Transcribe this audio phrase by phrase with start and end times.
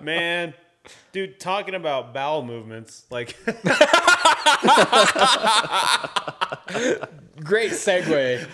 [0.00, 0.54] Man,
[1.12, 3.36] dude, talking about bowel movements, like
[7.42, 8.46] Great segue.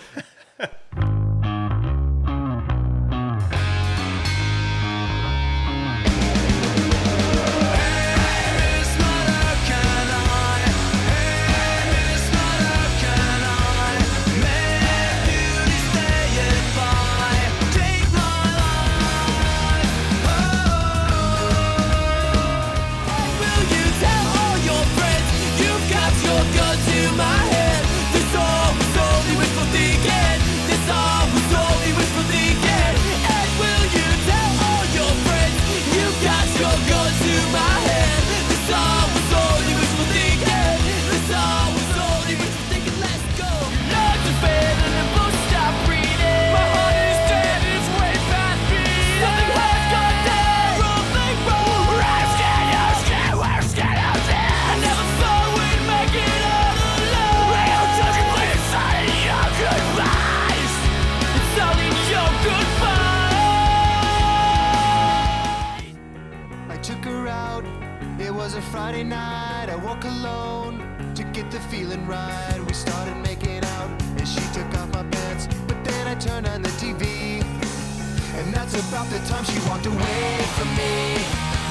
[78.87, 80.23] About the time she walked away
[80.55, 81.19] from me.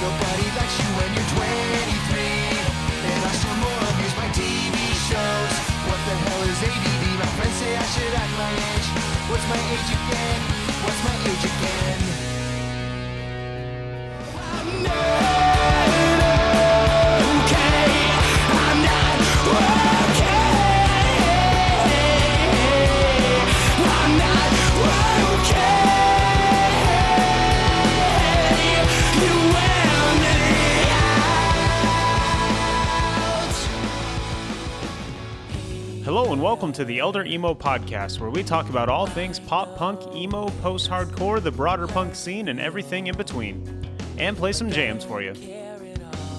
[0.05, 2.21] Nobody likes you when you're 23,
[3.09, 4.77] and I still more abuse my TV
[5.09, 5.55] shows.
[5.89, 7.05] What the hell is ADD?
[7.19, 8.89] My friends say I should act my age.
[9.31, 10.41] What's my age again?
[10.85, 12.28] What's my age again?
[36.19, 39.77] Hello and welcome to the Elder Emo Podcast, where we talk about all things pop
[39.77, 43.89] punk, emo, post hardcore, the broader punk scene, and everything in between,
[44.19, 45.33] and play some jams for you.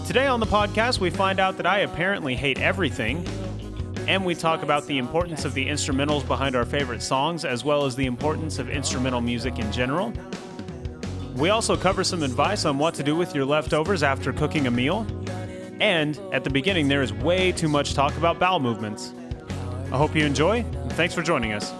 [0.05, 3.25] Today on the podcast, we find out that I apparently hate everything,
[4.05, 7.85] and we talk about the importance of the instrumentals behind our favorite songs, as well
[7.85, 10.11] as the importance of instrumental music in general.
[11.37, 14.71] We also cover some advice on what to do with your leftovers after cooking a
[14.71, 15.07] meal.
[15.79, 19.13] And at the beginning, there is way too much talk about bowel movements.
[19.91, 21.73] I hope you enjoy, and thanks for joining us.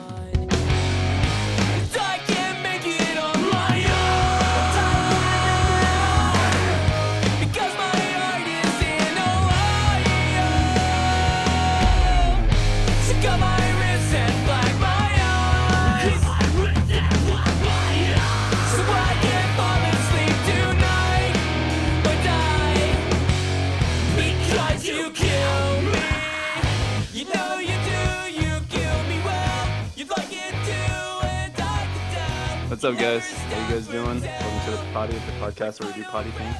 [32.82, 33.30] What's up, guys?
[33.30, 34.22] How you guys doing?
[34.22, 36.56] Welcome to the potty, the podcast where we do potty things.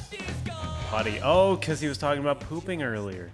[0.90, 1.18] Potty.
[1.24, 3.30] Oh, because he was talking about pooping earlier.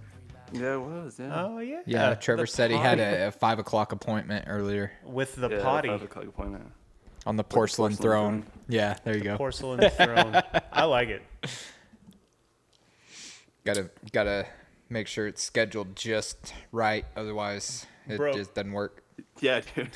[0.52, 1.18] Yeah, it was.
[1.18, 1.32] Yeah.
[1.34, 1.80] Oh, yeah.
[1.84, 5.62] Yeah, Trevor the said he had a, a five o'clock appointment earlier With the yeah,
[5.64, 5.88] potty.
[5.88, 6.70] Five o'clock appointment.
[7.26, 8.42] on the porcelain, porcelain throne.
[8.42, 8.52] throne.
[8.68, 9.36] Yeah, there you go.
[9.36, 10.40] Porcelain throne.
[10.72, 11.22] I like it.
[13.64, 14.46] Gotta gotta
[14.88, 18.34] make sure it's scheduled just right, otherwise it Bro.
[18.34, 19.02] just doesn't work.
[19.40, 19.90] Yeah, dude.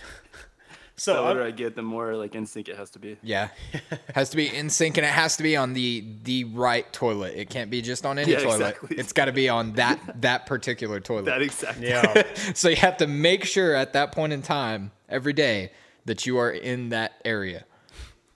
[1.01, 3.17] So, the older I'm- I get, the more like in sync it has to be.
[3.23, 3.49] Yeah,
[4.15, 7.35] has to be in sync and it has to be on the the right toilet.
[7.37, 8.55] It can't be just on any Yeah, toilet.
[8.77, 8.97] exactly.
[8.99, 11.25] It's got to be on that that particular toilet.
[11.25, 11.89] That exactly.
[11.89, 12.23] yeah.
[12.55, 15.73] so you have to make sure at that point in time every day
[16.05, 17.65] that you are in that area,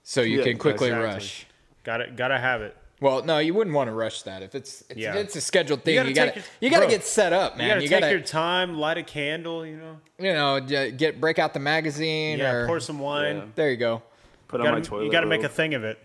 [0.03, 1.07] so you Yeah, can quickly exactly.
[1.07, 1.47] rush.
[1.83, 2.17] Got it.
[2.17, 2.75] Gotta have it.
[3.05, 5.15] Well, no, you wouldn't want to rush that if it's if Yeah.
[5.17, 5.95] it's a scheduled thing.
[6.07, 7.67] You gotta you gotta, get set up, man.
[7.67, 9.99] You gotta You take gotta, your time, light a candle, you know?
[10.19, 13.37] you know get break out the magazine Yeah, or pour some wine.
[13.37, 13.45] Yeah.
[13.57, 14.03] there you go.
[14.49, 15.05] Put You on my gotta, toilet.
[15.05, 15.99] you gotta make a thing of it.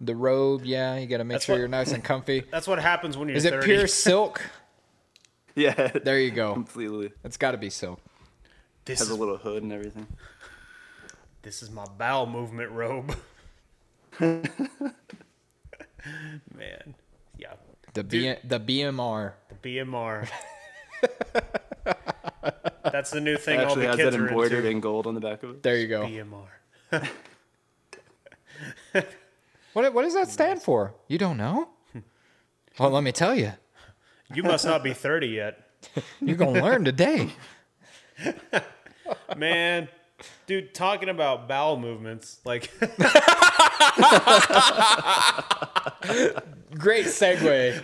[0.00, 2.42] The robe, yeah, you gotta make That's sure what- you're nice and comfy.
[2.50, 3.66] That's what happens when you're Is it 30.
[3.66, 4.40] pure silk?
[5.54, 5.88] Yeah.
[5.88, 6.54] There you go.
[6.54, 7.12] Completely.
[7.22, 8.00] It's got to be silk.
[8.86, 10.06] This Has is, a little hood and everything.
[11.42, 13.14] this is my bowel movement robe.
[16.54, 16.94] Man.
[17.38, 17.54] Yeah.
[17.94, 19.32] The B- the BMR.
[19.62, 20.28] The BMR.
[22.84, 24.70] That's the new thing It all actually the has kids that embroidered into.
[24.70, 25.62] in gold on the back of it.
[25.62, 26.02] There you go.
[26.06, 27.08] BMR.
[29.72, 30.94] What what does that stand for?
[31.08, 31.68] You don't know?
[32.78, 33.52] Well, let me tell you.
[34.34, 35.68] You must not be 30 yet.
[36.20, 37.30] You're gonna learn today.
[39.36, 39.88] Man,
[40.46, 42.70] Dude, talking about bowel movements, like
[46.78, 47.82] Great segue.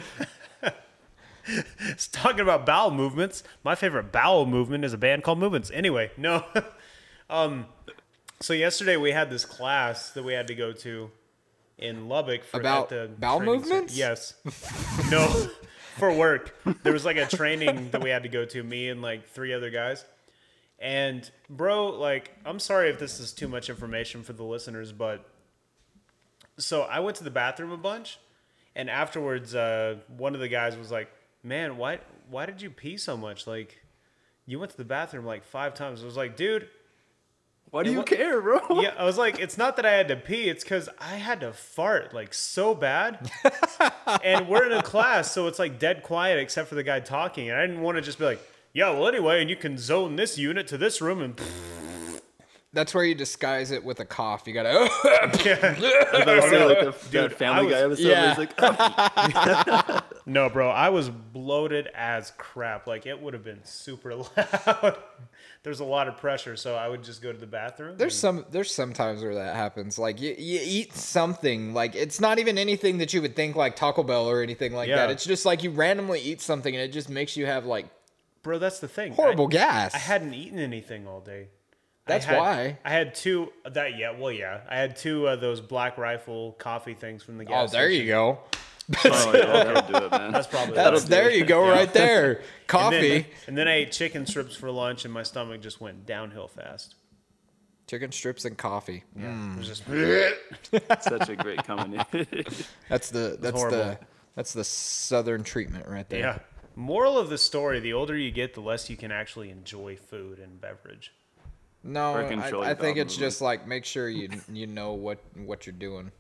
[1.81, 3.43] it's talking about bowel movements.
[3.65, 5.71] My favorite bowel movement is a band called Movements.
[5.73, 6.45] Anyway, no.
[7.31, 7.67] um,
[8.41, 11.11] so yesterday we had this class that we had to go to
[11.79, 13.75] in Lubbock for About the bowel training center.
[13.75, 13.97] movements?
[13.97, 14.35] Yes.
[15.11, 15.27] no,
[15.97, 16.55] for work.
[16.83, 18.63] There was like a training that we had to go to.
[18.63, 20.05] Me and like three other guys.
[20.81, 25.25] And bro, like, I'm sorry if this is too much information for the listeners, but
[26.59, 28.19] so I went to the bathroom a bunch,
[28.75, 31.11] and afterwards, uh, one of the guys was like,
[31.43, 31.99] "Man, why
[32.31, 33.47] why did you pee so much?
[33.47, 33.81] Like,
[34.47, 36.69] you went to the bathroom like five times." I was like, "Dude,
[37.71, 38.61] Why do you what- care, bro?
[38.81, 41.41] yeah." I was like, "It's not that I had to pee; it's because I had
[41.41, 43.31] to fart like so bad."
[44.25, 47.51] and we're in a class, so it's like dead quiet except for the guy talking,
[47.51, 48.41] and I didn't want to just be like,
[48.73, 51.41] "Yeah, well, anyway," and you can zone this unit to this room, and
[52.73, 54.45] That's where you disguise it with a cough.
[54.47, 54.69] You gotta.
[55.13, 58.03] I thought it was like the, Dude, that Family I Guy episode.
[58.07, 58.21] Yeah.
[58.21, 62.87] Where he's like, oh, No, bro, I was bloated as crap.
[62.87, 64.97] Like it would have been super loud.
[65.65, 67.97] There's a lot of pressure, so I would just go to the bathroom.
[67.99, 69.99] There's and- some there's some times where that happens.
[69.99, 73.75] Like you, you eat something like it's not even anything that you would think like
[73.75, 74.97] Taco Bell or anything like Yeah.
[74.97, 75.11] that.
[75.11, 77.87] It's just like you randomly eat something and it just makes you have like
[78.43, 78.59] bro.
[78.59, 79.13] That's the thing.
[79.13, 79.95] horrible I, gas.
[79.95, 81.49] I hadn't eaten anything all day.
[82.07, 82.79] I That's had- why.
[82.85, 83.53] I had two.
[83.71, 84.61] That yeah, well yeah.
[84.69, 87.55] I had two of those Black Rifle coffee things from the gas.
[87.55, 87.73] Oh, gas.
[87.73, 88.09] there you station.
[88.09, 88.39] go.
[89.05, 90.33] oh yeah, do it, man.
[90.33, 92.43] That's probably That's what- there you go right there.
[92.71, 95.81] And Coffee, then, and then I ate chicken strips for lunch, and my stomach just
[95.81, 96.95] went downhill fast.
[97.89, 99.03] chicken strips and coffee.
[99.17, 99.25] Yeah.
[99.25, 99.59] It mm.
[99.59, 99.85] was just
[101.05, 102.27] Such a great combination.
[102.89, 103.79] That's the that's horrible.
[103.79, 103.99] the
[104.37, 106.21] that's the southern treatment right there.
[106.21, 106.39] yeah.
[106.77, 110.39] Moral of the story: the older you get, the less you can actually enjoy food
[110.39, 111.13] and beverage.
[111.83, 115.67] No, I, I think bowel it's just like make sure you you know what what
[115.67, 116.13] you're doing.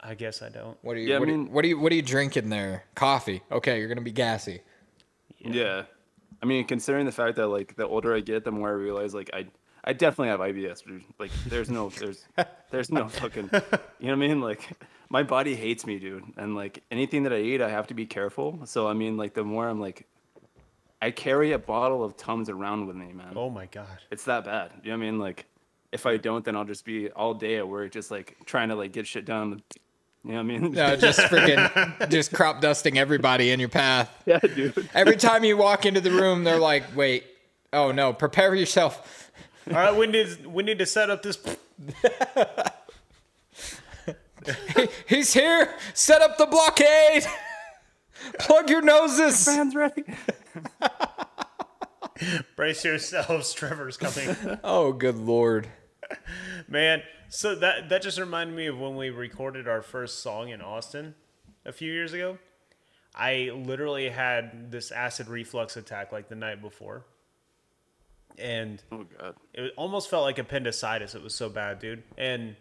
[0.00, 0.76] I guess I don't.
[0.82, 2.02] What are you Yeah, I what, are you mean- what are you what are you
[2.02, 2.84] drinking there?
[2.94, 3.42] Coffee.
[3.50, 4.60] Okay, you're gonna be gassy.
[5.38, 5.84] yeah.
[6.42, 9.14] I mean, considering the fact that like the older I get, the more I realize
[9.14, 9.46] like I
[9.84, 11.02] I definitely have IBS, dude.
[11.18, 12.24] Like there's no there's
[12.70, 13.60] there's no fucking you know
[14.00, 14.40] what I mean?
[14.40, 14.68] Like
[15.08, 16.24] my body hates me, dude.
[16.36, 18.60] And like anything that I eat, I have to be careful.
[18.64, 20.06] So I mean, like the more I'm like
[21.00, 23.32] I carry a bottle of Tums around with me, man.
[23.34, 23.98] Oh my god.
[24.10, 24.70] It's that bad.
[24.84, 25.18] You know what I mean?
[25.18, 25.46] Like
[25.90, 28.76] if I don't, then I'll just be all day at work, just like trying to
[28.76, 29.62] like get shit done.
[30.24, 30.72] You know what I mean?
[30.72, 34.10] No, just freaking just crop dusting everybody in your path.
[34.24, 34.88] yeah, dude.
[34.94, 37.24] Every time you walk into the room, they're like, "Wait,
[37.72, 39.21] oh no, prepare yourself."
[39.68, 41.38] All right, we need we need to set up this.
[45.06, 45.74] He's here.
[45.94, 47.24] Set up the blockade.
[48.40, 49.46] Plug your noses.
[49.46, 50.04] Hands ready.
[52.56, 54.36] Brace yourselves, Trevor's coming.
[54.62, 55.68] Oh, good lord.
[56.68, 60.60] Man, so that that just reminded me of when we recorded our first song in
[60.60, 61.14] Austin
[61.64, 62.38] a few years ago.
[63.14, 67.04] I literally had this acid reflux attack like the night before.
[68.38, 69.34] And Oh god.
[69.54, 71.14] it almost felt like appendicitis.
[71.14, 72.02] It was so bad, dude.
[72.16, 72.56] And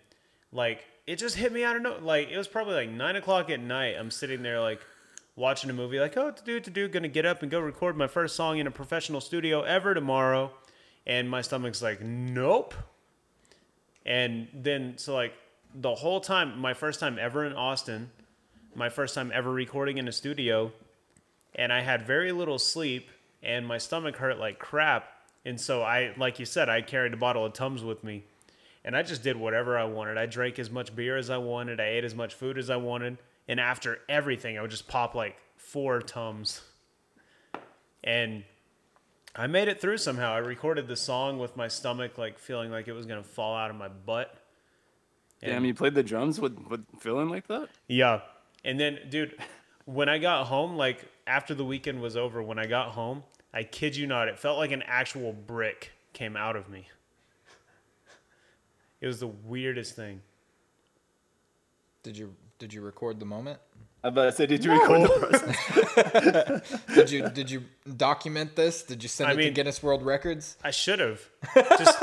[0.52, 3.50] like it just hit me out of no like it was probably like nine o'clock
[3.50, 3.96] at night.
[3.98, 4.82] I'm sitting there like
[5.36, 7.96] watching a movie, like, oh to do to do, gonna get up and go record
[7.98, 10.52] my first song in a professional studio ever tomorrow.
[11.08, 12.76] And my stomach's like, nope.
[14.06, 15.34] And then so like
[15.74, 18.12] the whole time, my first time ever in Austin,
[18.76, 20.72] my first time ever recording in a studio,
[21.56, 23.10] and I had very little sleep,
[23.44, 25.10] and my stomach hurt like crap.
[25.46, 28.26] And so I, like you said, I carried a bottle of Tums with me,
[28.86, 30.18] and I just did whatever I wanted.
[30.18, 31.80] I drank as much beer as I wanted.
[31.80, 33.18] I ate as much food as I wanted,
[33.48, 36.62] and after everything, I would just pop like four Tums.
[38.04, 38.44] And
[39.36, 40.34] I made it through somehow.
[40.34, 43.70] I recorded the song with my stomach like feeling like it was gonna fall out
[43.70, 44.36] of my butt.
[45.42, 47.70] Damn, you played the drums with with feeling like that?
[47.88, 48.22] Yeah.
[48.64, 49.36] And then, dude,
[49.86, 53.64] when I got home, like after the weekend was over, when I got home, I
[53.64, 56.88] kid you not, it felt like an actual brick came out of me.
[59.02, 60.22] It was the weirdest thing.
[62.04, 63.60] Did you did you record the moment?
[64.04, 66.96] I about to say, did you record the process?
[66.96, 67.64] Did you did you
[67.98, 68.84] document this?
[68.84, 70.58] Did you send I it to Guinness World Records?
[70.64, 71.22] I should have
[71.56, 72.02] just,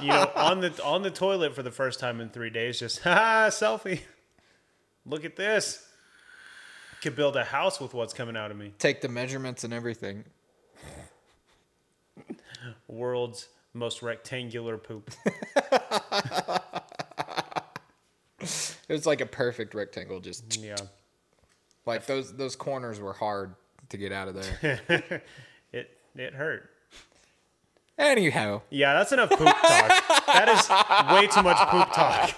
[0.00, 2.78] you know, on the on the toilet for the first time in three days.
[2.78, 4.00] Just ha selfie.
[5.06, 5.84] Look at this.
[7.02, 8.72] Could build a house with what's coming out of me.
[8.78, 10.24] Take the measurements and everything.
[12.88, 15.10] World's most rectangular poop.
[18.40, 20.20] It was like a perfect rectangle.
[20.20, 20.76] Just Yeah.
[21.84, 23.54] like those those corners were hard
[23.90, 25.22] to get out of there.
[25.72, 26.70] It it hurt.
[27.98, 29.62] Anyhow, Yeah, that's enough poop talk.
[30.26, 32.30] that is way too much poop talk.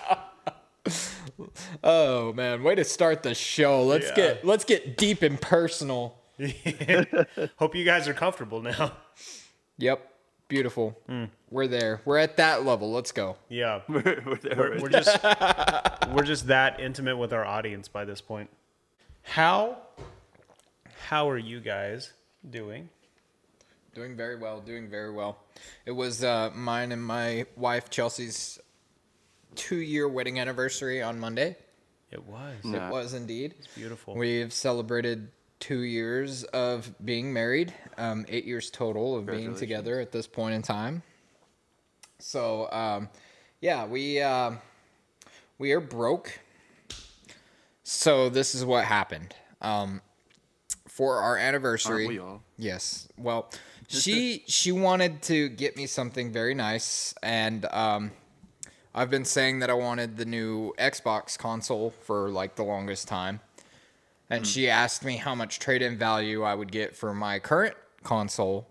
[1.84, 3.84] oh man, way to start the show.
[3.84, 4.14] Let's Yeah.
[4.16, 6.16] get let's get deep and personal.
[7.58, 8.92] Hope you guys are comfortable now.
[9.78, 10.00] Yep,
[10.50, 10.98] beautiful.
[11.06, 11.24] Hmm.
[11.50, 12.02] We're there.
[12.04, 12.92] We're at that level.
[12.92, 13.36] Let's go.
[13.48, 15.18] Yeah, We're, we're there we're, we're just
[16.12, 18.50] we're just that intimate with our audience by this point.
[19.22, 19.78] How
[21.08, 22.12] how are you guys
[22.50, 22.90] doing?
[23.94, 24.60] Doing very well.
[24.60, 25.38] Doing very well.
[25.86, 28.58] It was uh, mine and my wife Chelsea's
[29.56, 31.56] two-year wedding anniversary on Monday.
[32.12, 32.88] It was Yeah.
[32.88, 33.54] It was indeed.
[33.58, 34.14] It's beautiful.
[34.14, 35.28] We've celebrated
[35.60, 40.54] two years of being married, um, eight years total of being together at this point
[40.54, 41.02] in time.
[42.18, 43.08] So, um,
[43.60, 44.52] yeah, we uh,
[45.58, 46.40] we are broke.
[47.82, 49.34] So this is what happened.
[49.60, 50.00] Um,
[50.88, 52.42] for our anniversary, we all?
[52.56, 53.08] Yes.
[53.16, 53.50] Well,
[53.88, 58.12] she she wanted to get me something very nice, and um,
[58.94, 63.40] I've been saying that I wanted the new Xbox console for like the longest time,
[64.30, 68.68] and she asked me how much trade-in value I would get for my current console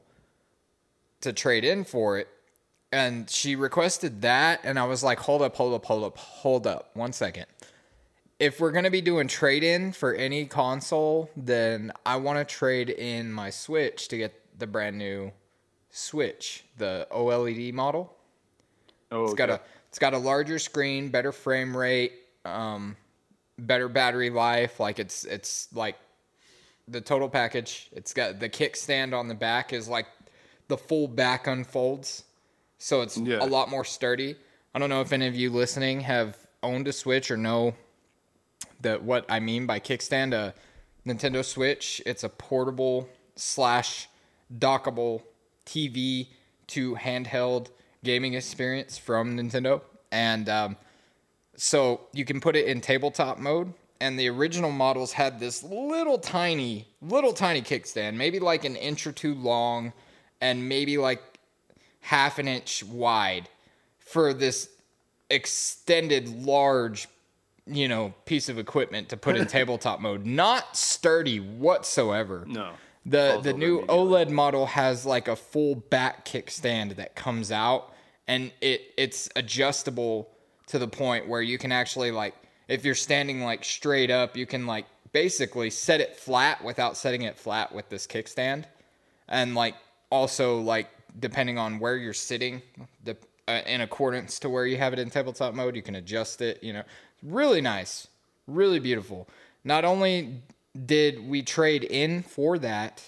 [1.21, 2.29] to trade in for it,
[2.91, 6.65] and she requested that, and I was like, hold up, hold up, hold up, hold
[6.65, 7.45] up, one second.
[8.39, 12.89] If we're gonna be doing trade in for any console, then I want to trade
[12.89, 15.33] in my Switch to get the brand new
[15.91, 18.15] Switch, the OLED model.
[19.11, 22.13] Oh, It's got a it's got a larger screen, better frame rate,
[22.45, 22.95] um,
[23.59, 24.79] better battery life.
[24.79, 25.95] Like it's it's like
[26.87, 27.89] the total package.
[27.91, 30.07] It's got the kickstand on the back is like
[30.67, 32.23] the full back unfolds,
[32.77, 33.43] so it's Yeah.
[33.43, 34.35] a lot more sturdy.
[34.73, 37.73] I don't know if any of you listening have owned a Switch or know
[38.81, 40.33] that what I mean by kickstand.
[40.33, 40.53] A
[41.07, 42.01] Nintendo Switch.
[42.05, 44.07] It's a portable slash
[44.57, 45.23] dockable
[45.65, 46.27] TV
[46.67, 47.67] to handheld
[48.03, 50.77] gaming experience from Nintendo, and um,
[51.59, 53.73] so you can put it in tabletop mode.
[53.99, 59.05] And the original models had this little tiny, little tiny kickstand, maybe like an inch
[59.05, 59.91] or two long,
[60.39, 61.21] and maybe like
[61.99, 63.49] half an inch wide
[63.99, 64.69] for this
[65.29, 67.09] extended, large,
[67.67, 70.25] you know, piece of equipment to put in tabletop mode.
[70.25, 72.45] Not sturdy whatsoever.
[72.47, 72.71] No.
[73.05, 73.81] The the new.
[73.81, 77.93] OLED model has like a full back kickstand that comes out
[78.29, 80.29] and it it's adjustable
[80.69, 82.35] to the point where you can actually like
[82.67, 87.23] if you're standing like straight up, you can like basically set it flat without setting
[87.23, 88.65] it flat with this kickstand.
[89.27, 89.75] And like
[90.11, 90.87] also like
[91.19, 92.61] depending on where you're sitting,
[93.03, 96.41] the uh, in accordance to where you have it in tabletop mode, you can adjust
[96.41, 96.83] it, you know.
[97.23, 98.07] Really nice.
[98.47, 99.27] Really beautiful.
[99.63, 100.41] Not only
[100.85, 103.03] did we trade in for that,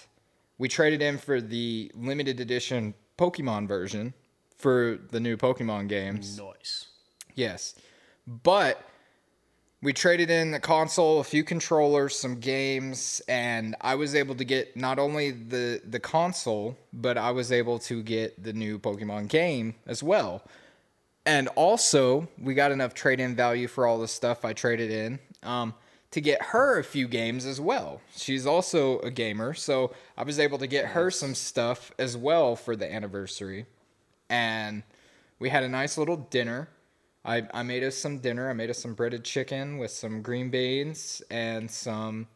[0.58, 4.14] we traded in for the limited edition Pokemon version
[4.58, 6.38] for the new Pokemon games.
[6.38, 6.88] Nice.
[7.34, 7.74] Yes.
[8.26, 8.82] But
[9.82, 14.44] we traded in the console, a few controllers, some games, and I was able to
[14.44, 19.28] get not only the the console, but I was able to get the new Pokemon
[19.28, 20.42] game as well.
[21.26, 25.74] And also, we got enough trade-in value for all the stuff I traded in um,
[26.10, 28.00] to get her a few games as well.
[28.16, 32.56] She's also a gamer, so I was able to get her some stuff as well
[32.56, 33.66] for the anniversary.
[34.28, 34.82] And
[35.38, 36.68] we had a nice little dinner.
[37.24, 38.50] I, I made us some dinner.
[38.50, 42.26] I made us some breaded chicken with some green beans and some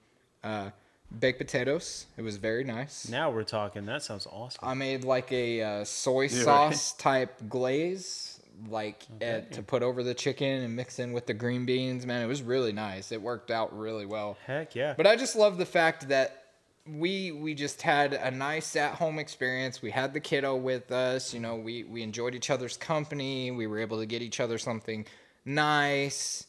[0.44, 0.70] uh,
[1.18, 2.06] baked potatoes.
[2.16, 3.08] It was very nice.
[3.08, 3.86] Now we're talking.
[3.86, 4.60] That sounds awesome.
[4.62, 6.30] I made like a uh, soy right.
[6.30, 11.34] sauce type glaze, like uh, to put over the chicken and mix in with the
[11.34, 12.06] green beans.
[12.06, 13.10] Man, it was really nice.
[13.10, 14.38] It worked out really well.
[14.46, 14.94] Heck yeah.
[14.96, 16.44] But I just love the fact that
[16.88, 19.82] we we just had a nice at home experience.
[19.82, 21.32] We had the kiddo with us.
[21.34, 23.50] You know, we we enjoyed each other's company.
[23.50, 25.06] We were able to get each other something
[25.44, 26.46] nice,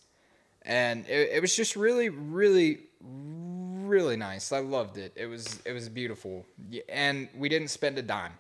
[0.63, 4.51] and it, it was just really, really, really nice.
[4.51, 5.13] I loved it.
[5.15, 8.33] It was it was beautiful, Y- and we didn't spend a dime.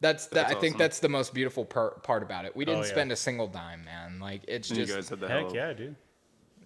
[0.00, 0.78] That's, the, That's I think awesome.
[0.80, 2.54] that's the most beautiful per, part about it.
[2.54, 2.90] We oh, didn't Oh, yeah.
[2.90, 4.20] spend a single dime, man.
[4.20, 5.96] Like it's And you guys had the hell of- yeah, dude.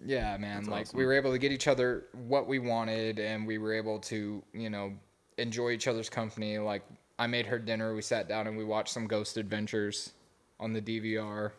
[0.04, 0.64] Yeah, man.
[0.66, 0.98] like awesome.
[0.98, 4.42] we were able to get each other what we wanted, and we were able to,
[4.52, 4.92] you know,
[5.38, 6.58] enjoy each other's company.
[6.58, 6.82] Like
[7.18, 7.94] I made her dinner.
[7.94, 10.12] We sat down and we watched some Ghost Adventures
[10.60, 11.52] on the DVR.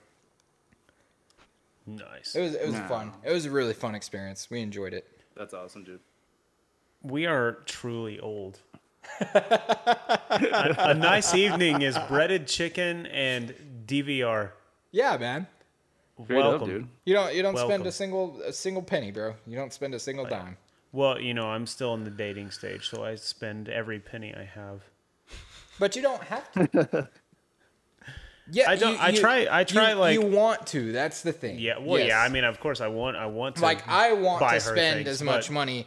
[1.85, 2.35] Nice.
[2.35, 2.87] It was it was No.
[2.87, 3.13] fun.
[3.23, 4.49] It was a really fun experience.
[4.49, 5.07] We enjoyed it.
[5.35, 5.99] That's awesome, dude.
[7.01, 8.59] We are truly old.
[9.21, 13.53] a, a nice evening is breaded chicken and
[13.87, 14.51] DVR.
[14.91, 15.47] Yeah, man.
[16.23, 16.67] Straight up, Welcome.
[16.69, 16.87] dude.
[17.05, 19.35] You don't you don't spend a single a single penny, bro.
[19.47, 20.57] You don't spend a single dime.
[20.91, 24.43] Well, you know, I'm still in the dating stage, so I spend every penny I
[24.43, 24.81] have.
[25.79, 27.09] But you don't have to.
[28.51, 30.91] Yeah, I don't- I try- I try, you, like- you want to.
[30.91, 31.59] That's the thing.
[31.59, 32.19] Yeah, well, yeah.
[32.19, 33.61] I mean, of course, I want, I want to.
[33.61, 35.85] like I want to spend things, as much but- money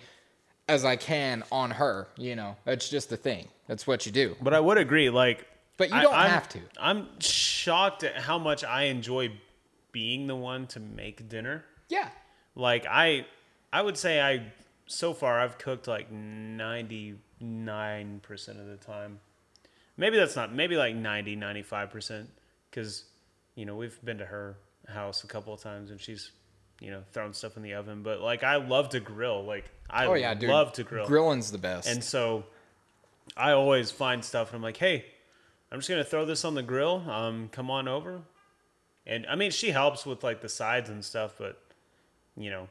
[0.68, 2.06] as I can on her.
[2.16, 3.48] You know, that's just the thing.
[3.66, 4.36] That's what you do.
[4.40, 5.44] But I would agree, like,
[5.76, 6.60] But you don't I'm- have to.
[6.78, 9.32] I'm shocked at how much I enjoy
[9.92, 11.64] being the one to make dinner.
[11.88, 12.08] Yeah.
[12.54, 13.26] Like I,
[13.72, 14.52] I would say I,
[14.86, 19.20] so far I've cooked like ninety nine percent of the time.
[19.96, 20.54] Maybe that's not.
[20.54, 22.30] Maybe like 90, 95 percent,
[22.70, 23.04] because
[23.54, 24.56] you know we've been to her
[24.88, 26.30] house a couple of times and she's,
[26.80, 28.02] you know, thrown stuff in the oven.
[28.02, 29.44] But like I love to grill.
[29.44, 30.50] Like I Oh yeah, dude.
[30.50, 31.06] love to grill.
[31.06, 31.88] Grilling's the best.
[31.88, 32.44] And so
[33.36, 35.04] I always find stuff and I'm like, hey,
[35.70, 37.04] I'm just gonna throw this on the grill.
[37.08, 38.22] Um, come on over.
[39.06, 41.60] And I mean, she helps with like the sides and stuff, but
[42.36, 42.68] you know,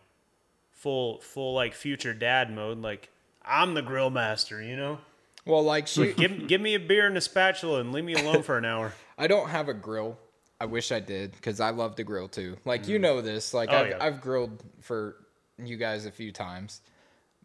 [0.71, 2.79] full full like future dad mode.
[2.79, 3.09] Like
[3.43, 4.99] I'm the grill master, you know.
[5.45, 8.43] well, like she, Give give me a beer and a spatula and leave me alone
[8.43, 8.93] for an hour.
[9.17, 10.17] I don't have a grill.
[10.59, 12.57] I wish I did because I love to grill too.
[12.65, 13.53] Like you know this.
[13.53, 13.97] Like Oh, I've, yeah.
[13.99, 15.17] I've grilled for
[15.57, 16.81] you guys a few times,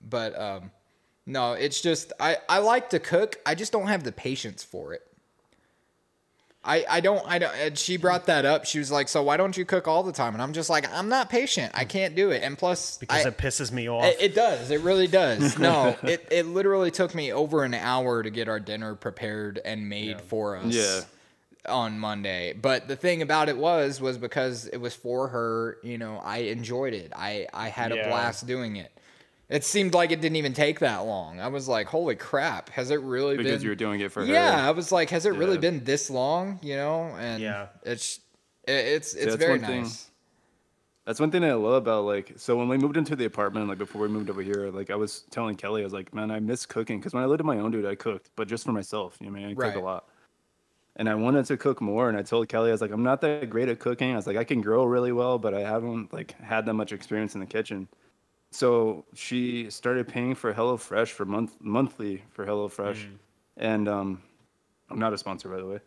[0.06, 0.70] but um,
[1.26, 3.36] no, it's just I I like to cook.
[3.44, 5.02] I just don't have the patience for it.
[6.66, 8.64] I, I don't I don't and she brought that up.
[8.66, 10.90] She was like, "So why don't you cook all the time?" And I'm just like,
[10.92, 11.70] "I'm not patient.
[11.74, 14.04] I can't do it." And plus Because I, it pisses me off.
[14.04, 14.70] it, it does.
[14.72, 15.56] It really does.
[15.66, 19.88] No, it, it literally took me over an hour to get our dinner prepared and
[19.88, 21.00] made for us Yeah.
[21.68, 22.52] on Monday.
[22.52, 26.38] But the thing about it was was because it was for her, you know, I
[26.38, 27.12] enjoyed it.
[27.14, 28.02] I I had Yeah.
[28.06, 28.90] a blast doing it.
[29.48, 31.38] It seemed like it didn't even take that long.
[31.38, 34.10] I was like, "Holy crap, has it really been because been you were doing it
[34.10, 34.32] for her.
[34.32, 37.14] Yeah, I was like, "Has it really been this long?" you know?
[37.18, 37.68] And Yeah.
[37.84, 38.18] it's
[38.66, 39.82] it, it's it's that's very one thing.
[39.82, 40.10] nice.
[41.04, 43.78] That's one thing I love about like so when we moved into the apartment like
[43.78, 46.40] before we moved over here like I was telling Kelly I was like man I
[46.40, 48.72] miss cooking because when I lived on my own dude I cooked but just for
[48.72, 49.72] myself you know what I mean I Right.
[49.72, 50.08] cook a lot
[50.96, 53.20] and I wanted to cook more and I told Kelly I was like I'm not
[53.20, 56.12] that great at cooking I was like I can grill really well but I haven't
[56.12, 57.86] like had that much experience in the kitchen
[58.52, 63.18] so she started paying for HelloFresh for month monthly for HelloFresh Mm.
[63.56, 64.22] and um
[64.90, 65.80] I'm not a sponsor by the way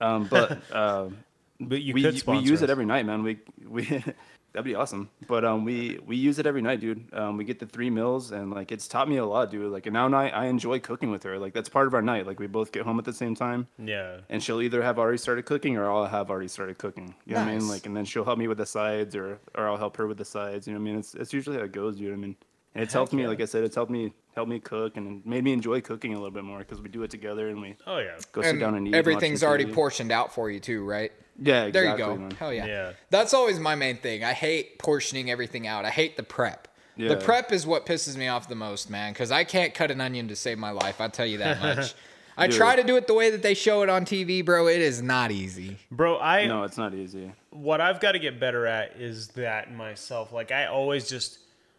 [0.00, 1.16] um but um
[1.60, 3.22] but you we, could we sponsor use it every night, man.
[3.22, 4.02] We we
[4.54, 5.10] that'd be awesome.
[5.28, 7.12] But um, we we use it every night, dude.
[7.12, 9.70] Um, we get the three meals, and like it's taught me a lot, dude.
[9.70, 11.38] Like and now I I enjoy cooking with her.
[11.38, 12.26] Like that's part of our night.
[12.26, 14.18] Like we both get home at the same time, Yeah.
[14.30, 17.14] and she'll either have already started cooking or I'll have already started cooking.
[17.26, 17.68] You know what I mean?
[17.68, 20.16] Like and then she'll help me with the sides, or or I'll help her with
[20.18, 20.66] the sides.
[20.66, 20.98] You know what I mean?
[21.00, 22.12] It's it's usually how it goes, dude.
[22.12, 22.36] I mean,
[22.74, 23.26] and it's helped me.
[23.26, 26.12] Like I said, it's helped me help me cook and it made me enjoy cooking
[26.12, 28.16] a little bit more because we do it together and we Oh yeah.
[28.32, 28.94] go sit down and eat.
[28.94, 29.72] everything's some already TV.
[29.74, 31.12] portioned out for you too, right?
[31.40, 32.16] Yeah, There you go.
[32.16, 32.30] man.
[32.32, 32.66] Hell yeah.
[32.66, 32.92] Yeah.
[33.10, 34.22] That's always my main thing.
[34.24, 35.84] I hate portioning everything out.
[35.84, 36.68] I hate the prep.
[36.96, 37.08] Yeah.
[37.08, 40.00] The prep is what pisses me off the most, man, because I can't cut an
[40.00, 41.00] onion to save my life.
[41.00, 41.94] I'll tell you that much.
[42.36, 42.56] I Dude.
[42.56, 44.68] try to do it the way that they show it on TV, bro.
[44.68, 45.78] It is not easy.
[45.90, 47.32] Bro, I No, it's not easy.
[47.50, 50.32] what I've got to get better at is that myself.
[50.32, 51.38] Like I always just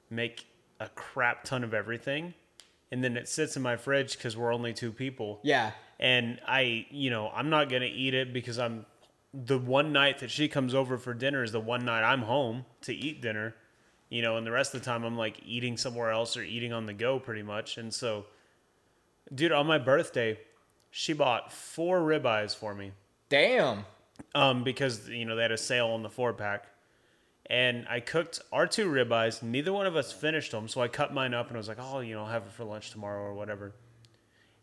[0.09, 0.45] make
[0.81, 2.33] a crap ton of everything,
[2.91, 5.39] and then it sits in my fridge because we're only two people.
[5.43, 5.71] Yeah.
[5.99, 8.85] And I, you know, I'm not gonna eat it because I'm
[9.43, 12.65] the one night that she comes over for dinner is the one night I'm home
[12.81, 13.55] to eat dinner.
[14.09, 16.71] You know, and the rest of the time I'm like eating somewhere else or eating
[16.71, 17.77] on the go pretty much.
[17.77, 18.25] And so,
[19.33, 20.39] dude, on my birthday,
[20.91, 22.91] she bought four ribeyes for me
[23.27, 23.85] Damn.
[24.33, 26.67] um, because you know they had a sale on the four pack,
[27.47, 29.43] and I cooked our two ribeyes.
[29.43, 31.79] Neither one of us finished them, so I cut mine up and I was like,
[31.81, 33.73] "Oh, you know, I'll have it for lunch tomorrow or whatever."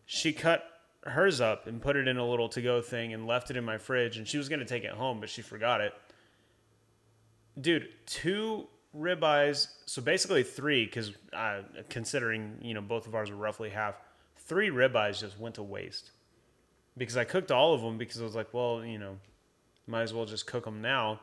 [0.06, 0.64] She cut
[1.04, 3.78] hers up and put it in a little to-go thing and left it in my
[3.78, 5.94] fridge, and she was gonna take it home, but she forgot it.
[7.60, 13.36] Dude, two ribeyes, so basically three, because uh, considering you know both of ours were
[13.36, 13.96] roughly half,
[14.36, 16.12] three ribeyes just went to waste
[16.96, 19.18] because I cooked all of them because I was like, well, you know,
[19.86, 21.20] might as well just cook them now.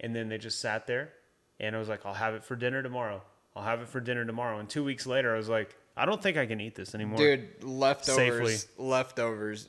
[0.00, 1.12] And then they just sat there,
[1.58, 3.22] and I was like, I'll have it for dinner tomorrow.
[3.54, 4.58] I'll have it for dinner tomorrow.
[4.58, 7.18] And two weeks later, I was like, I don't think I can eat this anymore.
[7.18, 8.62] Dude, leftovers.
[8.62, 8.84] Safely.
[8.84, 9.68] Leftovers.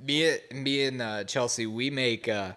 [0.00, 2.52] Me, me and uh, Chelsea, we make uh,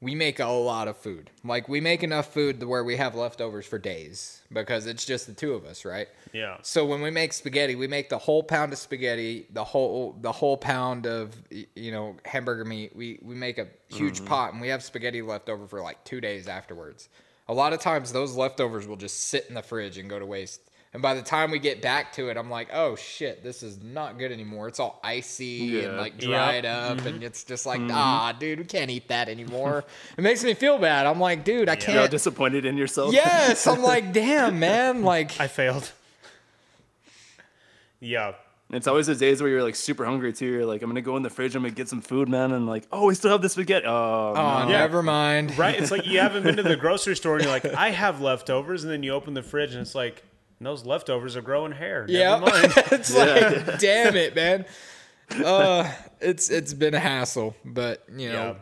[0.00, 1.30] we make a lot of food.
[1.44, 5.34] Like we make enough food where we have leftovers for days because it's just the
[5.34, 6.08] two of us, right?
[6.32, 6.56] Yeah.
[6.62, 10.32] So when we make spaghetti, we make the whole pound of spaghetti, the whole the
[10.32, 11.36] whole pound of
[11.76, 12.96] you know hamburger meat.
[12.96, 16.20] We we make a huge pot and we have spaghetti left over for like 2
[16.20, 17.08] days afterwards.
[17.46, 20.26] A lot of times those leftovers will just sit in the fridge and go to
[20.26, 20.60] waste.
[20.94, 23.82] And by the time we get back to it, I'm like, "Oh shit, this is
[23.82, 24.68] not good anymore.
[24.68, 26.00] It's all icy and Yeah.
[26.00, 26.22] like Yep.
[26.22, 29.84] dried up and it's just like, "Ah, dude, we can't eat that anymore."
[30.16, 31.04] it makes me feel bad.
[31.06, 33.12] I'm like, "Dude, I You're all can't." disappointed in yourself.
[33.12, 35.92] yes, I'm like, "Damn, man, like I failed.
[38.00, 38.32] yeah.
[38.70, 40.46] And it's always the days where you're like super hungry too.
[40.46, 42.66] You're like, I'm gonna go in the fridge, I'm gonna get some food, man, and
[42.66, 43.86] like, oh, we still have the spaghetti.
[43.86, 44.68] Oh, Oh, no.
[44.68, 45.56] never mind.
[45.58, 45.78] Right?
[45.80, 48.84] It's like you haven't been to the grocery store and you're like, I have leftovers,
[48.84, 50.22] and then you open the fridge and it's like,
[50.60, 52.04] those leftovers are growing hair.
[52.08, 52.72] Yeah, Never mind.
[52.92, 54.64] it's like, damn it, man.
[55.44, 55.90] Uh,
[56.20, 58.54] it's it's been a hassle, but you know, Yeah.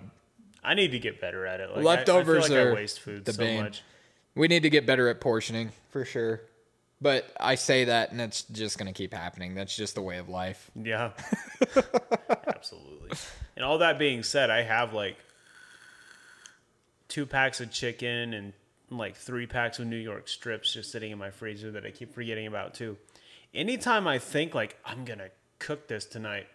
[0.65, 1.71] I need to get better at it.
[1.71, 3.63] Like, Leftovers I, I feel like are I waste food the so bane.
[3.63, 3.83] much.
[4.35, 6.41] we need to get better at portioning for sure.
[7.01, 9.55] But I say that, and it's just gonna keep happening.
[9.55, 10.71] That's just the way of life.
[10.75, 11.11] Yeah.
[12.47, 13.11] Absolutely.
[13.55, 15.17] And all that being said, I have like
[17.09, 18.53] two packs of chicken and
[18.90, 22.14] like three packs of New York strips just sitting in my freezer that I keep
[22.14, 22.96] forgetting about too.
[23.55, 26.46] Anytime I think like I'm to cook this tonight,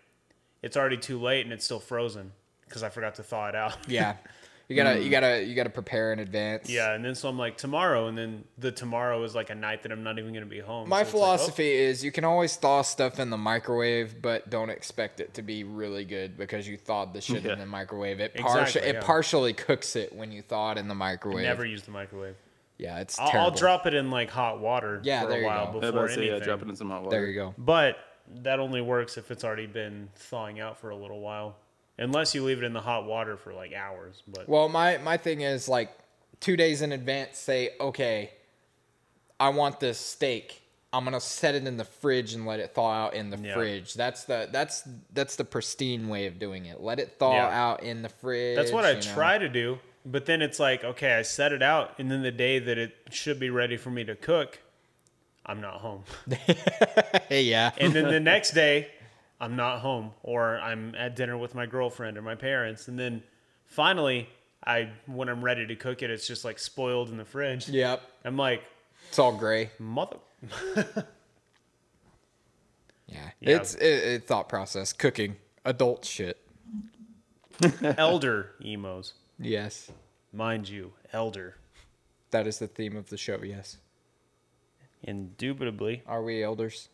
[0.62, 2.32] it's already too late and it's still frozen
[2.66, 3.76] because I forgot to thaw it out.
[3.88, 4.16] Yeah,
[4.72, 5.12] you gotta you mm.
[5.12, 6.70] gotta you gotta prepare in advance.
[6.70, 9.84] Yeah, and then so I'm like tomorrow, and then the tomorrow is like a night
[9.84, 10.88] that I'm not even gonna be home.
[10.90, 14.22] My So it's like, oh, philosophy is you can always thaw stuff in the microwave,
[14.22, 17.54] but don't expect it to be really good because you thawed the shit Yeah.
[17.54, 18.20] in the microwave.
[18.20, 19.02] It Exactly, partially it yeah.
[19.04, 21.44] partially cooks it when you thaw it in the microwave.
[21.44, 22.36] never use the microwave.
[22.78, 23.52] yeah, it's I'll, terrible.
[23.52, 25.72] I'll drop it in like hot water Yeah, for there a you while go.
[25.72, 26.40] I was before about to say, anything.
[26.40, 27.16] yeah, drop it in some hot water.
[27.16, 27.54] There you go.
[27.58, 27.98] But
[28.44, 31.58] that only works if it's already been thawing out for a little while.
[32.02, 34.24] Unless you leave it in the hot water for like hours.
[34.28, 35.92] But Well, my my thing is like
[36.40, 37.38] two days in advance.
[37.38, 38.32] Say, okay,
[39.40, 40.62] I want this steak.
[40.94, 43.54] I'm gonna set it in the fridge and let it thaw out in the Yeah.
[43.54, 43.94] fridge.
[43.94, 44.84] That's the that's
[45.14, 46.82] that's the pristine way of doing it.
[46.82, 47.66] Let it thaw Yeah.
[47.70, 48.58] out in the fridge.
[48.58, 49.00] that's what I know.
[49.02, 49.80] try to do.
[50.04, 52.96] But then it's like, okay, I set it out, and then the day that it
[53.12, 54.60] should be ready for me to cook,
[55.46, 56.04] I'm not home.
[57.30, 57.72] Yeah.
[57.78, 58.90] And then the next day,
[59.42, 62.88] I'm not home, or I'm at dinner with my girlfriend or my parents.
[62.88, 63.24] And then
[63.66, 64.30] finally,
[64.66, 67.68] I when I'm ready to cook it, it's just like spoiled in the fridge.
[67.68, 68.02] yep.
[68.24, 68.62] I'm like,
[69.10, 69.72] It's all gray.
[69.80, 70.18] mother.
[73.08, 73.30] Yeah.
[73.42, 73.56] Yeah.
[73.58, 76.38] It's it, it thought process cooking adult shit.
[77.98, 79.92] elder emos, Yes.
[80.32, 81.58] mind you, elder.
[82.32, 83.44] That is the theme of the show.
[83.44, 83.78] Yes.
[85.04, 86.04] Indubitably.
[86.08, 86.88] Are we elders?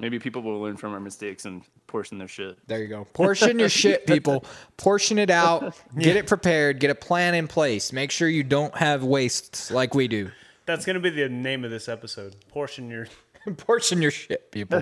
[0.00, 2.58] Maybe people will learn from our mistakes and portion their shit.
[2.66, 3.04] There you go.
[3.12, 4.44] Portion your shit, people.
[4.78, 5.78] Portion it out.
[5.98, 6.80] Get it prepared.
[6.80, 7.92] Get a plan in place.
[7.92, 10.30] Make sure you don't have wastes like we do.
[10.64, 12.34] That's gonna be the name of this episode.
[12.48, 13.08] Portion your.
[13.58, 14.80] Portion your shit, people.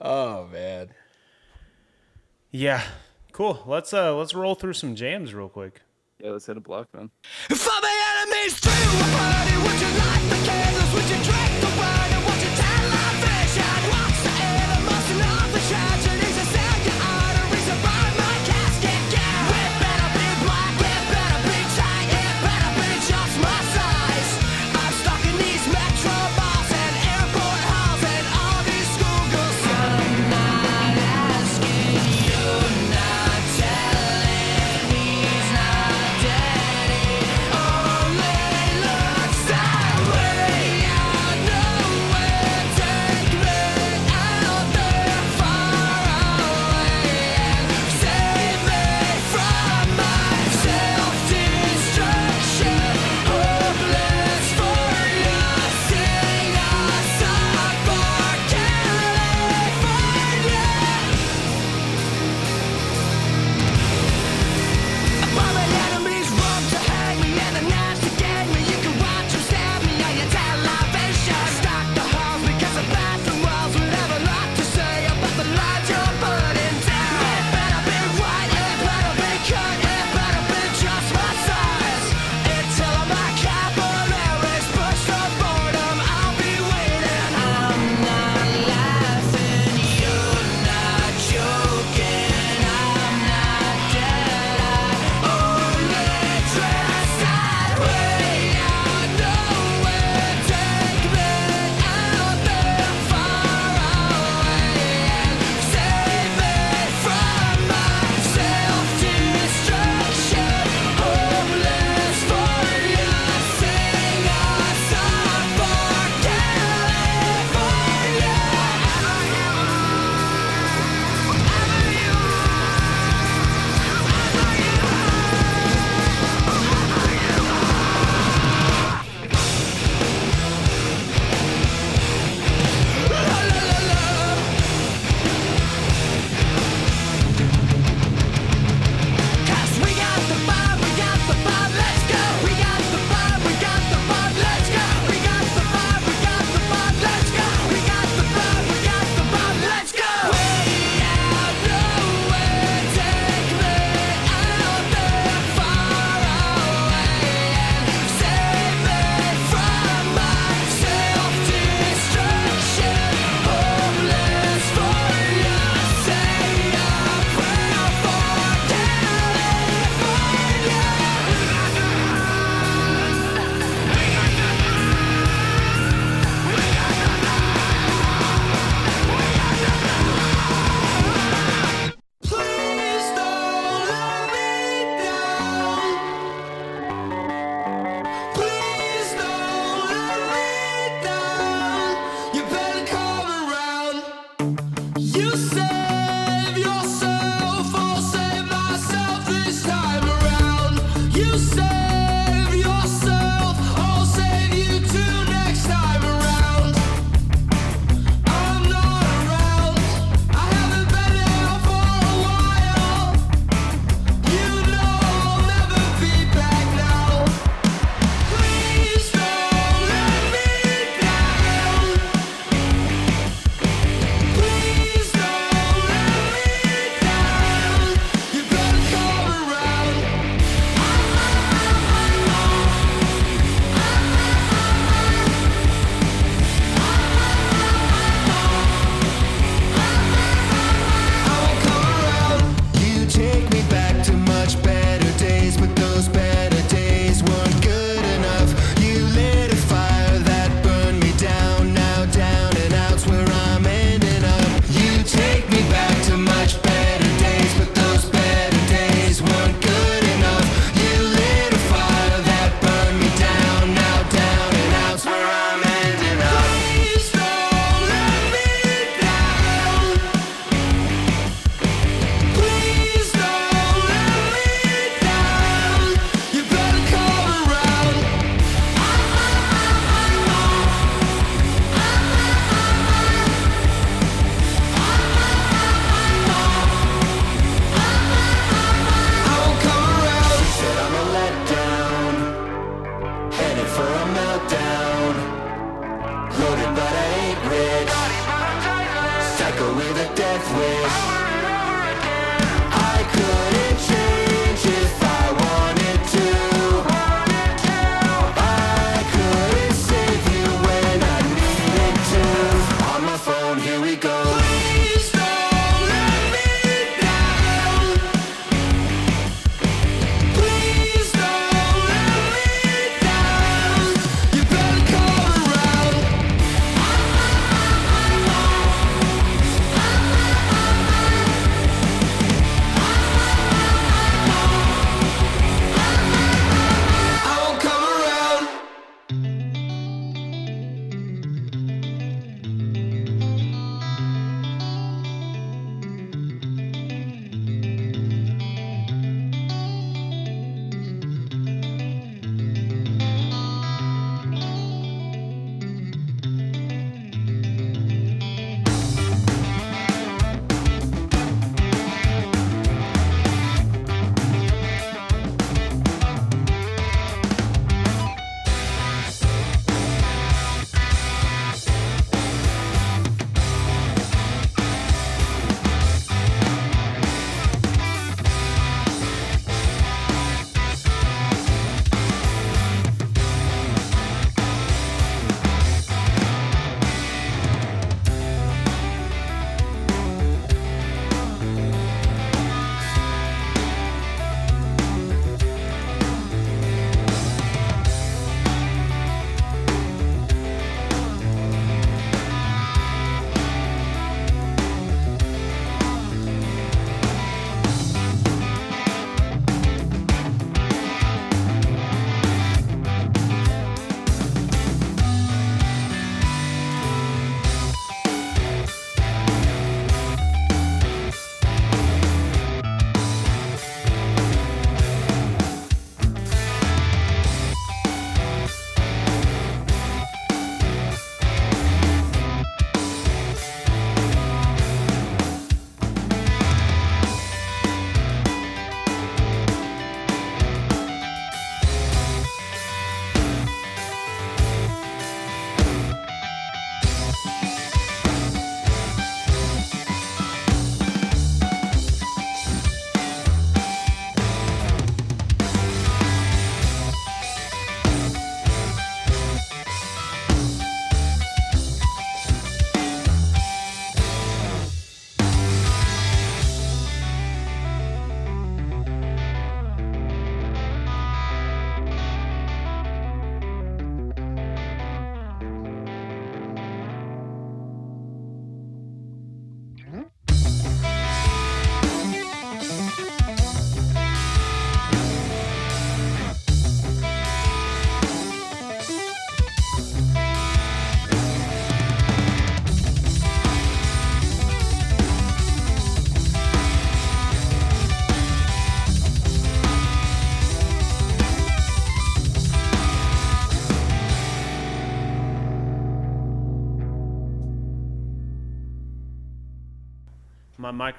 [0.00, 0.88] oh man.
[2.50, 2.82] Yeah,
[3.32, 3.62] cool.
[3.66, 5.82] Let's uh let's roll through some jams real quick.
[6.20, 7.10] Yeah, let's hit a block, man.
[10.94, 11.83] Would you light the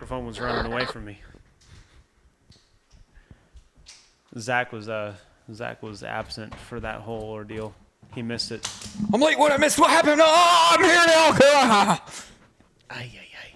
[0.05, 1.19] microphone was running away from me.
[4.37, 5.15] Zach was uh
[5.51, 7.73] Zach was absent for that whole ordeal.
[8.13, 8.69] He missed it.
[9.11, 9.39] I'm late.
[9.39, 9.79] What I missed?
[9.79, 10.21] What happened?
[10.23, 11.99] Oh, I'm here now.
[12.91, 13.53] Ay ay ay.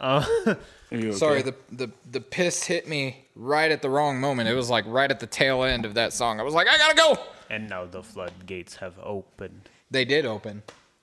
[0.00, 0.54] Uh,
[0.92, 1.50] Are Sorry, okay?
[1.70, 4.48] the, the the piss hit me right at the wrong moment.
[4.48, 6.38] It was like right at the tail end of that song.
[6.38, 7.18] I was like, I gotta go.
[7.50, 9.68] and now the floodgates have opened.
[9.90, 10.62] They did open.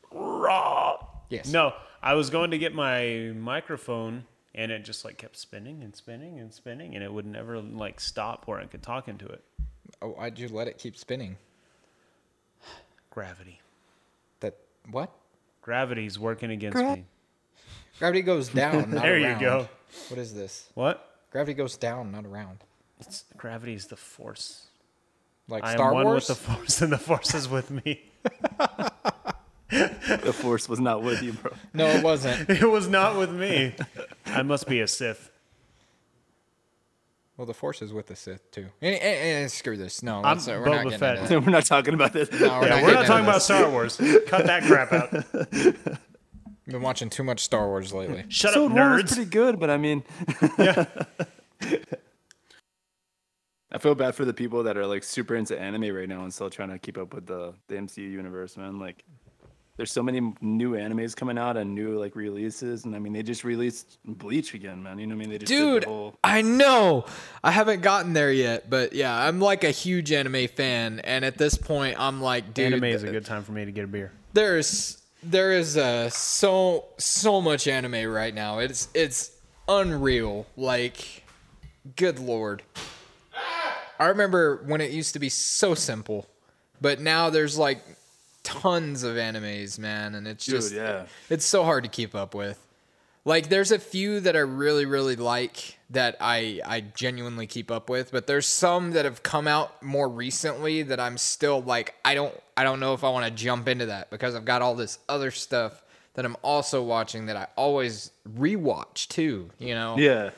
[0.09, 1.05] Raw.
[1.29, 1.51] Yes.
[1.51, 4.23] No, I was going to get my microphone
[4.55, 7.99] and it just like kept spinning and spinning and spinning and it would never like
[7.99, 9.43] stop where I could talk into it.
[10.01, 11.37] Oh, why'd you let it keep spinning?
[13.11, 13.59] Gravity.
[14.39, 14.55] That
[14.91, 15.11] what?
[15.61, 17.05] Gravity's working against Gra- me.
[17.99, 18.91] Gravity goes down.
[18.91, 19.67] Not There you go.
[20.09, 20.69] What is this?
[20.75, 21.05] What?
[21.31, 22.59] Gravity goes down, not around.
[22.99, 24.65] It's gravity is the force.
[25.47, 26.27] Like I am one Wars.
[26.29, 28.01] with the force and the force is with me.
[29.69, 31.51] the force was not with you, bro.
[31.73, 32.49] no, it wasn't.
[32.49, 33.73] It was not with me.
[34.31, 35.31] I must be a Sith.
[37.37, 38.67] Well, the Force is with the Sith too.
[38.81, 38.99] And, eh,
[39.43, 40.03] eh, screw this.
[40.03, 41.17] No, I'm uh, we're not Boba getting Fett.
[41.19, 41.45] into that.
[41.45, 42.29] We're not talking about this.
[42.31, 43.41] No, we're Yeah, not we're not talking about.
[43.41, 43.95] Star Wars.
[44.27, 45.97] Cut that crap out.
[46.67, 48.25] Been watching too much Star Wars lately.
[48.29, 49.13] Shut Episode up, one was nerds.
[49.15, 50.03] pretty good, but I mean,
[53.71, 56.33] I feel bad for the people that are like super into anime right now and
[56.33, 58.79] still trying to keep up with the the MCU universe, man.
[58.79, 59.03] Like,
[59.79, 63.23] there's so many new animes coming out and new like releases, and I mean they
[63.23, 64.99] just released Bleach again, man.
[64.99, 65.29] You know what I mean?
[65.29, 67.05] They just did Dude, the whole I know.
[67.41, 71.37] I haven't gotten there yet, but yeah, I'm like a huge anime fan, and at
[71.37, 73.87] this point, I'm like, dude, Anime is a good time for me to get a
[73.87, 74.11] beer.
[74.33, 78.59] there's there is uh, so so much anime right now.
[78.59, 79.31] It's it's
[79.69, 80.45] unreal.
[80.57, 81.23] Like,
[81.95, 82.63] good lord.
[83.97, 86.27] I remember when it used to be so simple,
[86.81, 87.81] but now there's like
[88.43, 91.05] tons of animes, man, and it's dude, just yeah.
[91.29, 92.65] it's so hard to keep up with.
[93.25, 97.89] Like there's a few that I really really like that I I genuinely keep up
[97.89, 102.15] with, but there's some that have come out more recently that I'm still like I
[102.15, 104.75] don't I don't know if I want to jump into that because I've got all
[104.75, 109.97] this other stuff that I'm also watching that I always rewatch too, you know.
[109.97, 110.31] Yeah.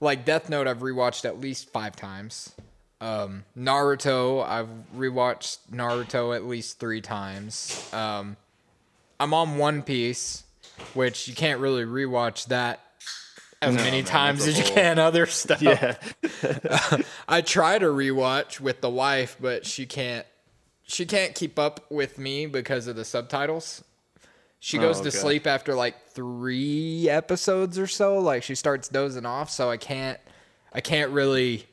[0.00, 2.52] Like Death Note I've rewatched at least 5 times.
[3.00, 7.90] Um Naruto I've rewatched Naruto at least 3 times.
[7.92, 8.36] Um
[9.18, 10.44] I'm on One Piece,
[10.94, 12.80] which you can't really rewatch that
[13.62, 15.62] as No, many man, times as you whole- can other stuff.
[15.62, 15.96] Yeah.
[17.28, 20.26] I try to rewatch with the wife, but she can't.
[20.88, 23.82] She can't keep up with me because of the subtitles.
[24.60, 25.16] She goes to okay.
[25.16, 28.18] sleep after like three episodes or so.
[28.18, 30.20] Like she starts dozing off, so I can't.
[30.72, 31.66] I can't really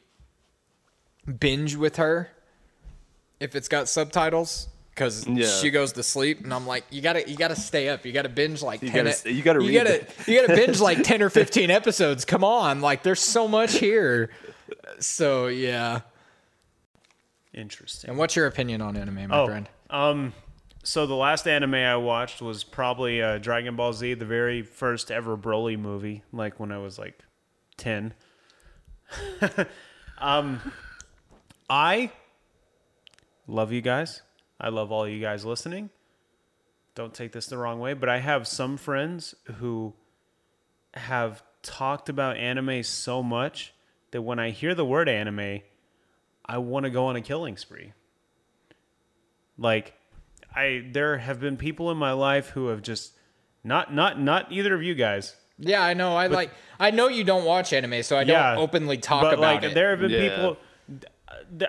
[1.39, 2.29] binge with her
[3.39, 5.47] if it's got subtitles because Yeah.
[5.47, 8.05] she goes to sleep and I'm like, you gotta, you gotta stay up.
[8.05, 10.55] You gotta binge like You 10 gotta- e- you gotta you read gotta, you gotta
[10.55, 12.25] binge like ten or fifteen episodes.
[12.25, 14.29] Come on, like there's so much here.
[14.99, 16.01] So yeah.
[17.53, 18.09] Interesting.
[18.11, 19.69] And what's your opinion on anime, my Oh, friend?
[19.89, 20.33] um,
[20.83, 25.11] so the last anime I watched was probably uh, Dragon Ball Z, the very first
[25.11, 27.19] ever Broly movie, like when I was like
[27.77, 28.13] ten.
[30.17, 30.59] um,
[31.73, 32.11] I
[33.47, 34.21] love you guys.
[34.61, 35.89] I love all you guys listening.
[36.93, 39.95] Don't take this the wrong way, but I have some friends who
[40.93, 43.73] have talked about anime so much
[44.11, 45.61] that when I hear the word anime,
[46.45, 47.93] I want to go on a killing spree.
[49.57, 49.93] Like
[50.55, 53.13] I there have been people in my life who have just
[53.63, 55.35] not not not either of you guys.
[55.57, 56.15] Yeah, I know.
[56.15, 56.51] I like.
[56.79, 59.63] I know you don't watch anime, so I don't Yeah, openly talk but about like
[59.63, 59.73] it.
[59.73, 60.29] there have been Yeah.
[60.29, 60.62] people th-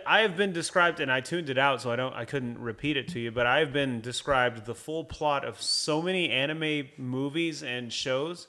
[0.07, 2.97] I have been described and I tuned it out so I don't I couldn't repeat
[2.97, 7.63] it to you, but I've been described the full plot of so many anime movies
[7.63, 8.47] and shows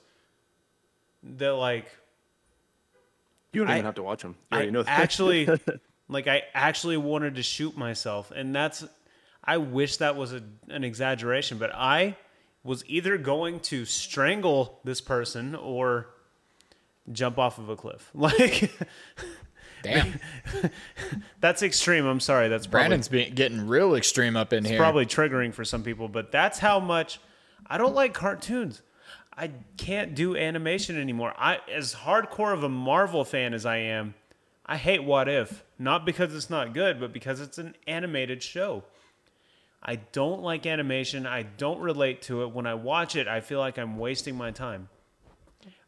[1.23, 1.85] that like
[3.53, 4.35] You don't I- even have to watch them.
[4.51, 4.99] You I know that.
[4.99, 5.47] actually
[6.09, 8.85] like I actually wanted to shoot myself and that's
[9.43, 12.17] I wish that was a, an exaggeration but I
[12.63, 16.07] was either going to strangle this person or
[17.11, 18.71] jump off of a cliff like
[19.85, 20.71] Damn,
[21.39, 24.77] that's extreme I'm sorry that's probably, Brandon's being, getting real extreme up in here.
[24.77, 27.19] probably triggering for some people but that's how much
[27.67, 28.81] I don't like cartoons
[29.37, 34.13] I can't do animation anymore I as hardcore of a Marvel fan as I am
[34.65, 38.83] I hate What If, not because it's not good, but because it's an animated show.
[39.83, 41.27] I don't like animation.
[41.27, 42.51] I don't relate to it.
[42.51, 44.89] When I watch it, I feel like I'm wasting my time.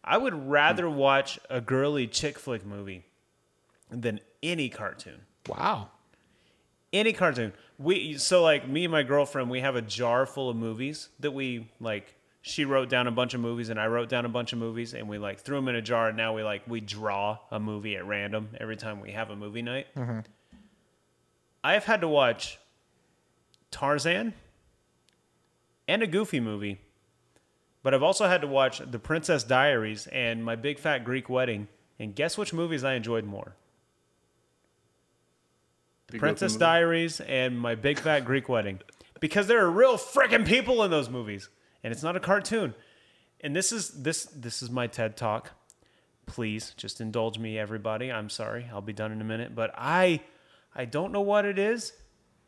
[0.04, 3.04] I would rather watch a girly chick flick movie
[3.90, 5.22] than any cartoon.
[5.48, 5.90] wow.
[6.94, 7.52] Any cartoon.
[7.78, 11.32] We so like me and my girlfriend, we have a jar full of movies that
[11.32, 14.54] we like she wrote down a bunch of movies and I wrote down a bunch
[14.54, 16.80] of movies and we like threw them in a jar and now we like we
[16.80, 19.88] draw a movie at random every time we have a movie night.
[19.96, 20.20] Mm-hmm.
[21.64, 22.58] I've had to watch
[23.70, 24.34] Tarzan
[25.90, 26.80] and a Goofy movie,
[27.84, 31.68] but I've also had to watch The Princess Diaries and My Big Fat Greek Wedding.
[32.00, 33.56] And guess which movies I enjoyed more?
[36.08, 38.80] Princess Diaries and My Big Fat Greek Wedding.
[39.20, 41.50] Because there are real freaking people in those movies.
[41.84, 42.74] And it's not a cartoon.
[43.42, 45.52] And this is this this is my TED talk.
[46.26, 48.12] Please just indulge me, everybody.
[48.12, 48.68] I'm sorry.
[48.72, 49.54] I'll be done in a minute.
[49.54, 50.22] But I
[50.76, 51.94] I don't know what it is.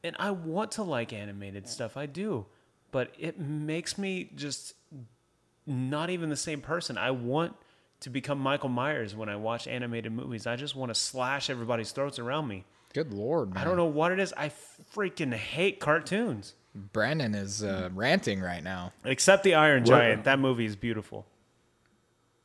[0.03, 1.97] And I want to like animated stuff.
[1.97, 2.45] I do.
[2.91, 4.73] But it makes me just
[5.67, 6.97] not even the same person.
[6.97, 7.55] I want
[7.99, 10.47] to become Michael Myers when I watch animated movies.
[10.47, 12.65] I just want to slash everybody's throats around me.
[12.93, 13.61] Good lord, man.
[13.61, 14.33] I don't know what it is.
[14.35, 14.51] I
[14.95, 16.55] freaking hate cartoons.
[16.75, 18.93] Brandon is uh, ranting right now.
[19.03, 20.23] Except the Iron What- Giant.
[20.23, 21.25] That movie is beautiful.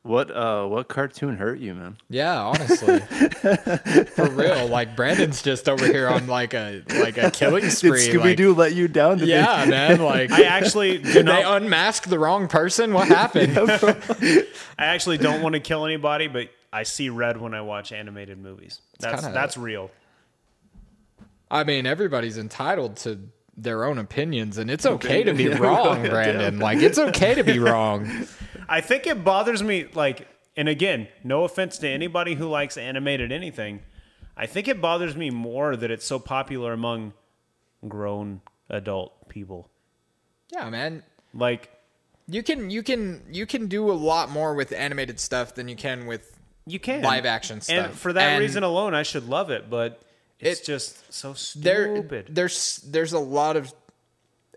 [0.02, 1.96] What uh what cartoon hurt you, man?
[2.10, 2.98] Yeah, honestly,
[4.04, 4.66] for real.
[4.68, 8.06] Like Brandon's just over here on like a like a killing Did spree.
[8.08, 9.16] Scooby like- Doo let you down?
[9.16, 10.02] Did they- yeah, man.
[10.02, 12.92] Like, I actually do did they unmask the wrong person?
[12.92, 13.56] What happened?
[13.58, 14.44] I
[14.78, 18.82] actually don't want to kill anybody, but I see red when I watch animated movies.
[18.98, 19.90] That's kinda- that's real.
[21.54, 23.20] I mean, everybody's entitled to
[23.56, 26.58] their own opinions, and it's okay to be wrong, Brandon.
[26.58, 28.26] Like, it's okay to be wrong.
[28.68, 30.26] I think it bothers me, like,
[30.56, 33.82] and again, no offense to anybody who likes animated anything.
[34.36, 37.12] I think it bothers me more that it's so popular among
[37.86, 39.70] grown adult people.
[40.52, 41.02] Yeah, man.
[41.32, 41.70] Like,
[42.26, 45.76] You can you can you can do a lot more with animated stuff than you
[45.76, 46.36] can with
[46.66, 47.86] you can Live action stuff.
[47.86, 49.68] and for that And- reason alone, I should love it.
[49.68, 50.00] But
[50.44, 52.26] it's It- just so there stupid.
[52.30, 53.72] there's there's a lot of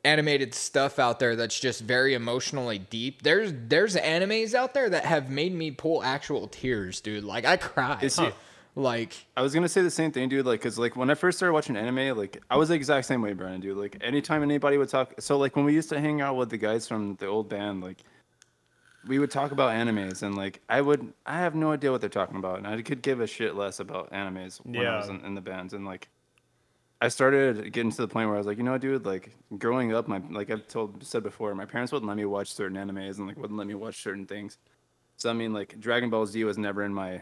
[0.05, 3.23] animated stuff out there that's just very emotionally deep.
[3.23, 7.23] There's there's animes out there that have made me pull actual tears, dude.
[7.23, 8.03] Like I cried.
[8.03, 8.29] Is he-
[8.75, 10.45] Like I was gonna say the same thing, dude.
[10.45, 13.23] Like, cause like when I first started watching anime, like I was the exact same
[13.23, 13.75] way, Brandon, dude.
[13.75, 16.57] Like anytime anybody would talk, so like when we used to hang out with the
[16.57, 17.97] guys from the old band, like
[19.07, 22.09] we would talk about animes, and like I would, I have no idea what they're
[22.09, 25.23] talking about, and I could give a shit less about animes when I was in,
[25.25, 26.09] in the bands, and like
[26.99, 29.35] I started getting to the point where I was like, you know, what, dude, like
[29.57, 32.77] growing up, my like I've told said before, my parents wouldn't let me watch certain
[32.77, 34.57] animes and like wouldn't let me watch certain things.
[35.17, 37.21] So I mean, like Dragon Ball Z was never in my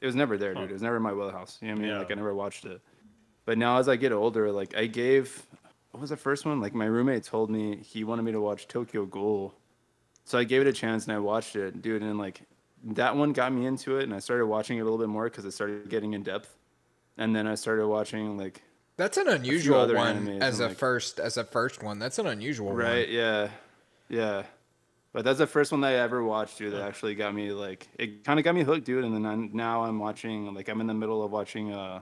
[0.00, 0.70] it was never there, dude.
[0.70, 1.58] It was never in my wheelhouse.
[1.60, 1.90] You know what I mean?
[1.90, 1.98] Yeah.
[1.98, 2.80] Like I never watched it.
[3.44, 5.46] But now as I get older, like I gave
[5.92, 6.60] what was the first one?
[6.60, 9.54] Like my roommate told me he wanted me to watch Tokyo Ghoul.
[10.28, 12.42] So I gave it a chance and I watched it, dude, and like
[12.84, 15.24] that one got me into it and I started watching it a little bit more
[15.24, 16.54] because it started getting in depth.
[17.16, 18.60] And then I started watching like
[18.98, 21.98] that's an unusual one as a like- first as a first one.
[21.98, 22.92] That's an unusual Right, one.
[22.92, 23.08] Right?
[23.08, 23.48] Yeah.
[24.10, 24.42] Yeah.
[25.14, 26.74] But that's the first one that I ever watched, dude.
[26.74, 29.04] That actually got me like it kind of got me hooked, dude.
[29.04, 32.00] And then I'm, now I'm watching like I'm in the middle of watching uh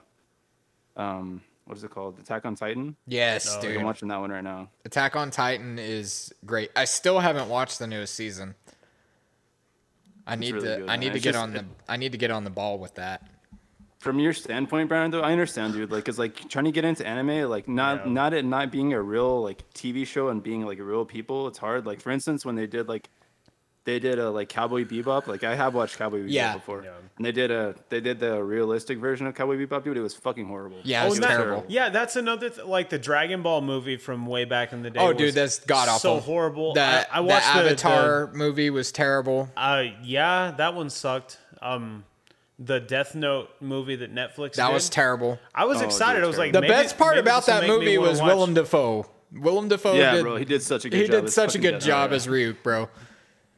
[0.97, 2.19] um what is it called?
[2.19, 2.97] Attack on Titan.
[3.07, 3.77] Yes, Like, dude.
[3.77, 4.69] I'm watching that one right now.
[4.85, 6.71] Attack on Titan is great.
[6.77, 8.55] I still haven't watched the newest season.
[10.27, 11.01] I need really to good, I man.
[11.01, 12.95] need to It's get just- on the I need to get on the ball with
[12.97, 13.23] that.
[13.99, 15.91] From your standpoint, Brian, though, I understand, dude.
[15.91, 19.01] Like, cause like trying to get into anime, like not not it not being a
[19.03, 21.87] real like TV show and being like real people, it's hard.
[21.87, 23.09] Like for instance, when they did like
[23.87, 25.26] they did a like Cowboy Bebop.
[25.28, 26.53] Like I have watched Cowboy Bebop Yeah.
[26.55, 26.91] before, Yeah.
[27.16, 29.97] and they did a they did the realistic version of Cowboy Bebop, dude.
[29.97, 30.76] It was fucking horrible.
[30.82, 31.64] Yeah, Oh, it's and that- terrible.
[31.68, 35.01] Yeah, that's another th- like the Dragon Ball movie from way back in the day.
[35.01, 36.16] Oh, was dude, that's god awful.
[36.16, 36.74] So horrible.
[36.74, 39.49] The, I, I the watched the, Avatar movie was terrible.
[39.55, 41.39] The, uh, yeah, that one sucked.
[41.62, 42.05] Um,
[42.59, 44.55] the Death Note movie that Netflix.
[44.55, 45.39] That did, was terrible.
[45.55, 46.16] I was Oh, excited.
[46.16, 49.07] dude, I was like, The maybe- best part about that movie was watch- Willem Dafoe.
[49.32, 51.59] Willem Dafoe Yeah, did, bro, he did such a good he job did such a
[51.59, 52.89] good Death job as Ryuk, bro.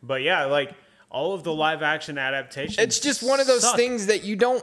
[0.03, 0.73] But yeah, like
[1.11, 2.79] all of the live action adaptations.
[2.79, 3.77] It's just one of those suck.
[3.77, 4.63] things that you don't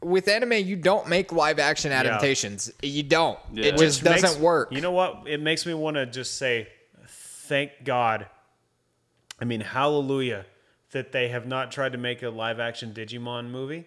[0.00, 2.70] with anime you don't make live action adaptations.
[2.82, 3.38] You don't.
[3.52, 3.66] Yeah.
[3.66, 4.72] It just Which makes- doesn't work.
[4.72, 5.24] You know what?
[5.26, 6.68] It makes me want to just say,
[7.06, 8.26] thank God.
[9.40, 10.46] I mean, hallelujah
[10.94, 13.84] that they have not tried to make a live action Digimon movie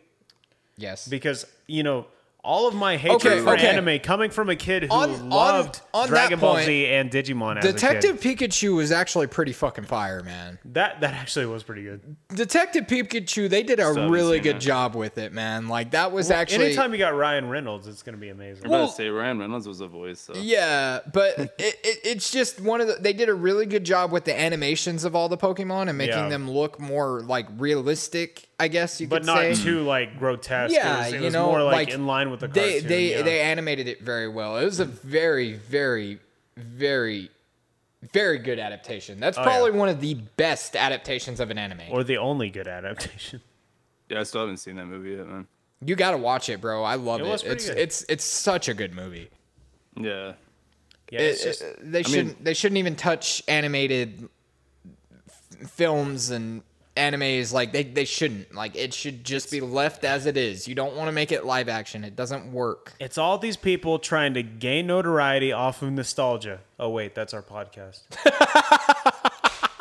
[0.76, 1.08] yes.
[1.08, 2.06] because you know
[2.48, 3.68] all of my hatred Okay, for okay.
[3.68, 6.88] anime coming from a kid who On- on- loved on that Dragon Ball point, Z
[6.88, 8.38] and Digimon as a Detective kid.
[8.40, 10.58] Pikachu was actually pretty fucking fire, man.
[10.66, 12.16] That that actually was pretty good.
[12.30, 14.60] Detective Pikachu, they did a haven't really good it.
[14.60, 15.68] job with it, man.
[15.68, 18.66] Like that was actually Anytime you got Ryan Reynolds, it's gonna be amazing.
[18.66, 20.20] I'm about to say Ryan Reynolds was a voice.
[20.22, 20.34] So.
[20.36, 22.96] Yeah, but it, it, it's just one of the.
[22.96, 26.16] They did a really good job with the animations of all the Pokemon and making
[26.18, 26.30] Yeah.
[26.30, 28.47] them look more like realistic.
[28.60, 29.34] I guess you but could say.
[29.34, 30.74] But not too like grotesque.
[30.74, 32.72] yeah, it was, it you was know, more like, like in line with the they
[32.74, 32.90] cartoon.
[32.90, 33.22] they yeah.
[33.22, 34.58] they animated it very well.
[34.58, 36.20] It was a very very
[36.56, 37.30] very
[38.14, 39.20] very good adaptation.
[39.20, 39.78] That's Oh, probably yeah.
[39.78, 41.82] one of the best adaptations of an anime.
[41.92, 43.42] or the only good adaptation.
[44.10, 45.48] Yeah, I still haven't seen that movie yet, man.
[45.84, 46.82] you got to watch it, bro.
[46.82, 47.30] I love It it.
[47.30, 47.78] was pretty It's good.
[47.78, 49.30] it's it's such a good movie.
[50.00, 50.32] Yeah.
[51.12, 54.30] Yeah, It- just it- they shouldn't they shouldn't even touch animated
[55.68, 56.64] films and
[56.98, 60.76] animes like they, they shouldn't like it should just be left as it is you
[60.76, 64.34] don't want to make it live action it doesn't work It's all these people trying
[64.34, 66.60] to gain notoriety off of nostalgia.
[66.80, 68.02] Oh wait, that's our podcast.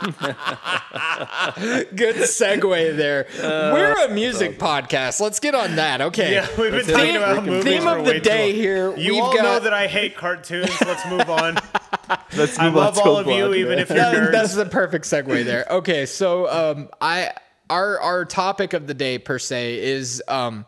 [1.96, 6.72] good segue there we're a music podcast let's get on that okay Yeah, we've been
[6.74, 7.22] Let's talking hit it.
[7.22, 10.16] about Theme- movies theme of the day here You all got know that I hate
[10.16, 10.70] cartoons.
[10.80, 11.56] Let's move on.
[12.36, 14.32] Let's move on love all a of you, even if you're Yeah, nerds.
[14.32, 15.66] that's the perfect segue there.
[15.70, 17.32] Okay, so um, I
[17.70, 20.66] our our topic of the day per se is um,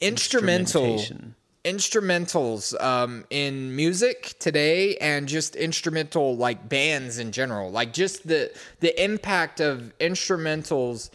[0.00, 1.34] instrumental Instrumentation.
[1.66, 7.70] Instrumentals um, in music today, and just instrumental like bands in general.
[7.70, 8.50] Like just the
[8.80, 11.10] the impact of instrumentals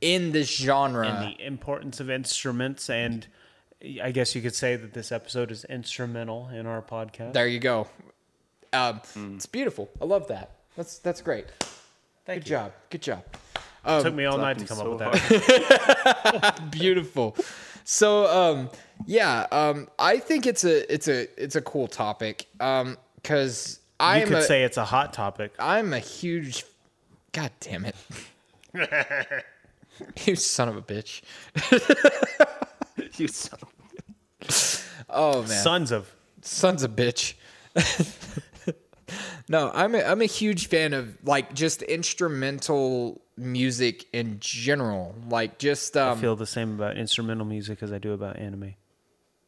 [0.00, 1.06] in this genre.
[1.06, 3.26] and the importance of instruments and
[4.02, 7.32] I guess you could say that this episode is instrumental in our podcast.
[7.32, 7.86] there you go.
[8.72, 9.34] Um, Hmm.
[9.36, 9.88] It's beautiful.
[10.00, 10.50] I love that.
[10.76, 11.46] That's that's great.
[12.26, 12.56] Thank Good you.
[12.56, 12.72] job.
[12.90, 13.24] Good job.
[13.84, 16.60] It took me all night to come Talking up with that.
[16.70, 17.36] Beautiful.
[17.84, 18.70] so um
[19.06, 24.20] yeah um i think it's a it's a it's a cool topic um because i
[24.20, 25.52] You could a, say it's a hot topic.
[25.58, 26.64] i'm a huge
[27.32, 27.96] god damn it
[30.24, 31.22] you son of a bitch
[33.18, 36.10] You son of- oh man Sons of.
[36.42, 37.34] sons of bitch
[39.48, 45.58] no i'm a, i'm a huge fan of like just instrumental music in general like
[45.58, 48.74] just I um feel the same about instrumental music as I do about anime.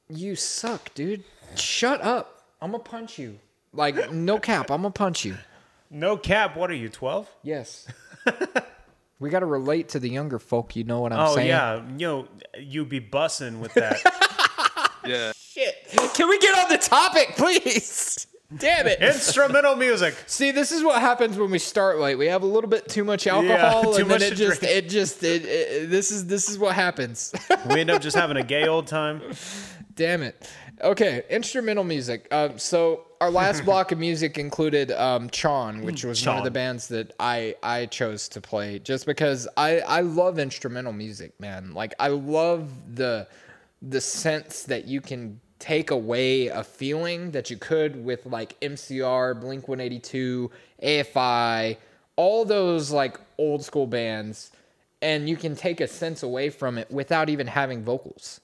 [0.09, 1.25] You suck, dude.
[1.57, 2.43] Shut up.
[2.61, 3.39] I'm gonna punch you.
[3.73, 5.37] Like, no cap, I'm gonna punch you.
[5.91, 6.57] No cap.
[6.57, 7.29] What are you, 12?
[7.43, 7.87] Yes.
[9.19, 11.31] we gotta relate to the younger folk, you know what I'm saying.
[11.31, 11.49] Oh, saying?
[11.49, 11.83] yeah.
[11.97, 12.29] You know,
[12.59, 14.01] you be bussing with that.
[15.07, 15.33] yeah.
[15.35, 15.75] Shit.
[16.15, 18.27] Can we get on the topic, please?
[18.57, 19.01] Damn it.
[19.01, 20.15] instrumental music.
[20.27, 22.17] See, this is what happens when we start late.
[22.17, 24.37] We have a little bit too much alcohol, yeah, too and much then it to
[24.37, 24.75] just, drink.
[24.77, 27.33] it just, it, it, this is this is what happens.
[27.69, 29.23] We end up just having a gay old time.
[29.97, 30.51] Damn it.
[30.81, 32.27] Okay, instrumental music.
[32.33, 36.51] Um, so our last block of music included um, Chon, which was one of the
[36.51, 41.75] bands that I I chose to play just because I I love instrumental music, man.
[41.75, 43.29] Like I love the
[43.83, 49.41] the sense that you can take away a feeling that you could with like MCR,
[49.41, 50.51] Blink 182,
[50.83, 51.77] AFI,
[52.17, 54.51] all those like old school bands
[55.03, 58.41] and you can take a sense away from it without even having vocals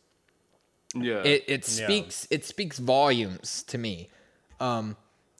[0.94, 1.22] Yeah.
[1.22, 4.08] it it speaks it speaks volumes to me.
[4.58, 4.96] Um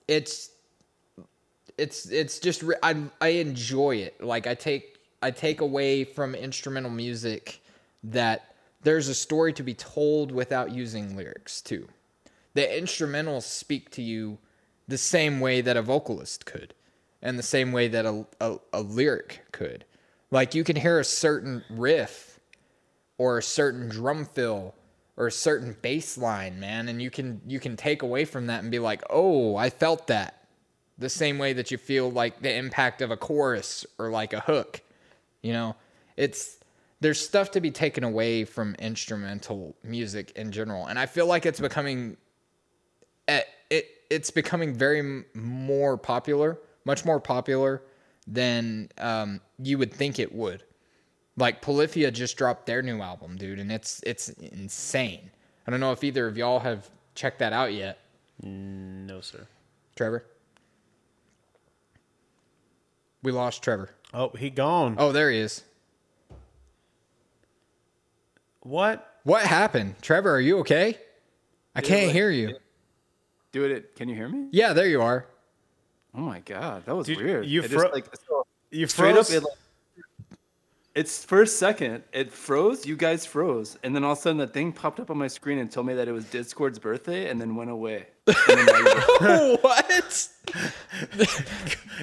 [0.07, 0.51] it's
[1.77, 4.23] it's it's just re- I I enjoy it.
[4.23, 7.61] Like I take I take away from instrumental music
[8.05, 11.89] that there's a story to be told without using lyrics too.
[12.55, 14.39] The instrumentals speak to you
[14.89, 16.75] the same way that a vocalist could
[17.23, 19.85] and the same way that a, a, a lyric could.
[20.31, 22.41] Like you can hear a certain riff
[23.19, 24.75] or a certain drum fill
[25.21, 28.71] or a certain baseline, man, and you can you can take away from that and
[28.71, 30.47] be like, "Oh, I felt that."
[30.97, 34.41] The same way that you feel like the impact of a chorus or like a
[34.41, 34.81] hook.
[35.43, 35.77] You know,
[36.17, 36.57] it's
[37.01, 41.45] there's stuff to be taken away from instrumental music in general, and I feel like
[41.45, 42.17] it's becoming
[43.29, 47.83] eh, it it's becoming very more popular, much more popular
[48.27, 50.65] than um, you would think it would.
[51.41, 55.31] Like Polyphia just dropped their new album, dude, and it's it's insane.
[55.67, 57.99] I don't know if either of y'all have checked that out yet.
[58.43, 59.47] No, sir.
[59.97, 60.25] Trevor,
[63.23, 63.91] we lost Trevor.
[64.13, 64.97] Oh, he gone.
[64.99, 65.63] Oh, there he is.
[68.61, 69.07] What?
[69.25, 70.35] What happened, Trevor?
[70.35, 70.99] Are you okay?
[71.75, 72.57] I can't like- hear you.
[73.53, 73.97] Do it.
[73.97, 74.49] Can you hear me?
[74.53, 75.27] Yeah, there you are.
[76.15, 77.47] Oh my god, that was Dude, weird.
[77.47, 79.31] you It fro- just, like so You straight froze?
[79.31, 79.37] up.
[79.37, 79.59] It, like,
[80.95, 82.03] it's first second.
[82.13, 82.85] It froze.
[82.87, 85.29] You guys froze, and then all of a sudden the thing popped up on my
[85.29, 88.07] screen and told me that it was Discord's birthday, and then went away.
[88.49, 90.29] And then what?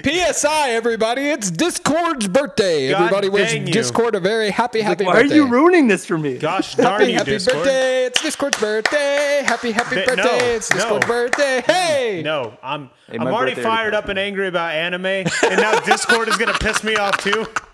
[0.03, 1.29] PSI, everybody!
[1.29, 2.91] It's Discord's birthday.
[2.91, 3.65] God everybody wish you.
[3.65, 6.37] Discord a very happy, happy Why are you ruining this for me?
[6.37, 7.57] Gosh darn Happy, you, happy Discord.
[7.63, 8.05] birthday!
[8.05, 9.43] It's Discord's birthday.
[9.45, 10.23] Happy, happy Th- birthday!
[10.23, 11.13] no, it's Discord's no.
[11.13, 11.61] birthday.
[11.61, 12.21] Mm, hey!
[12.23, 15.27] No, I'm Hey, I'm already fired already up and angry about anime, and
[15.57, 17.45] now Discord is gonna piss me off too.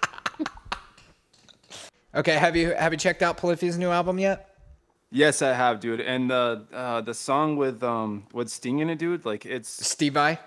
[2.16, 4.49] Okay, have you have you checked out Polyphia's new album yet?
[5.11, 5.99] Yes, I have, dude.
[6.01, 9.26] And the uh, the song with um with Sting in it, dude.
[9.26, 10.39] Like it's Steve Vai.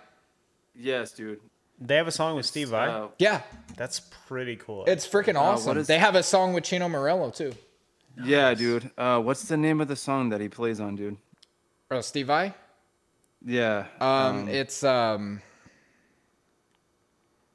[0.74, 1.40] yes, dude.
[1.78, 2.88] They have a song with Steve Vai.
[2.88, 3.42] Uh, Yeah,
[3.76, 4.84] That's pretty cool.
[4.86, 5.76] it's freaking awesome.
[5.76, 7.52] is- They have a song with Chino Moreno too.
[8.24, 8.90] yeah, dude.
[8.96, 11.18] Uh, what's the name of the song that he plays on, dude?
[11.90, 12.54] Oh, Steve Vai.
[13.44, 13.86] Yeah.
[14.00, 15.42] Um, it's um.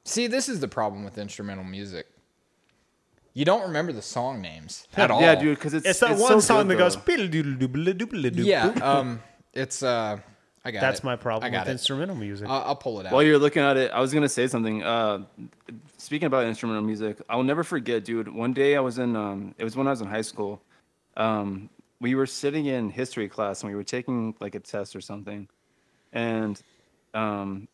[0.04, 2.06] See, this is the problem with instrumental music.
[3.34, 5.20] You don't remember the song names at all.
[5.20, 5.56] Yeah, dude.
[5.58, 6.96] Because it's it's that it's one so song good, that goes.
[8.46, 9.22] Yeah, um,
[9.54, 10.18] it's uh,
[10.64, 11.04] I got That's it.
[11.04, 11.72] my I problem got with it.
[11.72, 12.48] instrumental music.
[12.48, 13.12] I'll, I'll pull it out.
[13.12, 14.82] While you're looking at it, I was gonna say something.
[14.82, 15.24] Uh,
[15.96, 18.28] speaking about instrumental music, I'll never forget, dude.
[18.28, 20.62] One day I was in, um, it was when I was in high school.
[21.16, 21.70] Um,
[22.00, 25.48] we were sitting in history class and we were taking like a test or something,
[26.12, 26.60] and
[27.14, 27.66] um,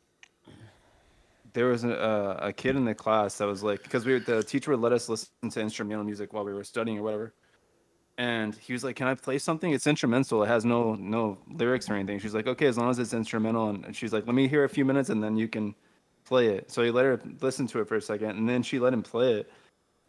[1.53, 4.71] there was a, a, kid in the class that was like, because we the teacher
[4.73, 7.35] would let us listen to instrumental music while we were studying or whatever.
[8.17, 9.73] And he was like, "Can I play something?
[9.73, 10.43] It's instrumental.
[10.43, 13.69] It has no no lyrics or anything." She's like, "Okay, as long as it's instrumental."
[13.69, 15.75] And she's like, "Let me hear a few minutes, and then you can
[16.25, 18.81] play it." So he let her listen to it for a second, and then she
[18.81, 19.53] let him play it.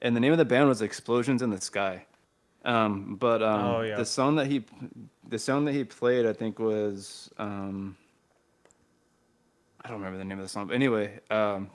[0.02, 2.06] And the name of the band was Explosions in the Sky.
[2.66, 3.98] Um, but um, Oh, yeah.
[3.98, 4.66] the song that he
[5.28, 7.96] the song that he played, I think, was um,
[9.90, 10.68] I don't remember the name of the song.
[10.68, 11.72] But anyway, um,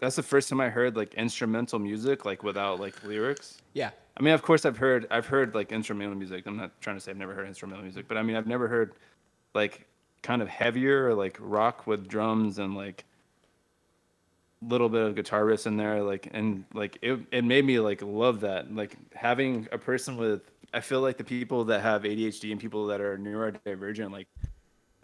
[0.00, 3.62] that's the first time I heard like instrumental music, like without like lyrics.
[3.74, 6.46] yeah, I mean, of course, I've heard I've heard like instrumental music.
[6.46, 8.66] I'm not trying to say I've never heard instrumental music, but I mean, I've never
[8.66, 8.94] heard
[9.54, 9.86] like
[10.22, 13.04] kind of heavier or like rock with drums and like
[14.60, 17.78] a little bit of guitar riffs in there like and like it, it made me
[17.78, 20.40] like love that like having a person with
[20.72, 24.26] i feel like the people that have adhd and people that are neurodivergent like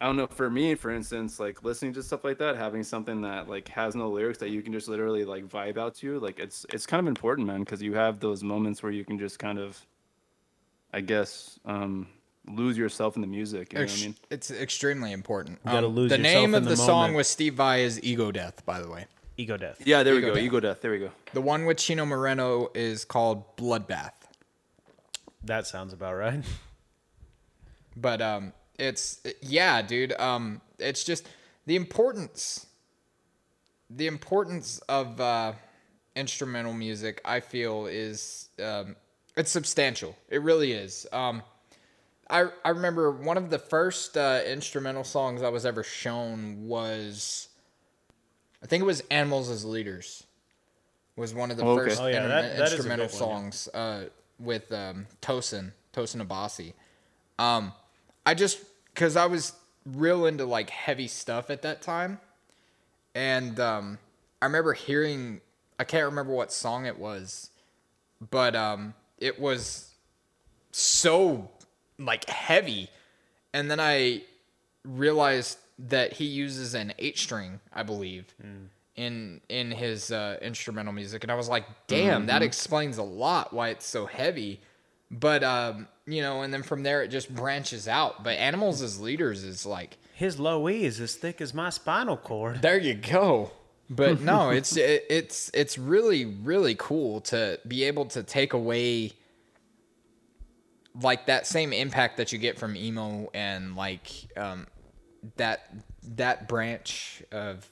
[0.01, 3.21] i don't know for me for instance like listening to stuff like that having something
[3.21, 6.39] that like has no lyrics that you can just literally like vibe out to like
[6.39, 9.39] it's it's kind of important man because you have those moments where you can just
[9.39, 9.79] kind of
[10.93, 12.07] i guess um
[12.49, 15.59] lose yourself in the music you know what i mean It's extremely important.
[15.67, 17.17] Um, gotta lose the yourself name in of the the, song moment.
[17.17, 19.07] with Steve Vai is Ego Death, by the way.
[19.37, 19.81] Ego death.
[19.87, 20.43] yeah there we go Death.
[20.43, 24.13] ego death there we go The one with Chino Moreno is called Bloodbath.
[25.45, 26.43] That sounds about right.
[27.97, 30.13] But um it's yeah, dude.
[30.19, 31.29] Um it's just
[31.67, 32.67] the importance
[33.89, 35.53] the importance of uh
[36.17, 38.97] instrumental music I feel is um
[39.37, 40.17] it's substantial.
[40.29, 41.07] It really is.
[41.13, 41.43] Um
[42.29, 47.49] I I remember one of the first uh, instrumental songs I was ever shown was
[48.63, 50.25] I think it was Animals as Leaders
[51.17, 51.91] was one of the Oh, okay.
[51.91, 53.37] first Oh, yeah, inter- that- that is a instrumental good one, yeah.
[53.51, 54.05] songs uh,
[54.39, 56.73] with um, Tosin Tosin Abasi.
[57.39, 57.73] Um,
[58.25, 58.59] I just
[59.01, 59.55] because I was
[59.87, 62.21] real into like heavy stuff at that time,
[63.15, 63.99] and um,
[64.43, 65.41] I remember hearing
[65.79, 67.49] I can't remember what song it was,
[68.31, 69.95] but um, it was
[70.71, 71.51] so
[71.99, 72.91] like heavy,
[73.55, 74.25] and then I
[74.85, 78.27] realized that he uses an eight string, I believe,
[78.97, 83.55] in in his uh, instrumental music, and I was like, damn, that explains a lot
[83.55, 84.61] why it's so heavy.
[85.11, 88.23] But um, you know, and then from there it just branches out.
[88.23, 92.17] But animals as leaders is like, His low E is as thick as my spinal
[92.17, 92.63] cord.
[92.63, 93.51] there you go.
[93.89, 99.13] But no, it's it, it's it's really really cool to be able to take away
[101.01, 104.67] like that same impact that you get from emo and like um,
[105.37, 105.73] that
[106.17, 107.69] that branch of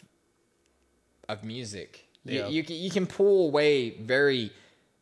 [1.29, 2.05] of music.
[2.25, 2.49] Yeah.
[2.49, 4.51] you can- you can pull away very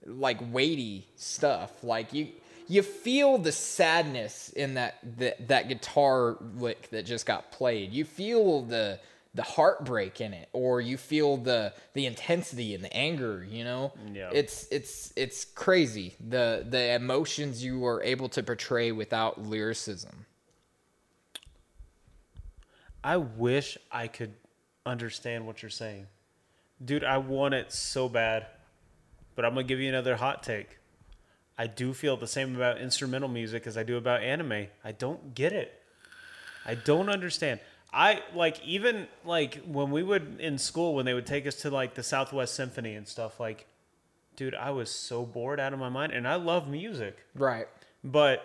[0.06, 1.82] like weighty stuff.
[1.82, 2.28] Like you
[2.68, 7.92] you feel the sadness in that that, that guitar lick that just got played.
[7.92, 8.98] You feel the
[9.34, 13.92] the heartbreak in it or you feel the the intensity and the anger, you know?
[14.12, 14.30] Yeah.
[14.32, 20.24] It's it's it's crazy the the emotions you are able to portray without lyricism.
[23.04, 24.34] I wish I could
[24.84, 26.06] understand what you're saying.
[26.84, 28.46] Dude, I want it so bad.
[29.36, 30.78] But I'm going to give you another hot take.
[31.56, 34.66] I do feel the same about instrumental music as I do about anime.
[34.84, 35.72] I don't get it.
[36.66, 37.60] I don't understand.
[37.92, 41.70] I like even like when we would in school when they would take us to
[41.70, 43.66] like the Southwest Symphony and stuff like
[44.34, 47.16] dude, I was so bored out of my mind and I love music.
[47.34, 47.66] Right.
[48.04, 48.44] But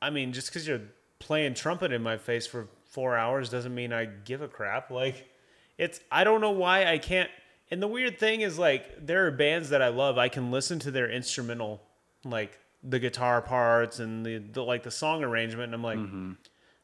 [0.00, 0.82] I mean, just because you're
[1.18, 4.90] playing trumpet in my face for four hours doesn't mean I give a crap.
[4.90, 5.28] Like,
[5.76, 7.30] it's I don't know why I can't.
[7.70, 10.16] And the weird thing is, like, there are bands that I love.
[10.16, 11.82] I can listen to their instrumental,
[12.24, 16.32] like the guitar parts and the, the like the song arrangement, and I'm like, mm-hmm.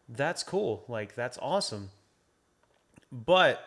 [0.08, 0.84] that's cool.
[0.88, 1.90] Like, that's awesome.
[3.10, 3.62] But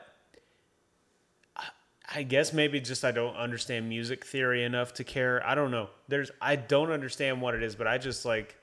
[1.55, 1.69] I-
[2.13, 5.45] I guess maybe just I don't understand music theory enough to care.
[5.45, 5.89] I don't know.
[6.07, 8.55] There's I don't understand what it is, but I just like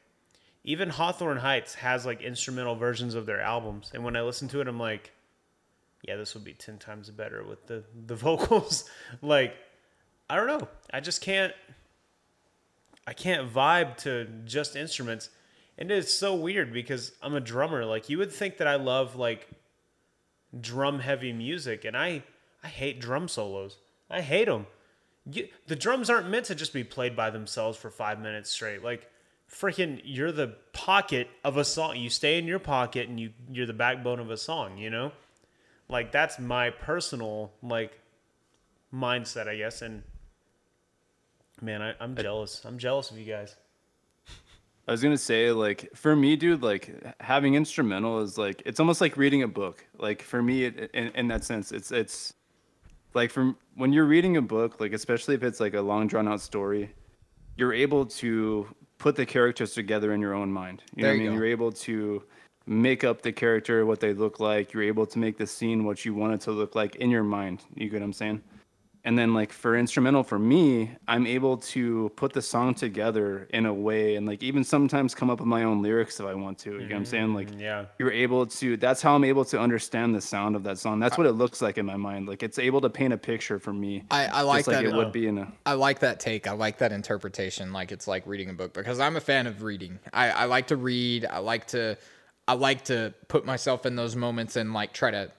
[0.64, 4.60] even Hawthorne Heights has like instrumental versions of their albums, and when I listen to
[4.62, 5.12] it, I'm like,
[6.06, 8.88] yeah, this would be ten times better with the the vocals.
[9.22, 9.54] like,
[10.28, 10.68] I don't know.
[10.92, 11.52] I just can't.
[13.06, 15.30] I can't vibe to just instruments,
[15.78, 17.84] and it's so weird because I'm a drummer.
[17.84, 19.48] Like, you would think that I love like
[20.58, 22.22] drum heavy music, and I
[22.62, 23.78] I hate drum solos.
[24.10, 24.66] I hate them.
[25.30, 28.84] You, the drums aren't meant to just be played by themselves for five minutes straight.
[28.84, 29.08] Like,
[29.50, 31.96] freaking, you're the pocket of a song.
[31.96, 34.76] You stay in your pocket, and you you're the backbone of a song.
[34.76, 35.12] You know,
[35.94, 38.00] like that's my personal like
[38.92, 39.80] mindset, I guess.
[39.80, 40.02] And
[41.62, 42.62] man, I, I'm jealous.
[42.64, 43.54] I'm jealous of you guys.
[44.86, 49.00] I was gonna say, like, for me, dude, like having instrumental is like it's almost
[49.00, 49.86] like reading a book.
[49.96, 52.34] Like for me, it, in, in that sense, it's it's
[53.14, 56.26] like from when you're reading a book, like especially if it's like a long drawn
[56.26, 56.92] out story,
[57.56, 58.66] you're able to
[58.98, 60.82] put the characters together in your own mind.
[60.96, 61.38] You know There what I you mean?
[61.38, 61.44] go.
[61.44, 62.24] You're able to
[62.66, 64.72] make up the character, what they look like.
[64.72, 67.24] You're able to make the scene what you want it to look like in your
[67.24, 67.62] mind.
[67.74, 68.42] You get what I'm saying?
[69.04, 73.66] and then like for instrumental for me i'm able to put the song together in
[73.66, 76.58] a way and like even sometimes come up with my own lyrics if i want
[76.58, 77.34] to you know what i'm saying mm-hmm.
[77.34, 77.84] like yeah.
[77.98, 81.18] you're able to that's how i'm able to understand the sound of that song that's
[81.18, 83.72] what it looks like in my mind like it's able to paint a picture for
[83.72, 84.84] me I, I like just like that.
[84.86, 86.46] it would uh, be in a I like that take.
[86.46, 87.72] I like that interpretation.
[87.72, 89.98] Like it's like reading a book because I'm a fan of reading.
[90.12, 91.26] I, I like to read.
[91.26, 91.96] I like to
[92.46, 95.30] I like to put myself in those moments and like try to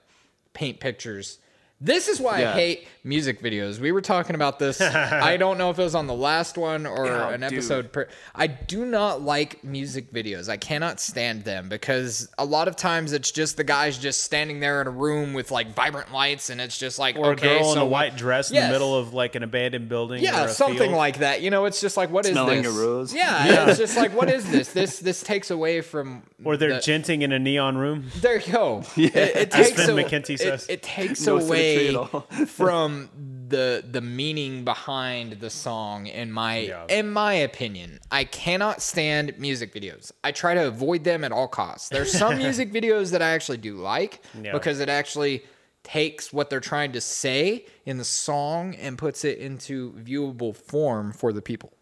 [0.53, 1.39] paint pictures.
[1.81, 3.79] This is why I hate music videos.
[3.79, 4.79] We were talking about this.
[4.81, 7.91] I don't know if it was on the last one or Yeah, an episode.
[7.91, 10.47] Per- I do not like music videos.
[10.47, 14.61] I cannot stand them because a lot of times it's just the guys just standing
[14.61, 17.59] there in a room with like vibrant lights, and it's just like Or okay, a
[17.59, 20.23] girl in so a white dress in the middle of like an abandoned building.
[20.23, 20.91] yeah, or a something field.
[20.93, 21.41] like that.
[21.41, 22.75] You know, it's just like, what is Smelling this?
[22.75, 23.13] a rose.
[23.13, 24.71] Yeah, it's just like, what is this?
[24.71, 26.23] This this takes away from.
[26.45, 28.05] Or they're the- genting in a neon room.
[28.21, 28.83] There you go.
[28.97, 30.65] It, it As takes Finn a- McKenty it- says.
[30.69, 33.09] It, takes No symmetry away from
[33.47, 36.07] the the meaning behind the song.
[36.07, 36.85] In my Yeah.
[36.89, 40.11] in my opinion, I cannot stand music videos.
[40.23, 41.89] I try to avoid them at all costs.
[41.89, 44.51] There's some music videos that I actually do like Yeah.
[44.53, 45.43] because it actually
[45.83, 51.11] takes what they're trying to say in the song and puts it into viewable form
[51.13, 51.73] for the people.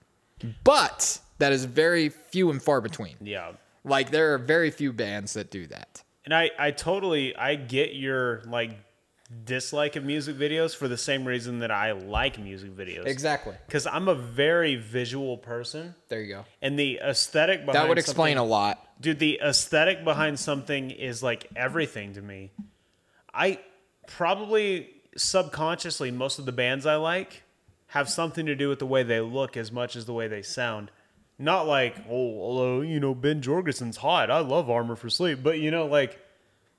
[0.65, 3.15] But that is very few and far between.
[3.21, 3.53] Yeah.
[3.86, 6.03] Like there are very few bands that do that.
[6.25, 8.71] And I, I totally I get your like
[9.45, 13.05] dislike of music videos for the same reason that I like music videos.
[13.05, 13.55] Exactly.
[13.65, 16.45] Because I'm a very visual person, There you go.
[16.61, 18.86] and the aesthetic behind That would explain a lot.
[19.01, 22.51] Dude, the aesthetic behind something is like everything to me.
[23.34, 23.59] I
[24.07, 27.43] probably subconsciously most of the bands I like
[27.88, 30.41] have something to do with the way they look as much as the way they
[30.41, 30.89] sound.
[31.39, 34.29] Not like, oh, you know, Ben Jorgensen's hot.
[34.31, 35.39] I love Armor for Sleep.
[35.43, 36.19] But, you know, like,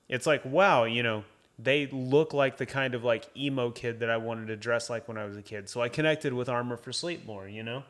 [0.09, 1.25] it's like, wow, you know,
[1.59, 5.07] they look like the kind of like emo kid that I wanted to dress like
[5.09, 5.69] when I was a kid.
[5.69, 7.85] So I connected with Armor for Sleep more, you know?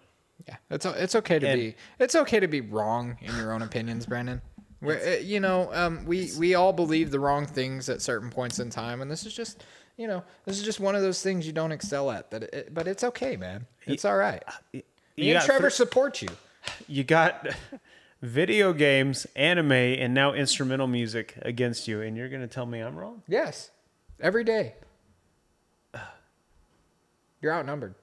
[0.49, 3.63] Yeah, it's it's okay to And- be it's okay to be wrong in your own
[3.63, 4.43] opinions, Brandon.
[4.83, 8.59] We're, uh, you know, um, we we all believe the wrong things at certain points
[8.59, 9.65] in time, and this is just,
[9.97, 12.31] you know, this is just one of those things you don't excel at.
[12.33, 13.67] That, it, but it's okay, man.
[13.87, 14.43] It's all right.
[14.75, 14.83] Me
[15.17, 16.29] You and Trevor thr- support you.
[16.89, 17.47] you got
[18.25, 22.81] video games, anime, and now instrumental music against you, and you're going to tell me
[22.81, 23.23] I'm wrong?
[23.29, 23.71] Yes,
[24.21, 24.75] every day.
[27.41, 27.95] You're outnumbered.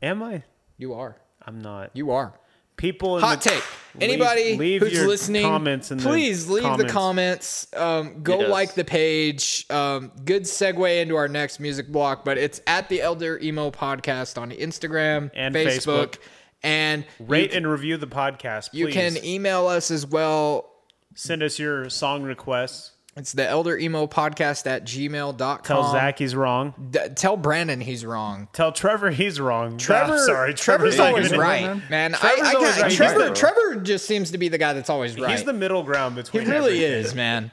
[0.00, 0.42] Am I?
[0.78, 1.16] You are.
[1.46, 1.90] I'm not.
[1.92, 2.32] You are.
[2.76, 3.62] People in Hot the, take.
[4.00, 6.84] Anybody leave, leave who's your listening, comments in please the leave comments.
[6.84, 7.66] the comments.
[7.76, 9.66] Um, go like the page.
[9.68, 14.40] Um, good segue into our next music block, but it's at the Elder Emo Podcast
[14.40, 16.18] on Instagram And Facebook, Facebook.
[16.62, 18.70] And Rate and review the podcast.
[18.70, 20.70] Please you can email us as well.
[21.14, 22.90] send us your song requests.
[23.14, 25.60] It's the Elder Emo Podcast at gmail.com.
[25.62, 26.72] Tell Zach he's wrong.
[26.90, 28.48] D- tell Brandon he's wrong.
[28.54, 29.76] Tell Trevor he's wrong.
[29.76, 32.12] Trevor, Ah, sorry, Trevor's not always right, man.
[32.14, 32.90] Trevor's I, I always right.
[32.92, 35.30] Trevor, He's- Trevor just seems to be the guy that's always right.
[35.30, 36.44] He's the middle ground between.
[36.46, 37.04] he really everything.
[37.04, 37.50] is, man.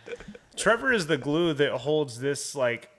[0.56, 2.90] Trevor is the glue that holds this like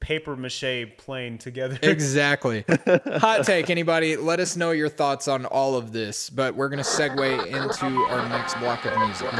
[0.00, 1.78] paper mache plane together.
[1.90, 2.64] Exactly.
[2.66, 4.16] Hot take, anybody?
[4.16, 6.30] Let us know your thoughts on all of this.
[6.30, 9.32] But we're gonna segue into our next block of music.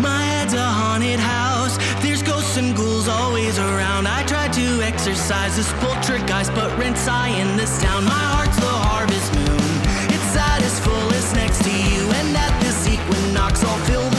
[0.00, 1.76] My head's a haunted house.
[2.02, 4.06] There's ghosts and ghouls always around.
[4.06, 8.04] I try to exercise this poltergeist, but rinse I in this town.
[8.04, 9.70] My heart's the harvest moon.
[10.14, 14.09] It's at its fullest next to you, and at this equinox, I'll fill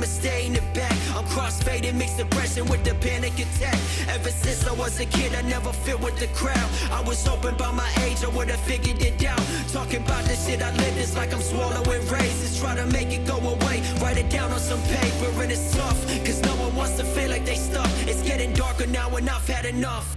[0.00, 0.96] I'ma stay in the back.
[1.14, 3.78] I'm crossfaded, mixed depression with the panic attack.
[4.08, 6.70] Ever since I was a kid, I never fit with the crowd.
[6.90, 9.42] I was hoping by my age, I would've figured it out.
[9.70, 12.58] Talking about the shit I live, it's like I'm swallowing raisins.
[12.58, 16.00] Try to make it go away, write it down on some paper, and it's tough.
[16.24, 17.90] Cause no one wants to feel like they stuck.
[18.08, 20.16] It's getting darker now, and I've had enough.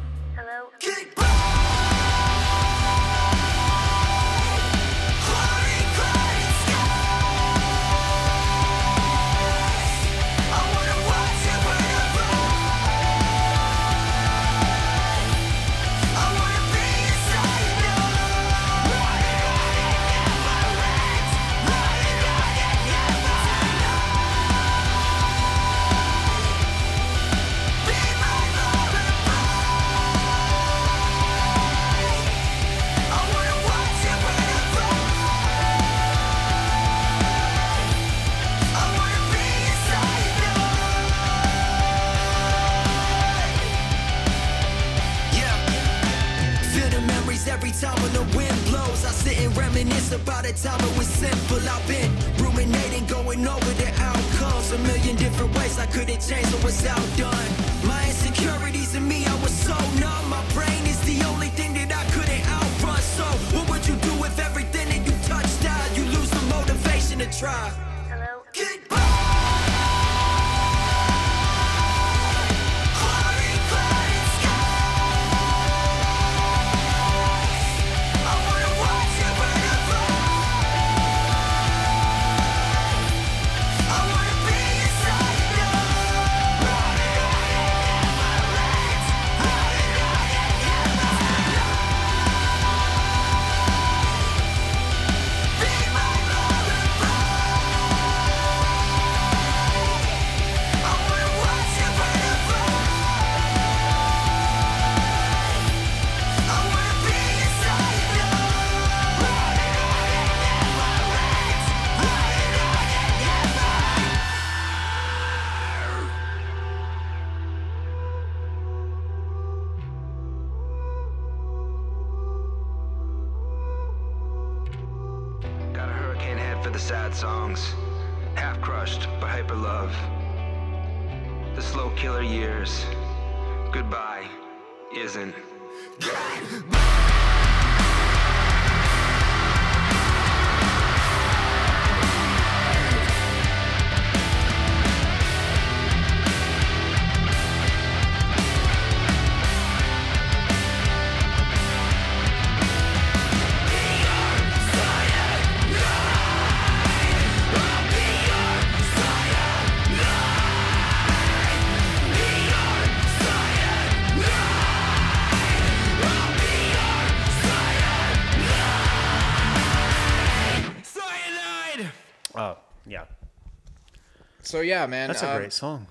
[174.53, 175.07] So yeah, man.
[175.07, 175.87] That's a um, great song.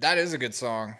[0.00, 0.96] That is a good song.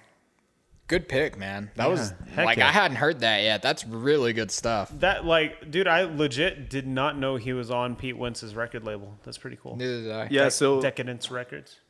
[0.87, 1.73] Good pick, man.
[1.75, 2.69] That was heck like yeah.
[2.69, 3.63] I hadn't heard that yet.
[3.63, 4.93] That's really good stuff.
[5.01, 9.19] That like, dude, I legit did not know he was on Pete Wentz's record label.
[9.25, 9.75] That's pretty cool.
[9.75, 10.29] Neither did I.
[10.31, 11.81] Yeah, so Decaydance Records.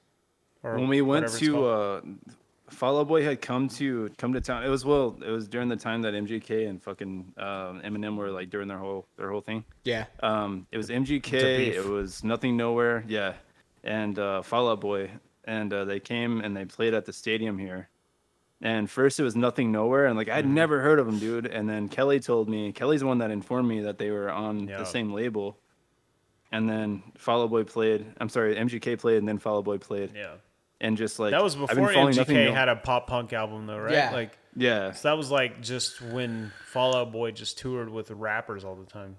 [0.62, 2.04] Or when we went to called.
[2.24, 2.30] uh
[2.70, 4.64] Fall Out Boy had come to come to town.
[4.64, 8.30] It was well, it was during the time that MGK and fucking um, Eminem were
[8.30, 9.64] like doing their whole their whole thing.
[9.84, 10.06] Yeah.
[10.20, 11.34] Um, it was MGK.
[11.74, 13.04] It was Nothing Nowhere.
[13.06, 13.34] Yeah,
[13.86, 15.10] and uh, Fall Out Boy,
[15.44, 17.88] and uh, they came and they played at the stadium here.
[18.60, 20.38] And first it was Nothing Nowhere, and like Mm-hmm.
[20.38, 21.46] I'd never heard of them, dude.
[21.46, 24.68] And then Kelly told me, Kelly's the one that informed me that they were on
[24.68, 24.78] Yeah.
[24.78, 25.58] the same label.
[26.52, 28.06] And then Fall Out Boy played.
[28.20, 30.12] I'm sorry, MGK played, and then Fall Out Boy played.
[30.14, 30.34] yeah,
[30.80, 33.32] And just like that was I've been before following Nothing MGK had a pop punk
[33.32, 33.92] album though, right?
[33.92, 34.10] Yeah.
[34.12, 38.74] Like, Yeah, so that was like just when Fallout Boy just toured with rappers all
[38.76, 39.16] the time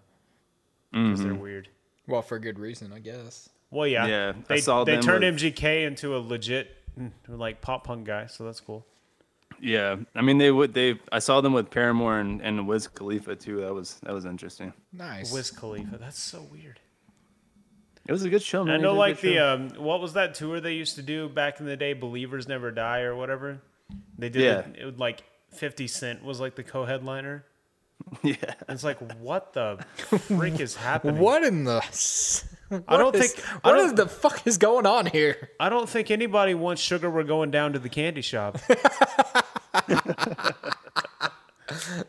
[0.91, 1.23] because Mm-hmm.
[1.23, 1.69] they're weird.
[2.07, 3.49] Well, for good reason, I guess.
[3.71, 7.11] Well, yeah, Yeah, I They saw they them turned with- MGK into a legit mm,
[7.27, 8.85] like pop punk guy, so that's cool.
[9.59, 9.97] yeah.
[10.15, 10.73] I mean, they would.
[10.73, 13.61] They I saw them with Paramore and, and Wiz Khalifa too.
[13.61, 14.71] That was that was interesting.
[14.93, 15.33] Nice.
[15.33, 16.79] Wiz Khalifa, that's so weird.
[18.07, 18.75] It was a good show, man.
[18.75, 21.65] I know, like the um, what was that tour they used to do back in
[21.65, 21.91] the day?
[21.91, 23.59] Believers Never Die or whatever.
[24.17, 24.59] They did Yeah.
[24.59, 27.43] it, it would like Fifty Cent was like the co-headliner.
[28.23, 28.35] yeah.
[28.67, 29.83] And it's like, what the
[30.19, 31.17] freak is happening?
[31.17, 31.81] What in the?
[32.71, 35.49] I don't what is- think- I What don't- is the fuck is going on here?
[35.59, 37.09] I don't think anybody wants sugar.
[37.09, 38.57] We're going down to the candy shop.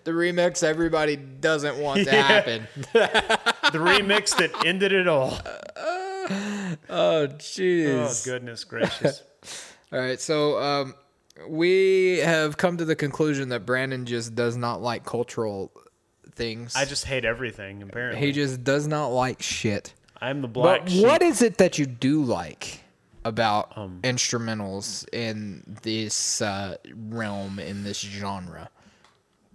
[0.05, 2.23] The remix everybody doesn't want to Yeah.
[2.23, 2.69] happen.
[2.93, 5.39] the remix that ended it all.
[6.91, 7.89] Oh jeez.
[7.89, 9.23] Oh goodness gracious!
[9.91, 10.95] All right, so um,
[11.49, 15.73] we have come to the conclusion that Brandon just does not like cultural
[16.35, 16.77] things.
[16.77, 17.83] I just hate everything.
[17.83, 19.95] Apparently, he just does not like shit.
[20.21, 21.05] I'm the black But sheep.
[21.05, 22.83] what is it that you do like
[23.25, 28.71] about Um, instrumentals in this uh, realm in this genre?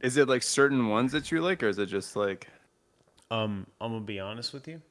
[0.02, 2.48] Is it like certain ones that you like, or is it just like?
[3.32, 4.82] Um, I'm gonna be honest with you.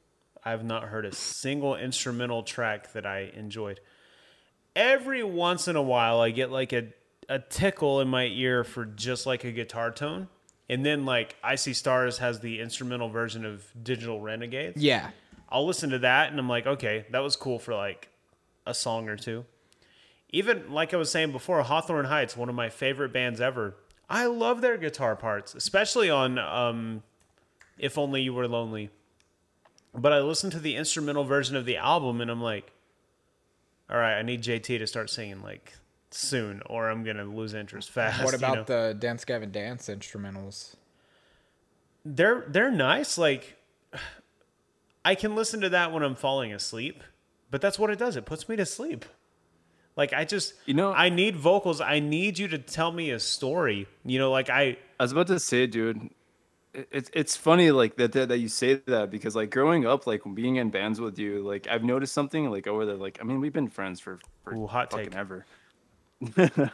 [0.44, 3.78] I've not heard a single instrumental track that I enjoyed.
[4.74, 6.88] Every once in a while, I get like a
[7.28, 10.28] a tickle in my ear for just like a guitar tone,
[10.68, 14.82] and then like I See Stars has the instrumental version of Digital Renegades.
[14.82, 15.10] Yeah,
[15.52, 18.08] I'll listen to that and I'm like, okay, that was cool for like
[18.66, 19.44] a song or two.
[20.30, 23.76] Even like I was saying before, Hawthorne Heights, one of my favorite bands ever.
[24.08, 27.02] I love their guitar parts, especially on um,
[27.78, 28.90] If Only You Were Lonely.
[29.94, 32.72] But I listened to the instrumental version of the album and I'm like,
[33.90, 35.74] all right, I need JT to start singing like
[36.10, 38.24] soon or I'm going to lose interest fast.
[38.24, 38.88] What you about know?
[38.88, 40.76] the Dance Gavin Dance instrumentals?
[42.04, 43.56] they're they're nice like
[45.04, 47.02] I can listen to that when I'm falling asleep,
[47.50, 48.16] but that's what it does.
[48.16, 49.04] It puts me to sleep.
[49.96, 51.80] Like I just, You know- I need vocals.
[51.80, 53.86] I need you to tell me a story.
[54.04, 56.08] You know, like I, I was about to say, dude,
[56.72, 60.22] it's it's funny like that, that that you say that because like growing up, like
[60.34, 62.96] being in bands with you, like I've noticed something like over there.
[62.96, 65.16] Like I mean, we've been friends for, for Ooh, hot fucking take.
[65.16, 65.44] ever.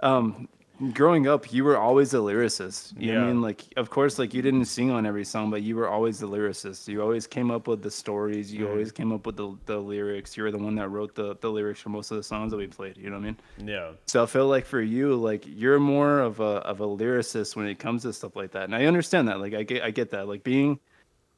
[0.00, 0.48] um,
[0.92, 2.92] growing up, you were always a lyricist.
[2.98, 3.42] You know what I mean?
[3.42, 6.28] Like, of course, like you didn't sing on every song, but you were always the
[6.28, 6.86] lyricist.
[6.88, 8.50] You always came up with the stories.
[8.50, 8.60] Mm-hmm.
[8.60, 10.36] You always came up with the, the lyrics.
[10.36, 12.58] You were the one that wrote the, the lyrics for most of the songs that
[12.58, 12.96] we played.
[12.96, 13.36] You know what I mean?
[13.58, 17.56] yeah, So I feel like for you, like you're more of a of a lyricist
[17.56, 18.64] when it comes to stuff like that.
[18.64, 19.40] And I understand that.
[19.40, 20.28] Like I get I get that.
[20.28, 20.78] Like being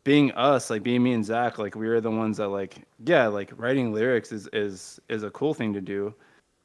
[0.05, 3.27] being us, like being me and Zach, like we are the ones that like yeah,
[3.29, 6.15] like writing lyrics is is is a cool thing to do.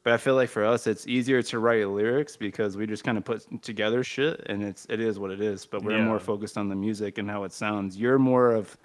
[0.05, 3.17] But I feel like for us it's easier to write lyrics because we just kind
[3.17, 5.65] of put together shit and it's it is what it is.
[5.65, 6.05] But we're Yeah.
[6.05, 7.97] more focused on the music and how it sounds.
[7.97, 8.77] You're more of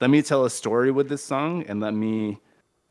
[0.00, 2.38] let me tell a story with this song and let me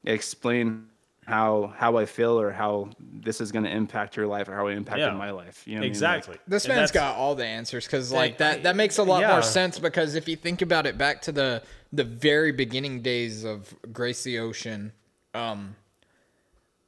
[0.05, 0.87] explain
[1.27, 4.65] how how I feel or how this is going to impact your life or how
[4.67, 5.13] it impacted Yeah.
[5.13, 5.61] my life.
[5.67, 5.89] You know what I mean?
[5.89, 6.37] Like, exactly.
[6.47, 9.33] This man's got all the answers because like that I- that makes a lot yeah.
[9.33, 11.61] more sense because if you think about it back to the
[11.93, 14.93] the very beginning days of Grace the Ocean,
[15.35, 15.75] um,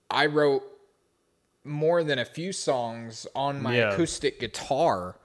[0.10, 0.64] I wrote
[1.64, 3.94] more than a few songs on my Yeah.
[3.94, 5.16] acoustic guitar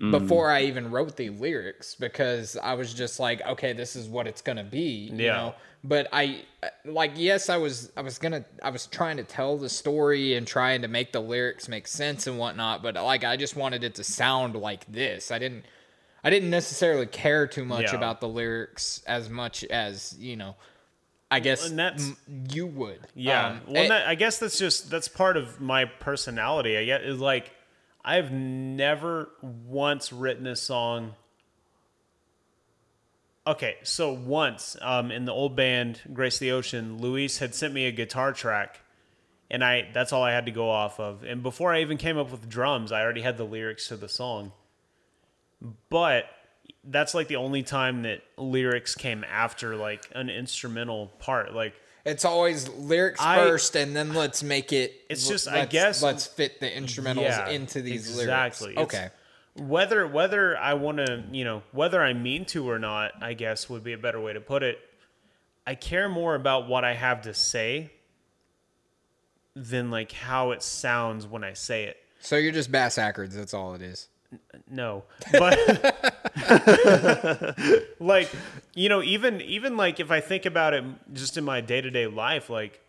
[0.00, 0.10] mm.
[0.10, 4.26] before I even wrote the lyrics because I was just like, okay, this is what
[4.26, 5.32] it's gonna be, you Yeah.
[5.36, 5.54] know.
[5.84, 9.56] But I uh, like yes, I was I was gonna I was trying to tell
[9.58, 13.36] the story and trying to make the lyrics make sense and whatnot, but like I
[13.36, 15.30] just wanted it to sound like this.
[15.32, 15.64] I didn't
[16.24, 17.96] I didn't necessarily care too much Yeah.
[17.96, 20.54] about the lyrics as much as, you know,
[21.32, 23.00] I guess and that's- m- you would.
[23.14, 23.46] Yeah.
[23.46, 26.76] Um, well, and- that, I guess that's just that's part of my personality.
[26.76, 27.50] I get is like
[28.04, 31.14] I've never once written a song.
[33.46, 37.86] Okay, so once um, in the old band Grace the Ocean, Luis had sent me
[37.86, 38.80] a guitar track,
[39.50, 41.24] and I that's all I had to go off of.
[41.24, 44.08] And before I even came up with drums, I already had the lyrics to the
[44.08, 44.52] song.
[45.90, 46.26] But
[46.84, 51.52] that's like the only time that lyrics came after like an instrumental part.
[51.54, 54.92] Like It's always lyrics I- first, and then let's make it.
[55.08, 58.74] It's just, I guess- let's fit the instrumentals Yeah, into these exactly.
[58.74, 58.94] lyrics.
[58.94, 59.10] It's-
[59.54, 63.34] Okay, whether whether I want to, you know, whether I mean to or not, I
[63.34, 64.78] guess would be a better way to put it.
[65.64, 67.92] I care more about what I have to say
[69.54, 71.98] than like how it sounds when I say it.
[72.20, 73.34] so you're just bass backwards.
[73.36, 74.08] That's all it is.
[74.70, 75.58] No, but
[78.00, 78.30] like
[78.74, 81.90] you know, even even like if I think about it just in my day to
[81.90, 82.80] day life, like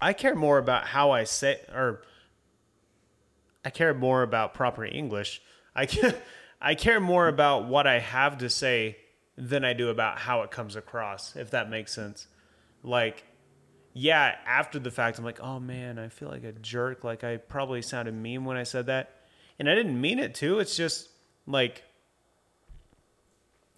[0.00, 2.02] I care more about how I say or
[3.64, 5.42] I care more about proper English.
[5.74, 6.14] I care,
[6.60, 8.98] I care more about what I have to say
[9.36, 11.34] than I do about how it comes across.
[11.36, 12.28] If that makes sense,
[12.82, 13.24] like.
[13.94, 17.04] Yeah, after the fact, I'm like, oh man, I feel like a jerk.
[17.04, 19.21] Like I probably sounded mean when I said that
[19.62, 20.58] and I didn't mean it to.
[20.58, 21.08] It's just
[21.46, 21.84] like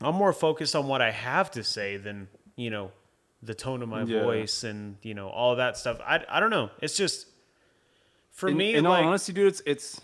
[0.01, 2.90] I'm more focused on what I have to say than you know
[3.43, 4.23] the tone of my Yeah.
[4.23, 6.01] voice and you know all that stuff.
[6.02, 6.70] I, I don't know.
[6.81, 7.27] It's just
[8.31, 8.74] for in, me.
[8.74, 10.01] in like, all honesty, dude, it's it's.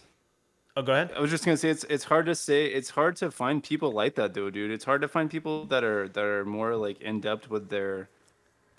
[0.77, 1.13] oh, go ahead.
[1.17, 2.67] I was just gonna say it's it's hard to say.
[2.67, 4.71] It's hard to find people like that, though, dude.
[4.71, 8.11] It's hard to find people that are that are more like in depth with their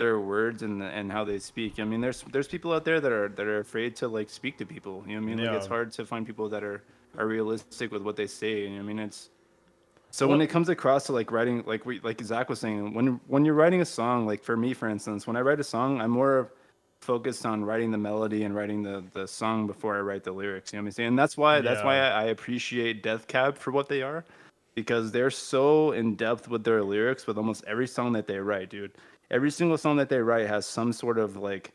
[0.02, 1.80] their words and and how they speak.
[1.80, 4.58] I mean, there's there's people out there that are that are afraid to like speak
[4.58, 5.04] to people.
[5.08, 5.46] You know what I mean?
[5.46, 6.82] Like it's hard to find people that are
[7.18, 8.62] are realistic with what they say.
[8.62, 9.00] You know I mean?
[9.00, 9.30] It's
[10.10, 12.94] so Well- when it comes across to like writing, like we like Zach was saying,
[12.94, 15.64] when when you're writing a song, like for me, for instance, when I write a
[15.64, 16.52] song, I'm more
[17.02, 20.74] focused on writing the melody and writing the the song before I write the lyrics.
[20.74, 21.10] You know what I'm saying?
[21.10, 24.24] And that's why that's why I, I appreciate Death Cab for what they are,
[24.76, 28.70] because they're so in depth with their lyrics with almost every song that they write,
[28.70, 28.92] dude.
[29.32, 31.72] Every single song that they write has some sort of like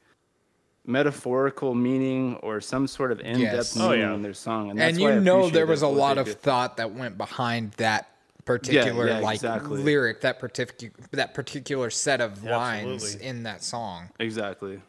[0.84, 3.76] metaphorical meaning or some sort of in-depth Yes.
[3.76, 4.14] meaning Oh, yeah.
[4.14, 4.70] in their song.
[4.70, 6.32] And that's why I you know there was a lot of do.
[6.34, 8.08] thought that went behind that
[8.44, 9.82] particular yeah, like exactly.
[9.82, 13.26] lyric, that particular that particular set of lines Absolutely.
[13.26, 14.10] in that song.
[14.20, 14.80] exactly.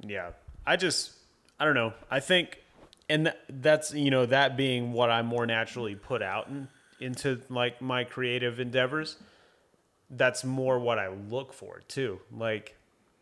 [0.00, 0.32] Yeah.
[0.66, 1.12] I just
[1.58, 1.94] I don't know.
[2.10, 2.58] I think
[3.08, 6.68] and that's you know that being what I more naturally put out in,
[7.00, 9.16] into like my creative endeavors.
[10.10, 12.20] That's more what I look for too.
[12.32, 12.76] Like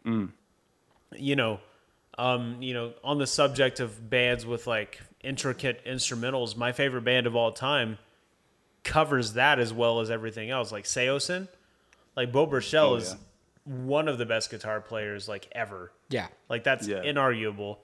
[0.05, 1.61] you know,
[2.19, 7.27] um, you know, on the subject of bands with like intricate instrumentals, my favorite band
[7.27, 7.98] of all time
[8.82, 10.70] covers that as well as everything else.
[10.73, 11.48] Like Saosin,
[12.16, 13.16] like Beau Burchell Oh, is
[13.65, 15.90] one of the best guitar players like ever.
[16.11, 16.27] Yeah.
[16.51, 17.02] Like that's Yeah.
[17.02, 17.78] inarguable.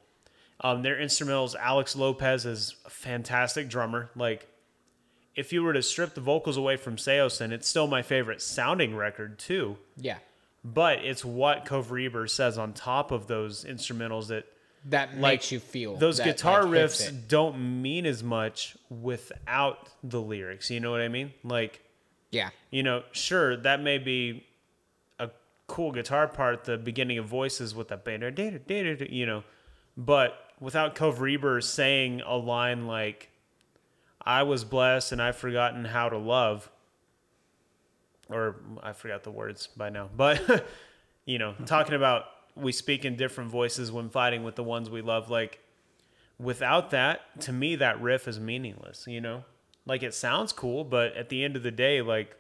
[0.63, 4.11] Um, their instrumentals, Alex Lopez is a fantastic drummer.
[4.15, 4.47] Like
[5.35, 8.97] if you were to strip the vocals away from Saosin, it's still my favorite sounding
[8.97, 9.79] record too.
[9.97, 10.19] Yeah.
[10.65, 14.45] But it's what Cove Reber says on top of those instrumentals that
[14.87, 19.89] That like makes you feel those that, guitar like, riffs don't mean as much without
[20.03, 20.71] the lyrics.
[20.71, 21.33] You know what I mean?
[21.43, 21.83] Like
[22.31, 22.51] Yeah.
[22.71, 24.45] you know, sure, that may be
[25.19, 25.31] a
[25.67, 29.45] cool guitar part, the beginning of voices with the you know,
[29.97, 33.30] but without Cove Reber saying a line like,
[34.23, 36.71] I was blessed and I've forgotten how to love,
[38.29, 40.67] or I forgot the words by now, but,
[41.25, 42.25] you know, talking about
[42.55, 45.61] we speak in different voices when fighting with the ones we love, like,
[46.39, 49.45] without that, to me, that riff is meaningless, you know?
[49.87, 52.37] Like, it sounds cool, but at the end of the day, like,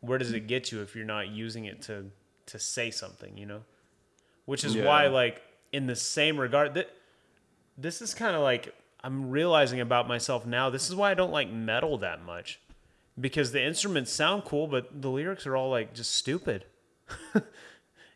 [0.00, 2.06] where does it get you if you're not using it to
[2.46, 3.62] to say something you know
[4.46, 4.86] which is Yeah.
[4.86, 6.88] why like in the same regard that
[7.76, 8.72] this is kind of like
[9.02, 12.60] i'm realizing about myself now this is why i don't like metal that much.
[13.20, 16.64] Because the instruments sound cool but the lyrics are all like just stupid.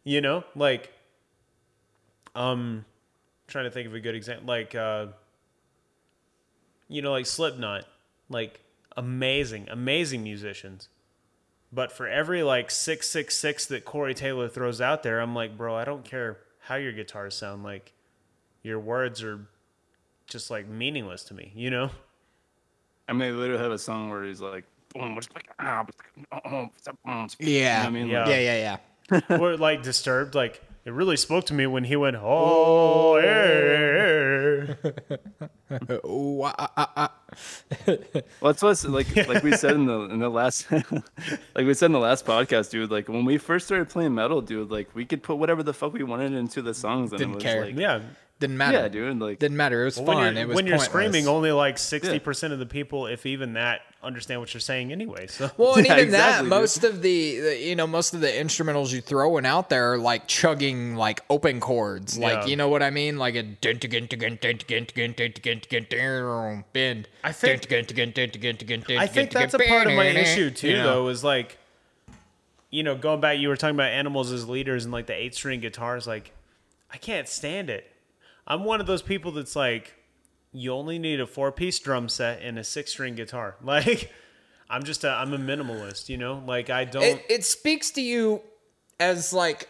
[0.05, 0.45] You know?
[0.57, 0.93] Like
[2.35, 2.85] um
[3.47, 5.09] trying to think of a good example like uh
[6.89, 7.85] you know like slipknot.
[8.29, 8.61] Like
[8.97, 10.89] amazing amazing musicians.
[11.73, 15.85] But for every like 666 that Corey Taylor throws out there, I'm like, bro, I
[15.85, 17.65] don't care how your guitars sound.
[17.65, 17.95] Like,
[18.63, 19.47] your words are
[20.27, 21.91] just like meaningless to me, you know?
[23.09, 25.85] I mean, they literally have a song where he's like, boom, what's like, ah,
[26.35, 26.63] Yeah.
[26.63, 28.29] You know what I mean, Yeah.
[28.29, 28.79] yeah, yeah,
[29.11, 29.37] yeah.
[29.39, 30.35] or like disturbed.
[30.35, 34.75] Like, it really spoke to me when he went, oh, yeah.
[36.07, 37.13] Ooh, ah, ah, ah.
[37.87, 40.85] Well, that's what's like like we said in the in the last like
[41.67, 42.91] we said in the last podcast, dude.
[42.91, 45.93] Like when we first started playing metal, dude, like we could put whatever the fuck
[45.95, 47.65] we wanted into the songs, and Didn't it was care.
[47.67, 48.01] like, Yeah
[48.43, 48.79] didn't matter.
[48.79, 49.19] Yeah, dude.
[49.21, 49.83] Like didn't matter.
[49.83, 50.17] It was well, fun.
[50.17, 52.19] When you're, it was when you're screaming, only like sixty yeah.
[52.19, 55.29] percent of the people, if even that, understand what you're saying anyway.
[55.29, 56.51] So well, and yeah, even exactly, that, dude.
[56.51, 59.99] most of the, the, you know most of the instrumentals you throwing out there are
[59.99, 62.27] like chugging like open chords, yeah.
[62.27, 63.45] like you know what I mean, like a
[66.73, 67.09] bend.
[67.25, 67.63] I think
[68.99, 71.59] I think that's a part of my issue too, though, is like
[72.71, 75.37] you know going back, you were talking about animals as leaders and like the eight
[75.37, 76.33] string guitars, like
[76.91, 77.92] I can't stand it
[78.53, 79.95] I'm one of those people that's like,
[80.53, 83.57] you only need a four piece drum set and a six string guitar.
[83.65, 84.13] Like,
[84.69, 86.43] I'm just a, I'm a minimalist, you know.
[86.47, 87.03] Like, I don't.
[87.03, 88.43] It, it speaks to you
[89.01, 89.69] as like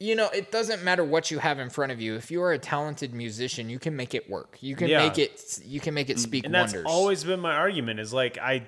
[0.00, 2.52] you know it doesn't matter what you have in front of you if you are
[2.52, 4.98] a talented musician you can make it work you can Yeah.
[5.08, 8.12] make it you can make it speak and that's wonders always been my argument is
[8.12, 8.66] like i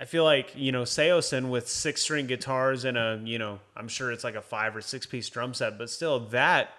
[0.00, 3.86] i feel like you know saosin with six string guitars and a you know i'm
[3.88, 6.70] sure it's like a five or six piece drum set but still that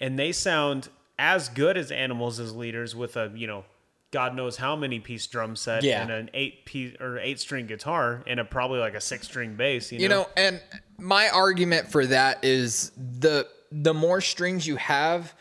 [0.00, 3.64] and they sound as good as animals as leaders with a you know
[4.10, 6.02] god knows how many piece drum set Yeah.
[6.02, 9.54] and an eight piece or eight string guitar and a probably like a six string
[9.54, 10.60] bass you know, you know and
[10.98, 15.34] my argument for that is the the more strings you have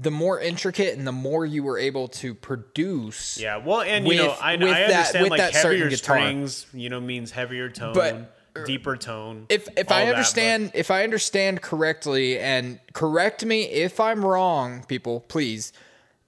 [0.00, 4.16] the more intricate and the more you were able to produce yeah well and you
[4.16, 6.16] know i, with I that- understand with like that heavier guitar.
[6.18, 10.90] strings you know means heavier tone But- deeper tone if if I that, understand if
[10.90, 15.72] I understand correctly and correct me if I'm wrong, people, please.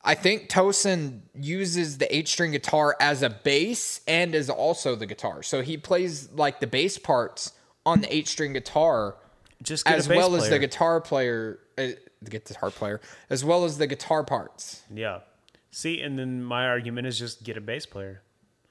[0.02, 5.04] I think Tosin uses the eight string guitar as a bass and as also the
[5.04, 5.42] guitar.
[5.42, 7.52] So he plays like the bass parts
[7.84, 9.16] on the eight string guitar
[9.62, 11.88] just as well as the guitar player uh,
[12.22, 14.82] the guitar player as well as the guitar parts.
[14.92, 15.20] Yeah.
[15.70, 18.22] See, and then my argument is just get a bass player.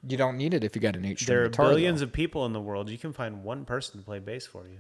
[0.08, 1.68] You don't need it if you got an eight string There are guitar.
[1.70, 2.06] billions though.
[2.06, 2.90] of people in the world.
[2.90, 4.80] You can find one person to play bass for you.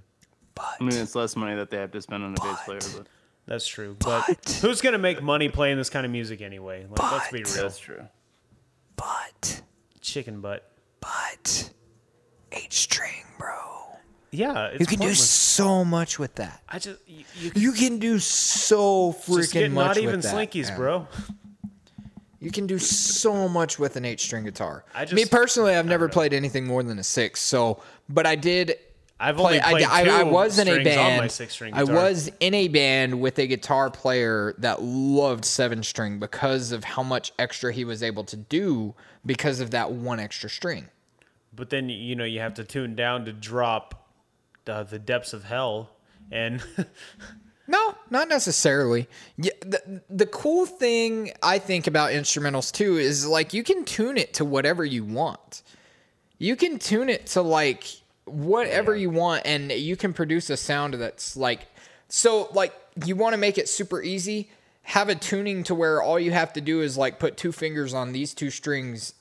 [0.56, 2.80] But I mean, it's less money that they have to spend on a bass player,
[2.96, 3.08] but
[3.46, 3.96] That's true.
[4.00, 6.86] But, who's gonna make money playing this kind of music anyway?
[6.90, 7.64] Like, let's be real.
[7.64, 8.08] that's true.
[8.96, 9.62] but
[10.02, 10.70] Chicken butt.
[11.02, 11.72] but
[12.52, 13.56] eight string, bro.
[14.32, 16.62] Yeah, it's You can do so much with that.
[16.70, 20.24] I just you, you You can do so just freaking get much not even with
[20.24, 20.78] that, slinkies, man.
[20.78, 21.08] bro.
[22.40, 24.86] You can do so much with an eight-string guitar.
[24.96, 27.42] I Me personally, I've never played anything more than a six.
[27.42, 28.78] So, but I did.
[29.20, 31.76] I've play- only played I, I, I was in a strings on my band.
[31.76, 36.86] I was in a band with a guitar player that loved seven string because of
[36.86, 38.96] how much extra he was able to do
[39.26, 40.88] because of that one extra string.
[41.54, 44.08] But then you know you have to tune down to drop
[44.66, 45.90] uh, the depths of hell,
[46.32, 46.64] and
[47.70, 49.08] No, not necessarily.
[49.38, 54.18] Yeah, the, the cool thing I think about instrumentals too is like you can tune
[54.18, 55.62] it to whatever you want.
[56.40, 57.84] You can tune it to like
[58.26, 61.68] whatever you want and you can produce a sound that's like
[62.08, 62.74] so like
[63.06, 64.50] you want to make it super easy,
[64.82, 67.94] have a tuning to where all you have to do is like put two fingers
[67.94, 69.14] on these two strings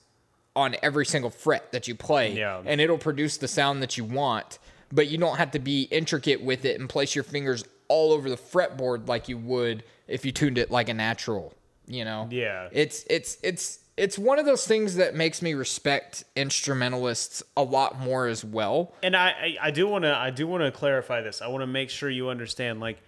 [0.56, 2.62] on every single fret that you play, Yeah.
[2.64, 4.58] and it'll produce the sound that you want.
[4.90, 8.30] But you don't have to be intricate with it and place your fingers all over
[8.30, 11.54] the fretboard like you would if you tuned it like a natural.
[11.86, 12.28] You know?
[12.30, 12.68] Yeah.
[12.72, 17.98] It's it's it's it's one of those things that makes me respect instrumentalists a lot
[17.98, 18.94] more as well.
[19.02, 21.42] And I, I, do want to I do want to clarify this.
[21.42, 22.78] I want to make sure you understand.
[22.78, 22.98] Like,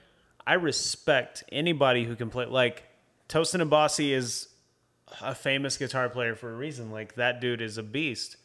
[0.47, 2.47] I respect anybody who can play.
[2.47, 2.83] Like,
[3.29, 4.49] Tosin Abasi is
[5.21, 6.91] a famous guitar player for a reason.
[6.91, 8.37] Like, that dude is a beast.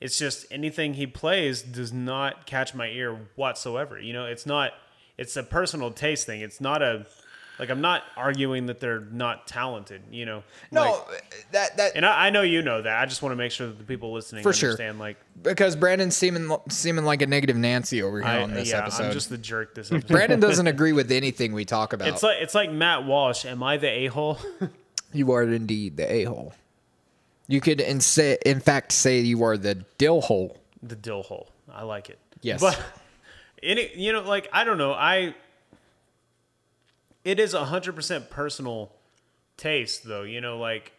[0.00, 4.00] It's just anything he plays does not catch my ear whatsoever.
[4.00, 4.72] You know, it's not.
[5.18, 6.40] It's a personal taste thing.
[6.40, 7.06] It's not a.
[7.56, 10.02] Like, I'm not arguing that they're not talented.
[10.10, 10.42] You know.
[10.72, 12.98] No, Like, that that and I, I know you know that.
[13.00, 14.70] I just want to make sure that the people listening For sure.
[14.70, 14.98] understand.
[14.98, 18.78] Like, because Brandon's seeming seeming like a negative Nancy over here I, on this yeah,
[18.78, 19.04] episode.
[19.04, 20.08] I'm just the jerk this episode.
[20.08, 22.08] Brandon doesn't agree with anything we talk about.
[22.08, 23.44] It's like it's like Matt Walsh.
[23.44, 24.38] Am I the a hole?
[25.12, 26.54] you are indeed the a hole.
[27.46, 30.58] You could in say, in fact, say you are the dill hole.
[30.82, 31.50] the dill hole.
[31.72, 32.18] I like it.
[32.40, 32.60] Yes.
[32.60, 32.80] but
[33.64, 34.92] any you know, like I don't know.
[34.92, 35.34] I
[37.24, 38.92] it is a hundred percent personal
[39.56, 40.22] taste, though.
[40.22, 40.92] You know, like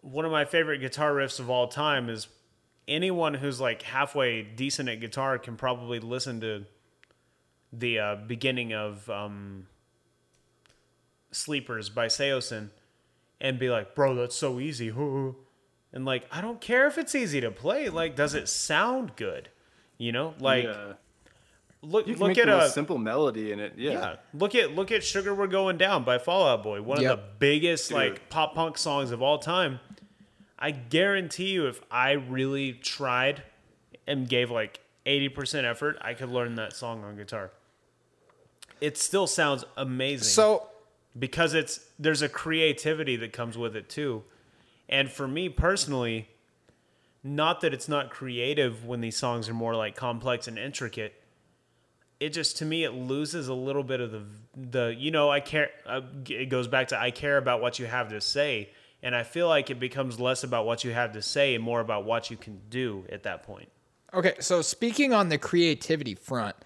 [0.00, 2.26] one of my favorite guitar riffs of all time is
[2.88, 6.64] anyone who's like halfway decent at guitar can probably listen to
[7.72, 9.66] the uh, beginning of um,
[11.30, 12.70] Sleepers by Saosin
[13.40, 14.92] and be like, bro, that's so easy.
[15.92, 17.88] And like, I don't care if it's easy to play.
[17.88, 19.48] Like, does it sound good?
[19.98, 20.92] You know, like yeah.
[21.82, 23.74] Look You can look make at the a simple melody in it.
[23.76, 23.90] Yeah.
[23.92, 24.16] yeah.
[24.34, 27.10] Look at look at Sugar We're Going Down by Fallout Boy, one Yep.
[27.12, 27.98] of the biggest Dude.
[27.98, 29.80] like pop punk songs of all time.
[30.58, 33.42] I guarantee you if I really tried
[34.06, 37.50] and gave like 80% effort, I could learn that song on guitar.
[38.80, 40.66] It still sounds amazing So
[41.18, 44.22] because it's there's a creativity that comes with it too.
[44.88, 46.28] And for me personally,
[47.22, 51.14] not that it's not creative when these songs are more like complex and intricate.
[52.20, 54.22] It just to me it loses a little bit of the
[54.54, 55.70] the you know I care.
[55.86, 58.70] Uh, it goes back to I care about what you have to say,
[59.02, 61.80] and I feel like it becomes less about what you have to say and more
[61.80, 63.70] about what you can do at that point.
[64.12, 66.56] Okay, so speaking on the creativity front,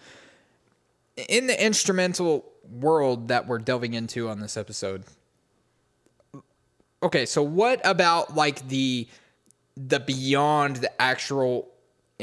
[1.29, 5.05] in the instrumental world that we're delving into on this episode.
[7.03, 9.07] Okay, so what about like the
[9.77, 11.69] the beyond the actual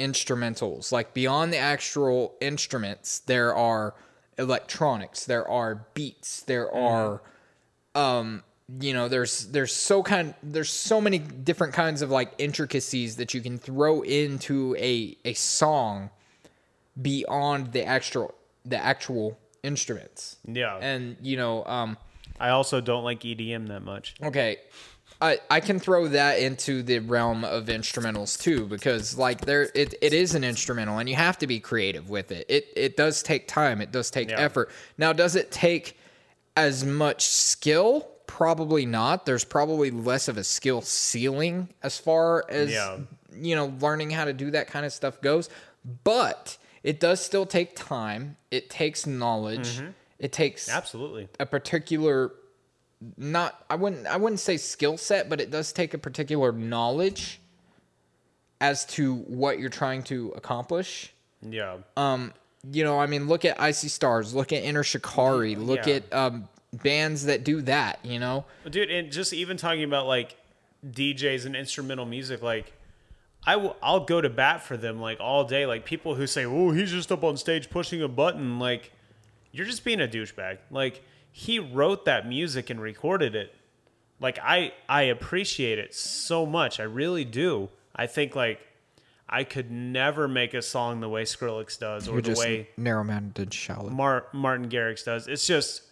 [0.01, 0.91] instrumentals?
[0.91, 3.93] Like beyond the actual instruments, there are
[4.37, 7.21] electronics, there are beats, there are
[7.95, 8.43] um
[8.79, 13.33] you know there's there's so kind there's so many different kinds of like intricacies that
[13.33, 16.09] you can throw into a a song
[17.01, 18.33] beyond the actual
[18.65, 21.97] the actual instruments Yeah, and you know um
[22.39, 24.15] I also don't like EDM that much.
[24.23, 24.57] okay
[25.21, 29.93] I, I can throw that into the realm of instrumentals too because like there it,
[30.01, 32.45] it is an instrumental and you have to be creative with it.
[32.49, 33.81] It it does take time.
[33.81, 34.39] It does take Yeah.
[34.39, 34.71] effort.
[34.97, 35.97] Now does it take
[36.57, 38.07] as much skill?
[38.25, 39.25] Probably not.
[39.25, 42.97] There's probably less of a skill ceiling as far as Yeah.
[43.33, 45.49] you know learning how to do that kind of stuff goes
[46.03, 48.37] but it does still take time.
[48.49, 49.77] It takes knowledge.
[49.77, 49.87] Mm-hmm.
[50.19, 51.27] It takes Absolutely.
[51.39, 52.31] a particular
[53.17, 57.39] not I wouldn't I wouldn't say skill set, but it does take a particular knowledge
[58.59, 61.13] as to what you're trying to accomplish.
[61.41, 61.77] Yeah.
[61.97, 62.33] Um,
[62.71, 65.95] you know, I mean, look at I See Stars, look at Enter Shikari, look Yeah.
[65.95, 68.45] at um bands that do that, you know.
[68.69, 70.37] dude and just even talking about like
[70.89, 72.73] djs and instrumental music like
[73.45, 76.43] i will i'll go to bat for them like all day like people who say
[76.43, 78.91] oh he's just up on stage pushing a button like
[79.51, 83.53] you're just being a douchebag like he wrote that music and recorded it
[84.19, 88.59] like i i appreciate it so much i really do i think like
[89.29, 93.89] i could never make a song the way skrillex does or the way narrow-minded shallow.
[93.89, 95.83] Mar- martin garrix does it's just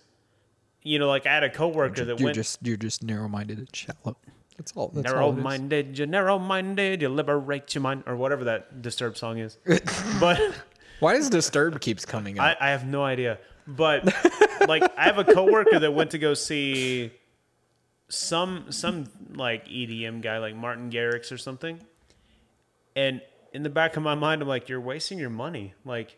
[0.84, 4.18] you know like i had a coworker that went just you're just narrow-minded and shallow.
[4.60, 4.90] That's all.
[4.90, 9.38] That's narrow minded, you narrow minded, you liberate your mind, or whatever that Disturbed song
[9.38, 9.58] is.
[10.20, 10.38] but
[11.00, 12.58] Why does Disturbed keeps coming up?
[12.60, 13.38] I, I have no idea.
[13.70, 14.06] But
[14.68, 17.12] like, I have a coworker that went to go see
[18.10, 19.06] some some
[19.36, 21.80] like EDM guy, like Martin Garrix or something.
[22.96, 23.22] And
[23.54, 25.74] in the back of my mind, I'm like, you're wasting your money.
[25.86, 26.18] Like,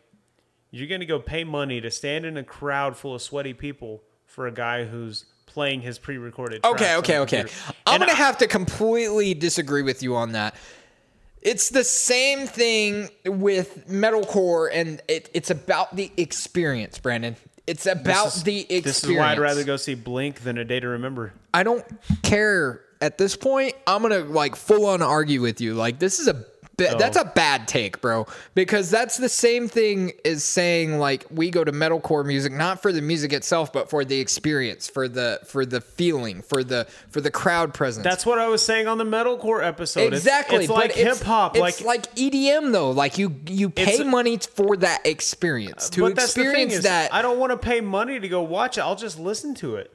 [0.71, 4.47] you're gonna go pay money to stand in a crowd full of sweaty people for
[4.47, 6.63] a guy who's playing his pre-recorded.
[6.65, 7.39] Okay, okay, okay.
[7.41, 7.73] computer.
[7.85, 10.55] I'm And gonna I- have to completely disagree with you on that.
[11.41, 17.35] It's the same thing with metalcore, and it, it's about the experience, Brandon.
[17.67, 18.85] It's about is- the experience.
[18.85, 21.33] This is why I'd rather go see Blink than A Day to Remember.
[21.53, 21.85] I don't
[22.23, 25.73] care at this point, I'm gonna like full on argue with you.
[25.73, 26.45] Like this is a
[26.89, 28.27] ba- that's a bad take, bro.
[28.55, 32.91] Because that's the same thing as saying like we go to metalcore music not for
[32.91, 37.21] the music itself, but for the experience, for the for the feeling, for the for
[37.21, 38.03] the crowd presence.
[38.03, 40.13] That's what I was saying on the metalcore episode.
[40.13, 40.65] Exactly.
[40.65, 41.57] It's, but like hip hop.
[41.57, 42.91] Like, like EDM though.
[42.91, 46.83] Like you you pay money for that experience to but that's the thing experience is,
[46.83, 47.13] that.
[47.13, 48.81] I don't want to pay money to go watch it.
[48.81, 49.91] I'll just listen to it.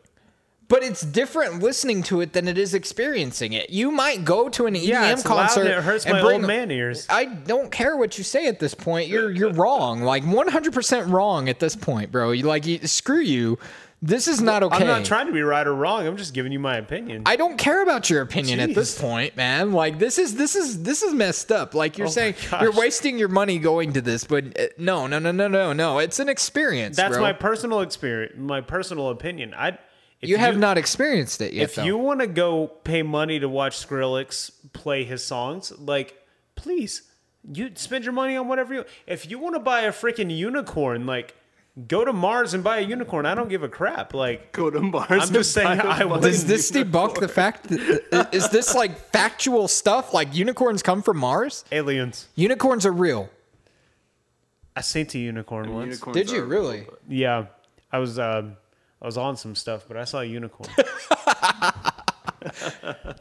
[0.68, 3.70] But it's different listening to it than it is experiencing it.
[3.70, 6.20] You might go to an EDM Yeah, it's loud concert and it hurts and my
[6.20, 7.06] bring old man ears.
[7.08, 9.08] I don't care what you say at this point.
[9.08, 10.02] You're you're wrong.
[10.02, 12.32] Like 100% wrong at this point, bro.
[12.32, 13.58] You like you, screw you.
[14.02, 14.76] This is not okay.
[14.76, 16.06] I'm not trying to be right or wrong.
[16.06, 17.22] I'm just giving you my opinion.
[17.24, 19.72] I don't care about your opinion at this point, man.
[19.72, 21.74] Like this is this is this is messed up.
[21.74, 25.18] Like you're Oh saying you're wasting your money going to this, but uh, no, no,
[25.18, 25.98] no, no, no, no.
[25.98, 26.96] It's an experience.
[26.96, 27.22] That's bro.
[27.22, 29.54] my personal experience, my personal opinion.
[29.54, 29.78] I
[30.22, 31.64] if You have not experienced it yet.
[31.64, 31.84] If though.
[31.84, 36.16] you want to go pay money to watch Skrillex play his songs, like
[36.54, 37.02] please,
[37.52, 38.84] you spend your money on whatever you.
[39.06, 41.34] If you want to buy a freaking unicorn, like
[41.86, 43.26] go to Mars and buy a unicorn.
[43.26, 44.14] I don't give a crap.
[44.14, 45.06] Like Go to Mars.
[45.10, 47.10] I'm just saying, buy a I would- Does this unicorn.
[47.10, 50.14] debunk the fact that is this like factual stuff?
[50.14, 51.64] Like unicorns come from Mars?
[51.70, 52.28] aliens.
[52.34, 53.28] Unicorns are real.
[54.74, 56.00] I seen a unicorn once.
[56.00, 56.86] Did you are- really?
[57.08, 57.46] Yeah,
[57.92, 58.56] I was um,
[59.00, 60.70] I was on some stuff, but I saw a unicorn.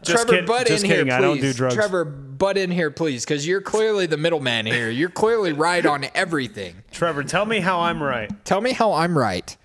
[0.03, 1.17] Just Trevor, kid- butt just in kidding, here, please.
[1.17, 1.73] I don't do drugs.
[1.75, 4.89] Trevor, butt in here, please, because you're clearly the middleman here.
[4.89, 6.75] You're clearly right on everything.
[6.91, 8.31] Trevor, tell me how I'm right.
[8.45, 9.55] Tell me how I'm right,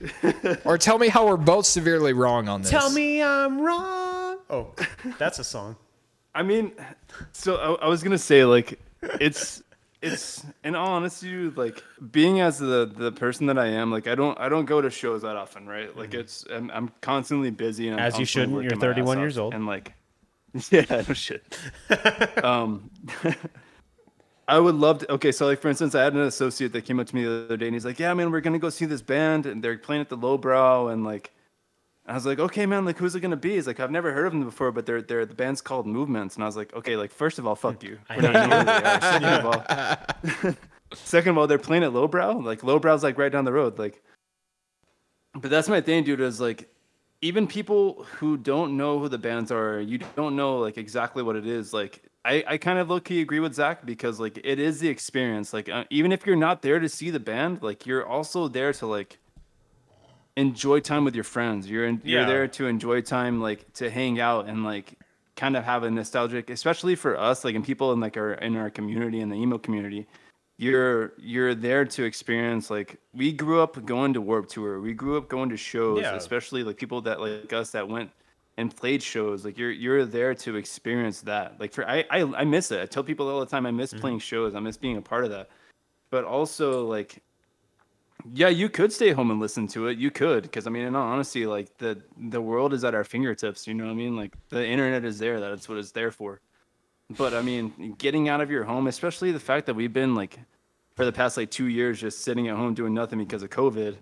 [0.65, 2.71] or tell me how we're both severely wrong on this.
[2.71, 4.39] Tell me I'm wrong.
[4.49, 4.75] Oh,
[5.19, 5.77] that's a song.
[6.35, 6.73] I mean,
[7.33, 9.63] so I, I was gonna say like, it's
[10.03, 14.15] it's in all honesty, like being as the the person that I am, like I
[14.15, 15.95] don't I don't go to shows that often, right?
[15.97, 18.63] Like it's I'm, I'm constantly busy and I'm As you shouldn't.
[18.63, 19.53] You're 31 years old.
[19.53, 19.93] and like,
[20.71, 21.43] yeah, no shit.
[22.45, 22.91] um,
[24.49, 25.13] I would love to.
[25.13, 27.45] Okay, so like for instance, I had an associate that came up to me the
[27.45, 29.79] other day, and he's like, "Yeah, man, we're gonna go see this band, and they're
[29.79, 31.33] playing at the Lowbrow, and like."
[32.11, 33.55] I was like, okay, man, like who's it gonna be?
[33.55, 36.35] He's like, I've never heard of them before, but they're they're the band's called Movements,
[36.35, 37.99] and I was like, okay, like first of all, fuck you.
[38.11, 39.01] We're not.
[39.01, 40.55] Second of all,
[40.95, 42.39] second of all, they're playing at Lowbrow.
[42.39, 43.79] Like Lowbrow's like right down the road.
[43.79, 44.03] Like,
[45.35, 46.21] but that's my thing, dude.
[46.21, 46.69] Is like,
[47.23, 51.37] even people who don't know who the bands are, you don't know like exactly what
[51.37, 51.73] it is.
[51.73, 54.89] Like, I I kind of low key agree with Zach because like it is the
[54.89, 55.53] experience.
[55.53, 58.73] Like, uh, even if you're not there to see the band, like you're also there
[58.73, 59.20] to like
[60.37, 61.69] enjoy time with your friends.
[61.69, 62.27] You're in, you're Yeah.
[62.27, 64.99] there to enjoy time, like to hang out and like
[65.37, 68.57] kind of have a nostalgic, especially for us, like and people in like our in
[68.57, 70.07] our community in the emo community.
[70.57, 74.81] You're you're there to experience like we grew up going to Warp Tour.
[74.81, 76.15] We grew up going to shows, Yeah.
[76.15, 78.11] especially like people that like us that went
[78.59, 79.45] and played shows.
[79.45, 81.59] Like you're you're there to experience that.
[81.59, 82.83] Like for I I, I miss it.
[82.83, 84.01] I tell people all the time I miss mm-hmm.
[84.01, 84.55] playing shows.
[84.55, 85.49] I miss being a part of that.
[86.11, 87.23] But also like
[88.33, 89.99] yeah, you could stay home and listen to it.
[89.99, 93.05] You could, because I mean, in all honesty, like the the world is at our
[93.05, 93.67] fingertips.
[93.67, 94.17] You know what I mean?
[94.17, 95.41] Like the internet is there.
[95.41, 96.41] That's what it's there for.
[97.11, 100.39] But I mean, getting out of your home, especially the fact that we've been like
[100.95, 103.97] for the past like two years just sitting at home doing nothing because of COVID.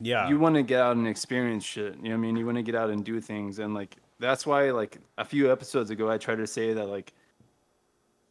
[0.00, 0.28] Yeah.
[0.28, 1.96] You want to get out and experience shit.
[1.96, 2.36] You know what I mean?
[2.36, 5.50] You want to get out and do things, and like that's why like a few
[5.50, 7.12] episodes ago, I tried to say that like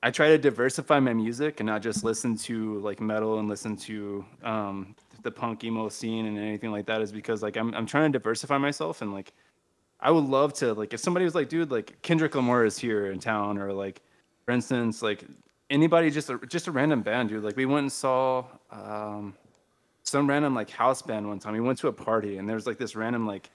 [0.03, 3.77] I try to diversify my music and not just listen to like metal and listen
[3.77, 7.85] to um, the punk emo scene and anything like that is because like I'm I'm
[7.85, 9.33] trying to diversify myself and like
[9.99, 13.11] I would love to like if somebody was like dude like Kendrick Lamar is here
[13.11, 14.01] in town or like
[14.45, 15.23] for instance like
[15.69, 17.43] anybody just a, just a random band dude.
[17.43, 19.33] Like we went and saw um,
[20.03, 21.53] some random like house band one time.
[21.53, 23.49] We went to a party and there was like this random like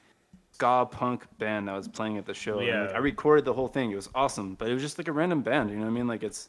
[0.53, 2.59] ska punk band that was playing at the show.
[2.59, 2.97] And, like, Yeah.
[2.97, 3.91] I recorded the whole thing.
[3.91, 5.93] It was awesome but it was just like a random band you know what I
[5.93, 6.07] mean?
[6.07, 6.49] Like it's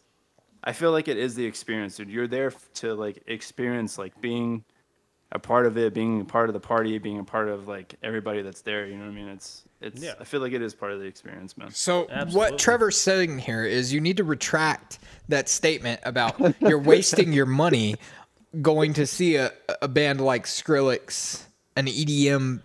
[0.64, 2.10] I feel like it is the experience, dude.
[2.10, 4.64] You're there to like experience like being
[5.32, 7.96] a part of it, being a part of the party, being a part of like
[8.02, 8.86] everybody that's there.
[8.86, 9.28] You know what I mean?
[9.28, 10.02] It's it's.
[10.02, 10.14] Yeah.
[10.20, 11.72] I feel like it is part of the experience, man.
[11.72, 12.38] So Absolutely.
[12.38, 15.00] what Trevor's saying here is you need to retract
[15.30, 17.96] that statement about you're wasting your money
[18.62, 19.52] going to see a,
[19.82, 21.44] a band like Skrillex,
[21.76, 22.62] an EDM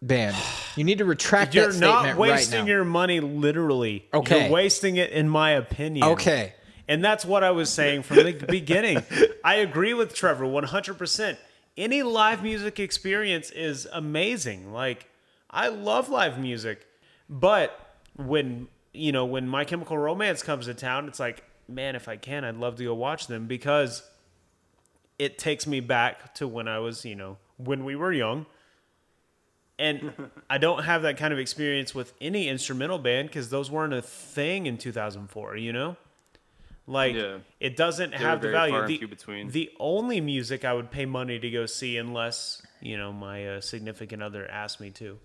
[0.00, 0.36] band.
[0.76, 2.72] You need to retract You're that statement not wasting right now.
[2.72, 4.06] your money literally.
[4.12, 4.44] Okay.
[4.44, 6.06] You're wasting it in my opinion.
[6.08, 6.54] Okay.
[6.86, 9.02] And that's what I was saying from the beginning.
[9.44, 11.36] I agree with Trevor 100%.
[11.76, 14.72] Any live music experience is amazing.
[14.72, 15.08] Like
[15.50, 16.86] I love live music.
[17.28, 17.78] But
[18.16, 22.16] when, you know, when My Chemical Romance comes to town, it's like, man, if I
[22.16, 24.02] can, I'd love to go watch them because
[25.18, 28.46] it takes me back to when I was, you know, when we were young.
[29.78, 30.12] and
[30.50, 34.02] I don't have that kind of experience with any instrumental band because those weren't a
[34.02, 35.56] thing in 2004.
[35.56, 35.96] You know,
[36.86, 37.38] like Yeah.
[37.60, 38.74] it doesn't were have the value.
[38.86, 38.98] The,
[39.52, 43.60] the only music I would pay money to go see, unless you know my uh,
[43.60, 45.18] significant other asked me to,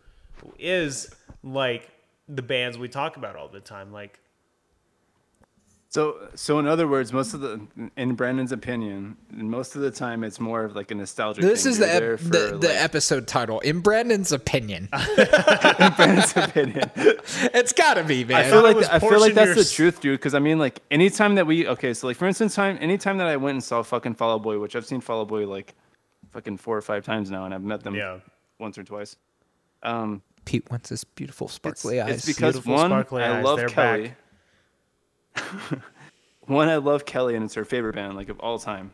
[0.58, 1.14] is
[1.44, 1.90] like
[2.28, 3.92] the bands we talk about all the time.
[3.92, 4.20] Like,
[5.92, 7.60] So, so in other words, most of the,
[7.98, 11.44] in Brandon's opinion, most of the time it's more of like a nostalgic.
[11.44, 11.72] This thing.
[11.72, 13.60] is the, You're there ep- for, the, the episode title.
[13.62, 16.92] In Brandon's opinion, Brandon's opinion.
[16.96, 18.38] it's gotta be, man.
[18.46, 20.20] I feel like was I feel like that's your the truth, dude.
[20.20, 23.28] Because I mean, like anytime that we okay, so like for instance, time anytime that
[23.28, 25.74] I went and saw fucking Fall Out Boy, which I've seen Fall Out Boy like
[26.34, 28.20] fucking four or five times now, and I've met them Yeah.
[28.60, 29.16] once or twice.
[29.82, 32.18] Um, Pete Wentz's beautiful it's, sparkly eyes.
[32.18, 34.14] it's because Beautiful one, sparkly I eyes, love they're Kelly.
[36.48, 38.92] one, I love Kelly, and it's her favorite band like of all time.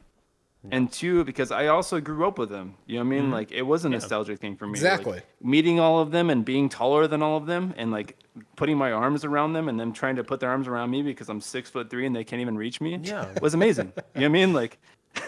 [0.72, 2.74] And two, because I also grew up with them.
[2.88, 3.30] You know what I mean?
[3.30, 4.72] Like it was a nostalgic thing for me.
[4.72, 5.22] like, Exactly.
[5.40, 8.18] meeting all of them and being taller than all of them, and like
[8.56, 11.30] putting my arms around them, and them trying to put their arms around me because
[11.30, 13.00] I'm six foot three and they can't even reach me.
[13.04, 13.28] Yeah.
[13.44, 13.94] was amazing.
[14.16, 14.54] you know what I mean?
[14.54, 14.80] Like,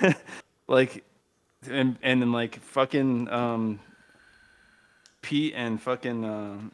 [0.67, 1.03] like,
[1.69, 3.79] and and then like fucking um,
[5.21, 6.71] Pete and fucking um,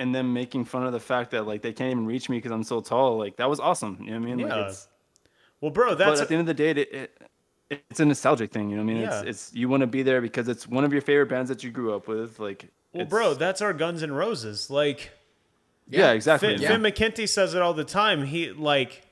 [0.00, 2.50] and them making fun of the fact that like they can't even reach me because
[2.50, 3.18] I'm so tall.
[3.18, 3.98] Like that was awesome.
[4.00, 4.38] You know what I mean?
[4.40, 4.54] Yeah.
[4.54, 4.88] Like it's
[5.60, 7.28] well, bro, but that's at the end of the day, it, it
[7.90, 8.70] it's a nostalgic thing.
[8.70, 9.02] You know what I mean?
[9.02, 9.20] Yeah.
[9.20, 11.62] It's it's you want to be there because it's one of your favorite bands that
[11.62, 12.40] you grew up with.
[12.40, 14.70] Like, well, bro, that's our Guns N' Roses.
[14.70, 15.12] Like,
[15.86, 16.54] yeah, exactly.
[16.54, 16.68] Finn, yeah.
[16.68, 18.24] Finn McKenty says it all the time.
[18.24, 19.02] He like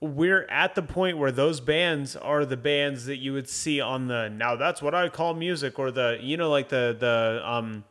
[0.00, 4.06] we're at the point where those bands are the bands that you would see on
[4.06, 7.82] the now that's what I call music or the you know like the the um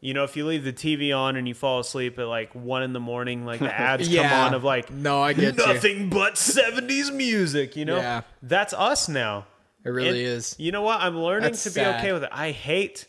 [0.00, 2.82] you know if you leave the TV on and you fall asleep at like one
[2.82, 5.66] in the morning like the ads come on of like No, I get you.
[5.66, 8.22] nothing but 70s music you know Yeah.
[8.42, 9.46] that's us now
[9.84, 10.54] It really And is.
[10.58, 12.00] you know what I'm learning That's to be sad.
[12.00, 13.06] okay with it I hate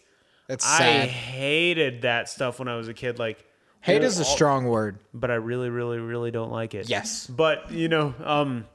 [0.48, 1.10] It's I sad.
[1.10, 3.46] hated that stuff when I was a kid like
[3.82, 5.00] Hate you is a strong word.
[5.14, 6.90] but I really, really, really don't like it.
[6.90, 7.28] Yes.
[7.28, 8.66] But you know, um,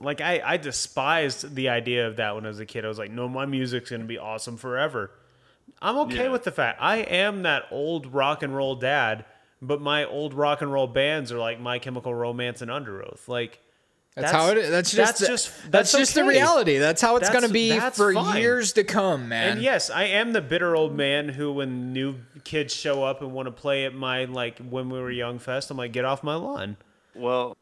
[0.00, 2.84] like I, I despised the idea of that when I was a kid.
[2.84, 5.12] I was like, no, my music's gonna be awesome forever.
[5.82, 6.28] I'm okay Yeah.
[6.30, 9.24] with the fact I am that old rock and roll dad,
[9.62, 13.28] but my old rock and roll bands are like My Chemical Romance and Underoath.
[13.28, 13.60] Like
[14.14, 14.70] That's, how it is.
[14.70, 16.78] That's just that's the, just that's, that's just the reality.
[16.78, 18.40] That's how it's gonna be for fine.
[18.40, 19.52] years to come, man.
[19.52, 23.32] And yes, I am the bitter old man who, when new kids show up and
[23.32, 26.22] want to play at my like when we were young fest, I'm like, get off
[26.22, 26.76] my lawn.
[27.14, 27.56] Well,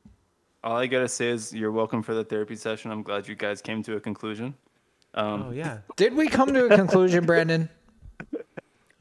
[0.64, 2.90] all I gotta say is you're welcome for the therapy session.
[2.90, 4.54] I'm glad you guys came to a conclusion.
[5.14, 5.78] Um, oh yeah.
[5.96, 7.68] Did we come to a conclusion, Brandon?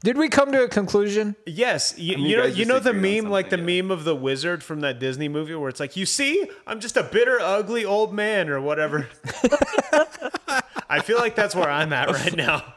[0.04, 1.34] Did we come to a conclusion?
[1.44, 3.82] Yes, you, mean, you you know, you know the meme, like the yeah.
[3.82, 6.96] meme of the wizard from that Disney movie, where it's like, you see, I'm just
[6.96, 9.08] a bitter, ugly old man, or whatever.
[10.88, 12.74] I feel like that's where I'm at right now.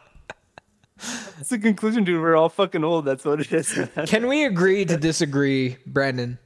[1.39, 2.19] It's the conclusion, dude.
[2.19, 3.05] We're all fucking old.
[3.05, 3.79] That's what it is.
[4.07, 6.39] Can we agree to disagree, Brandon?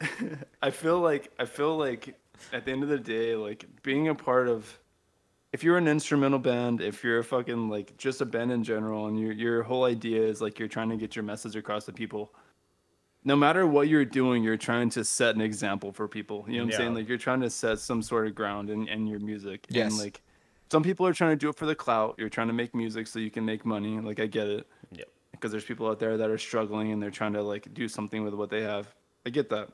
[0.62, 2.16] I feel like I feel like
[2.52, 4.78] at the end of the day, like being a part of
[5.52, 9.06] if you're an instrumental band, if you're a fucking like just a band in general
[9.06, 11.92] and your your whole idea is like you're trying to get your message across to
[11.92, 12.32] people,
[13.24, 16.44] no matter what you're doing, you're trying to set an example for people.
[16.46, 16.94] You know what I'm saying?
[16.94, 19.66] Like you're trying to set some sort of ground in, in your music.
[19.68, 19.92] Yes.
[19.92, 20.20] And like
[20.70, 22.14] some people are trying to do it for the clout.
[22.18, 23.98] You're trying to make music so you can make money.
[24.00, 24.66] Like I get it.
[24.92, 25.08] Yep.
[25.32, 28.22] Because there's people out there that are struggling and they're trying to like do something
[28.24, 28.94] with what they have.
[29.26, 29.70] I get that.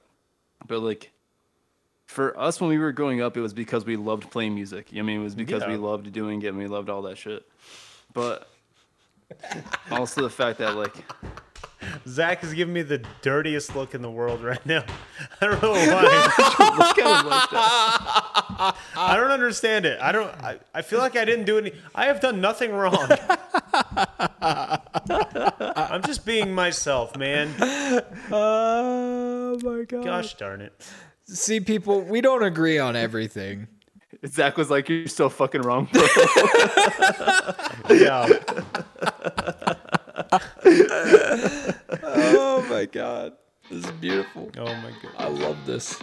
[0.67, 1.13] But like
[2.13, 4.89] for us when we were growing up, it was because we loved playing music.
[4.97, 7.45] I mean, it was because we loved doing it and we loved all that shit.
[8.13, 8.49] But
[9.91, 10.95] also the fact that like
[12.07, 14.85] Zach is giving me the dirtiest look in the world right now.
[15.41, 16.03] I don't know why.
[16.79, 18.77] look at like that.
[18.97, 20.01] I don't understand it.
[20.01, 20.31] I don't.
[20.43, 21.73] I, I feel like I didn't do any.
[21.95, 23.09] I have done nothing wrong.
[24.41, 27.55] I'm just being myself, man.
[28.31, 30.05] Oh my god.
[30.05, 30.73] Gosh darn it.
[31.27, 33.69] See, people, we don't agree on everything.
[34.27, 36.07] Zach was like, "You're so fucking wrong." bro."
[37.91, 38.29] Yeah.
[42.03, 43.33] Oh my god.
[43.71, 44.51] This is beautiful.
[44.59, 45.13] Oh my god.
[45.19, 45.97] I love this.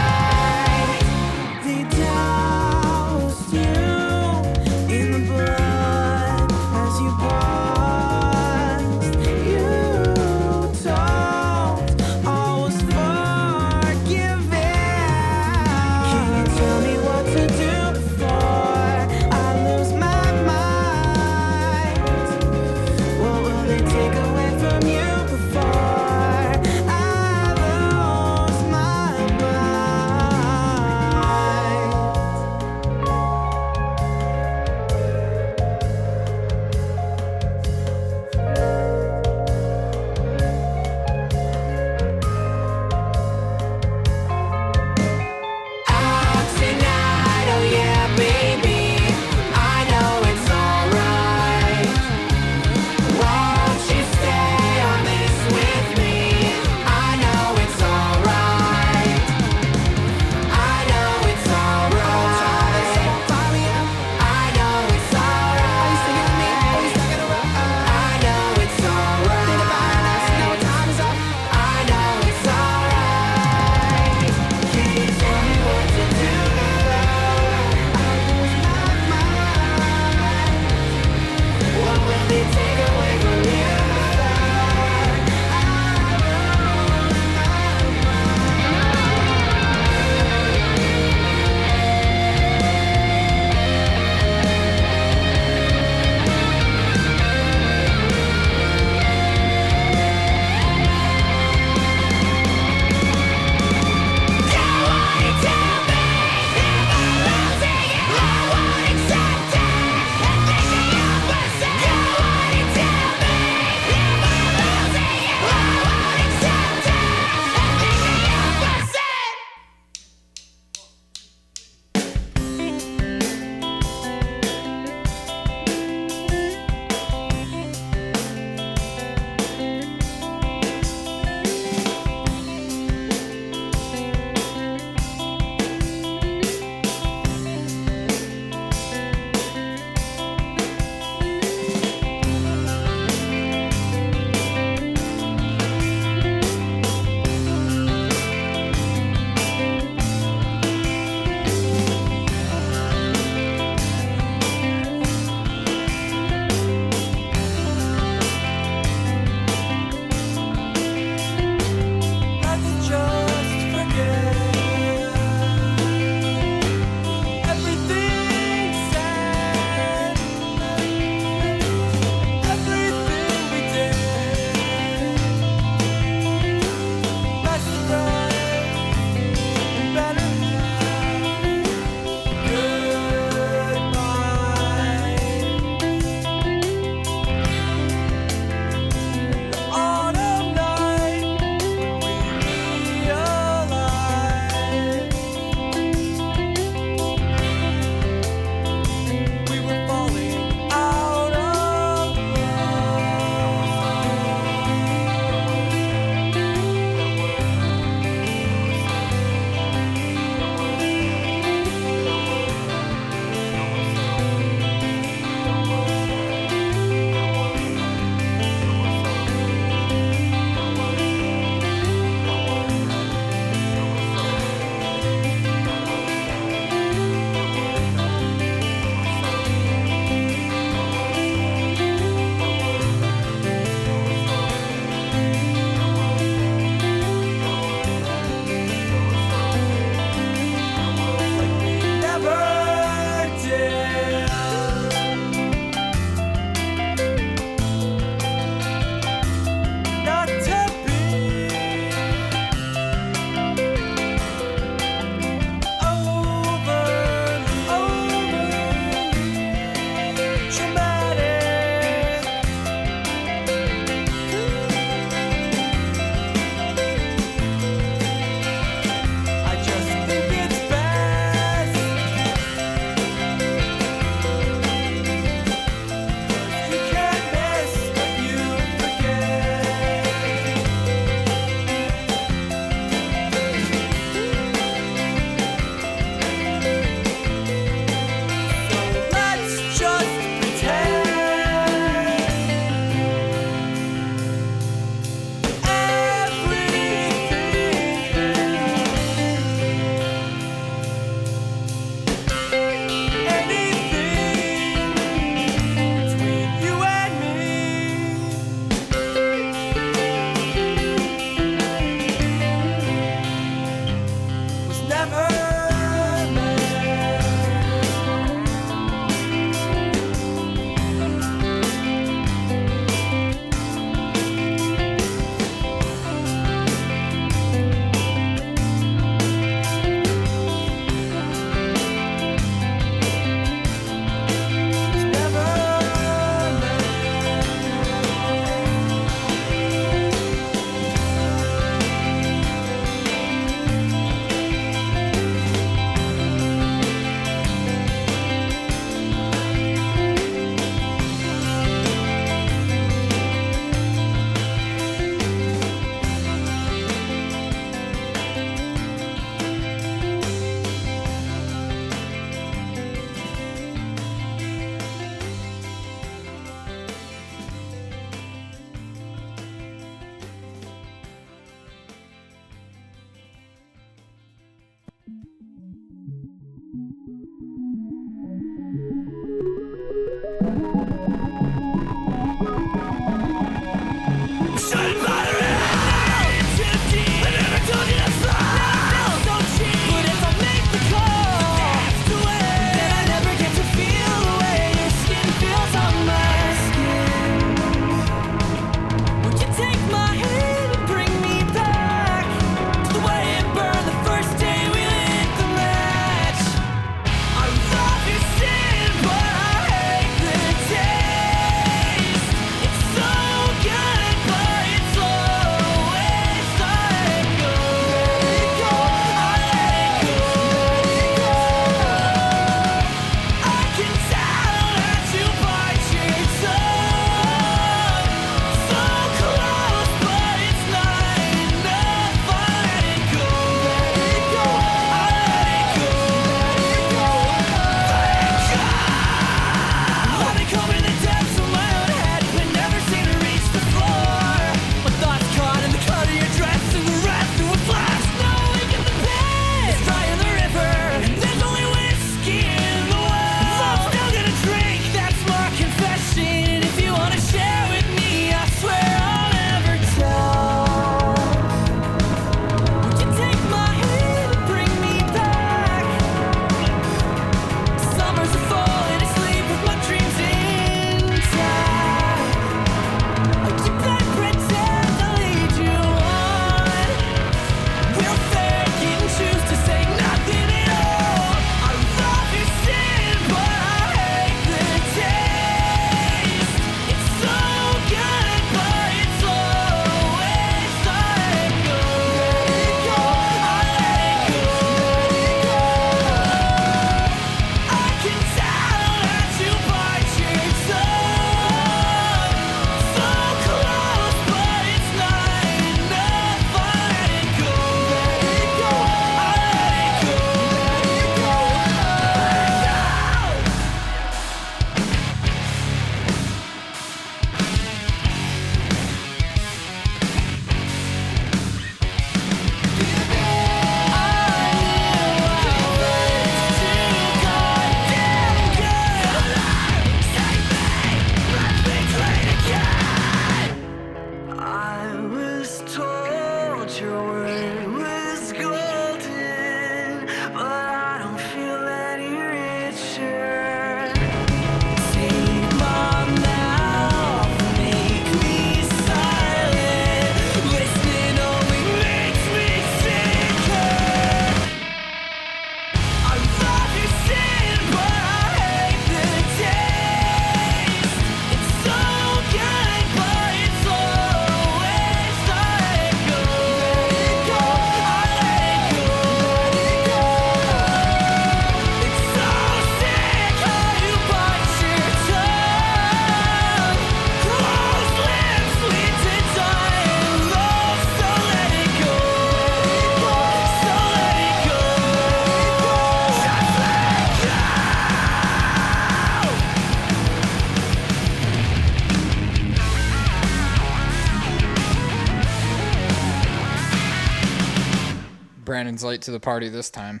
[598.72, 600.00] Brandon's late to the party this time.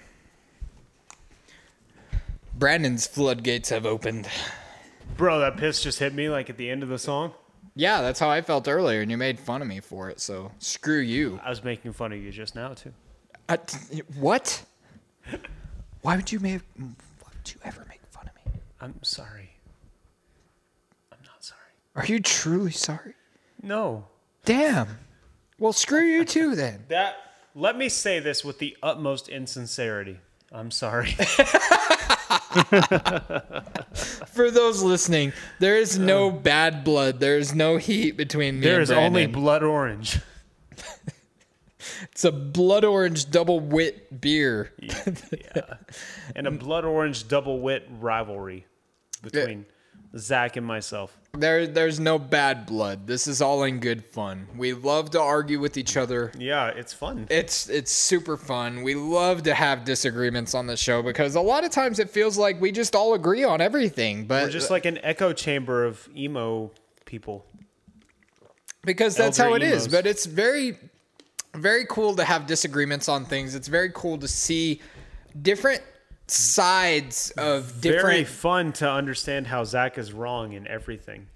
[2.58, 4.26] Brandon's floodgates have opened.
[5.18, 7.34] Bro, that piss just hit me like at the end of the song.
[7.74, 10.20] Yeah, that's how I felt earlier, and you made fun of me for it.
[10.20, 11.38] So screw you.
[11.44, 12.94] I was making fun of you just now too.
[13.46, 14.64] Uh, t- what?
[16.00, 16.62] Why would you make?
[16.78, 16.86] Why
[17.36, 18.58] would you ever make fun of me?
[18.80, 19.50] I'm sorry.
[21.12, 21.60] I'm not sorry.
[21.94, 23.12] Are you truly sorry?
[23.62, 24.06] No.
[24.46, 24.88] Damn.
[25.58, 26.84] Well, screw you too then.
[26.88, 30.18] That let me say this with the utmost insincerity.
[30.50, 31.16] I'm sorry.
[34.26, 36.32] For those listening, there is no uh.
[36.32, 37.20] bad blood.
[37.20, 40.18] There is no heat between me there and is only blood orange.
[42.12, 44.72] It's a blood orange double wit beer.
[44.80, 45.74] yeah.
[46.36, 48.66] And a blood orange double wit rivalry
[49.22, 49.66] between
[50.16, 51.16] Zach and myself.
[51.34, 53.06] There, there's no bad blood.
[53.06, 54.46] This is all in good fun.
[54.56, 56.30] We love to argue with each other.
[56.38, 57.26] Yeah, it's fun.
[57.30, 58.82] It's it's super fun.
[58.82, 62.36] We love to have disagreements on the show because a lot of times it feels
[62.36, 64.26] like we just all agree on everything.
[64.26, 66.70] But We're just like an echo chamber of emo
[67.06, 67.46] people.
[68.84, 69.84] because that's elder how it is.
[69.84, 69.88] emos.
[69.88, 70.76] But it's very,
[71.54, 73.54] very cool to have disagreements on things.
[73.54, 74.82] It's very cool to see
[75.40, 75.80] different
[76.26, 77.94] sides of different.
[77.96, 81.26] It's Very fun to understand how Zach is wrong in everything.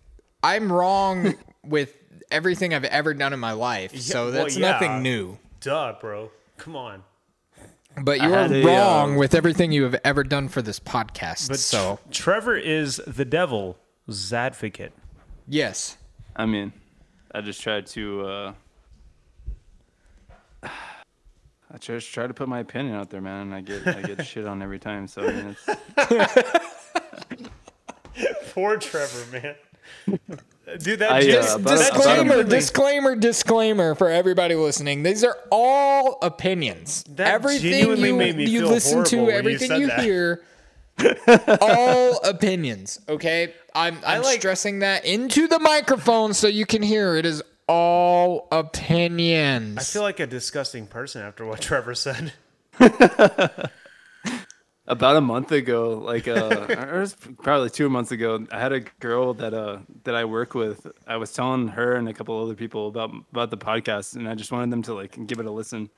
[0.42, 1.34] I'm wrong
[1.64, 1.96] with
[2.30, 4.72] everything I've ever done in my life, so well, that's yeah.
[4.72, 5.38] nothing new.
[5.60, 6.30] Duh, bro.
[6.56, 7.02] Come on.
[8.02, 11.48] But you are wrong uh, with everything you have ever done for this podcast.
[11.48, 14.92] But so Tr- Trevor is the devil's advocate.
[15.48, 15.96] yes,
[16.34, 16.72] I mean,
[17.34, 18.26] I just tried to.
[18.26, 18.52] uh
[21.76, 24.24] I just try to put my opinion out there, man, and I get I get
[24.26, 25.06] shit on every time.
[25.06, 25.56] So I mean,
[25.98, 27.40] it's
[28.54, 29.54] Poor Trevor, man.
[30.78, 35.02] Dude, that I, uh, just, about- that about disclaimer, genuinely- disclaimer, disclaimer for everybody listening.
[35.02, 37.04] These are all opinions.
[37.10, 40.42] That everything you, you listen to, horrible when you everything you, hear,
[41.60, 43.00] all opinions.
[43.06, 47.16] Okay, I'm I'm like- stressing that into the microphone so you can hear.
[47.16, 49.78] It is all opinions.
[49.78, 52.32] I feel like a disgusting person after what Trevor said.
[54.86, 58.72] about a month ago, like uh, or it was probably two months ago, I had
[58.72, 60.86] a girl that uh that I work with.
[61.06, 64.34] I was telling her and a couple other people about about the podcast, and I
[64.34, 65.90] just wanted them to like give it a listen.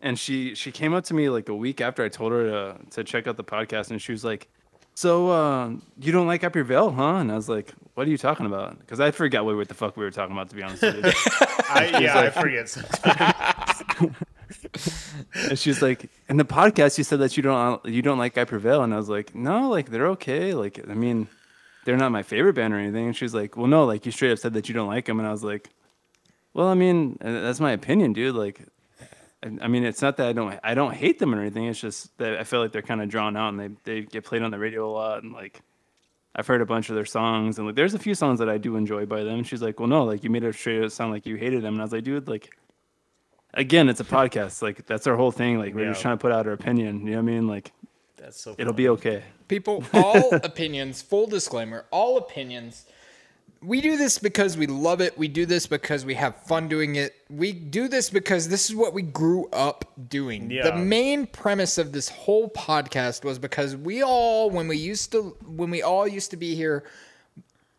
[0.00, 2.76] And she she came up to me like a week after I told her to
[2.90, 4.48] to check out the podcast, and she was like,
[4.94, 8.18] "So uh, you don't like I Prevail, huh?" And I was like, "What are you
[8.18, 10.82] talking about?" Because I forgot what the fuck we were talking about, to be honest
[10.82, 11.02] with you.
[11.70, 14.14] I, yeah, I forget sometimes.
[15.34, 18.44] And she's like, in the podcast, you said that you don't you don't like I
[18.44, 20.54] Prevail, and I was like, no, like they're okay.
[20.54, 21.28] Like I mean,
[21.84, 23.06] they're not my favorite band or anything.
[23.06, 25.18] And she's like, well, no, like you straight up said that you don't like them,
[25.18, 25.70] and I was like,
[26.52, 28.34] well, I mean, uh, that's my opinion, dude.
[28.34, 28.60] Like,
[29.42, 31.64] I, I mean, it's not that I don't I don't hate them or anything.
[31.66, 34.24] It's just that I feel like they're kind of drawn out and they they get
[34.24, 35.60] played on the radio a lot, and like.
[36.32, 38.56] I've heard a bunch of their songs, and like, there's a few songs that I
[38.56, 39.38] do enjoy by them.
[39.38, 41.64] And she's like, "Well, no, like you made it straight up sound like you hated
[41.64, 42.56] them," and I was like, "Dude, like,
[43.54, 44.62] again, it's a podcast.
[44.62, 45.58] Like that's our whole thing.
[45.58, 47.00] Like we're just trying to put out our opinion.
[47.00, 47.48] You know what I mean?
[47.48, 47.72] Like
[48.16, 48.54] That's so.
[48.58, 49.24] it'll be okay.
[49.48, 52.86] People, all opinions, full disclaimer, all opinions.
[53.62, 55.18] We do this because we love it.
[55.18, 57.14] We do this because we have fun doing it.
[57.28, 60.48] We do this because this is what we grew up doing.
[60.48, 65.36] The main premise of this whole podcast was because we all, when we used to,
[65.44, 66.84] when we all used to be here,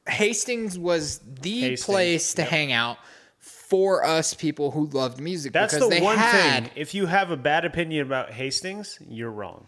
[0.07, 2.97] Hastings was the Hastings, place to hang out
[3.39, 5.53] for us people who loved music.
[5.53, 6.71] That's because the they one had, thing.
[6.75, 9.67] If you have a bad opinion about Hastings, you're wrong.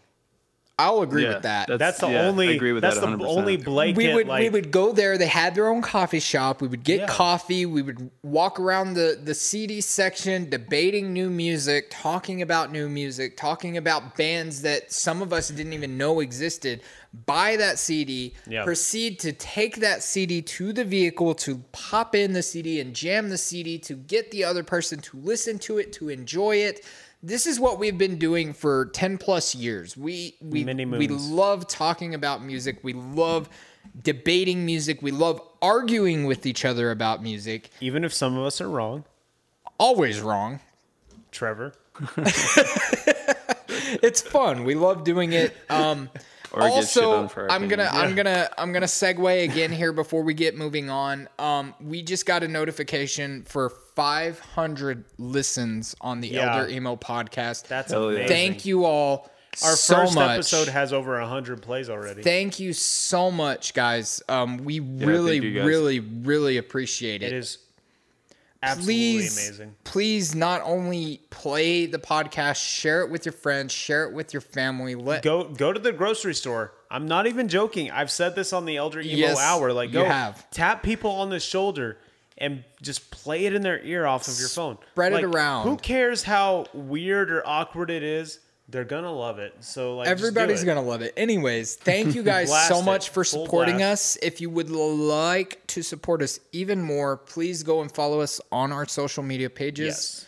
[0.79, 1.67] I'll agree Yeah, with that.
[1.67, 2.55] that's- That's the yeah, I only.
[2.55, 3.27] agree with that's that 100%.
[3.27, 3.95] only blanket.
[3.97, 5.19] we would like, we would go there.
[5.19, 6.61] They had their own coffee shop.
[6.63, 7.07] We would get Yeah.
[7.07, 7.67] coffee.
[7.67, 13.37] We would walk around the the CD section, debating new music, talking about new music,
[13.37, 16.81] talking about bands that some of us didn't even know existed.
[17.27, 18.33] Buy that CD.
[18.49, 18.63] Yeah.
[18.63, 23.29] Proceed to take that CD to the vehicle to pop in the CD and jam
[23.29, 26.83] the CD to get the other person to listen to it to enjoy it.
[27.25, 29.95] This is what we've been doing for 10 plus years.
[29.95, 32.79] We we we love talking about music.
[32.83, 33.49] We love
[34.01, 35.01] debating music.
[35.01, 37.69] We love arguing with each other about music.
[37.79, 39.05] even if some of us are wrong,
[39.79, 40.59] Always wrong.
[41.31, 41.73] Trevor.
[44.01, 44.63] It's fun.
[44.63, 45.55] We love doing it.
[45.69, 46.09] Um,
[46.53, 48.09] Or get shit also, on for our I'm gonna opinions.
[48.11, 51.27] I'm gonna I'm gonna segue again here before we get moving on.
[51.39, 56.55] Um, we just got a notification for 500 listens on the Yeah.
[56.57, 57.67] Elder Emo podcast.
[57.67, 58.19] That's Hell yeah.
[58.19, 58.27] amazing.
[58.27, 59.29] Thank you all
[59.63, 60.29] Our so first much.
[60.31, 62.21] episode has over hundred plays already.
[62.23, 64.21] Thank you so much, guys.
[64.29, 65.65] Um, we really, guys.
[65.65, 67.27] really, really appreciate it.
[67.27, 67.57] it is
[68.63, 69.75] Absolutely please, amazing.
[69.83, 74.41] please not only play the podcast, share it with your friends, share it with your
[74.41, 74.95] family.
[74.95, 76.73] Let Go go to the grocery store.
[76.89, 77.91] I'm not even joking.
[77.91, 79.73] I've said this on the Elder Emo Yes, Hour.
[79.73, 80.49] Like, you go have.
[80.51, 81.97] tap people on the shoulder
[82.37, 84.77] and just play it in their ear off of your phone.
[84.91, 85.67] Spread it around.
[85.67, 88.39] Who cares how weird or awkward it is?
[88.73, 89.53] They're gonna love it.
[89.61, 91.13] So like, Everybody's gonna love it.
[91.15, 94.17] Anyways, thank you guys so much for supporting blast.
[94.17, 94.23] us.
[94.23, 98.71] If you would like to support us even more, please go and follow us on
[98.71, 100.25] our social media pages Yes.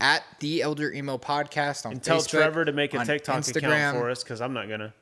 [0.00, 3.68] at the Elder Emo Podcast on And tell Trevor to make a TikTok Instagram.
[3.74, 4.94] account for us because I'm not gonna.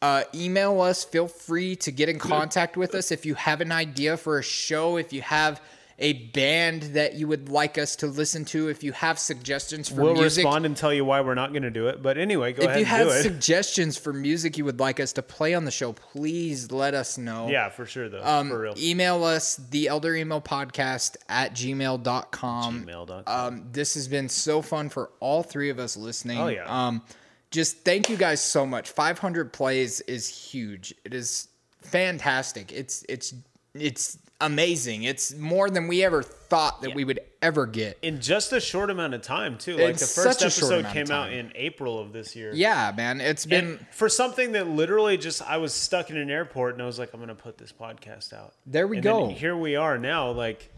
[0.00, 1.04] Uh, email us.
[1.04, 4.42] Feel free to get in contact with us if you have an idea for a
[4.42, 4.96] show.
[4.96, 5.60] If you have
[6.00, 8.68] a band that you would like us to listen to.
[8.68, 10.44] If you have suggestions for music, We'll music.
[10.44, 12.02] respond and tell you why we're not gonna do it.
[12.02, 15.12] But anyway, go if ahead you and have suggestions for music you would like us
[15.14, 17.48] to play on the show, please let us know.
[17.48, 18.22] yeah, for sure though.
[18.24, 18.74] Um, for real.
[18.78, 22.84] email us the elder emo podcast at gmail.com.
[22.86, 23.22] Gmail.com.
[23.26, 26.38] Um, this has been so fun for all three of us listening.
[26.38, 26.64] Oh, yeah.
[26.86, 27.02] Um,
[27.50, 28.90] just thank you guys so much.
[28.90, 30.94] 500 plays is huge.
[31.04, 31.48] It is
[31.80, 32.70] fantastic.
[32.72, 33.34] It's it's
[33.74, 35.02] it's amazing.
[35.04, 37.98] It's more than we ever thought that we would ever get.
[38.02, 39.72] in just a short amount of time too.
[39.76, 42.52] Like In the first episode came out in April of this year.
[42.54, 43.20] Yeah, man.
[43.20, 46.82] It's been And for something that literally just I was stuck in an airport and
[46.82, 48.54] I was like, I'm gonna put this podcast out.
[48.66, 49.28] There we And go.
[49.28, 50.30] here we are now.
[50.30, 50.70] Like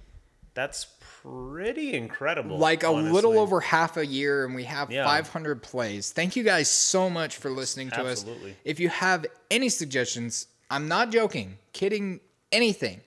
[0.55, 0.89] that's
[1.23, 2.59] pretty incredible.
[2.59, 3.13] like a honestly.
[3.13, 5.05] little over half a year and we have Yeah.
[5.05, 6.11] 500 plays.
[6.13, 8.51] Thank you guys so much for listening to Absolutely.
[8.53, 8.57] us.
[8.65, 12.21] If you have any suggestions, I'm not joking, kidding,
[12.53, 13.01] anything,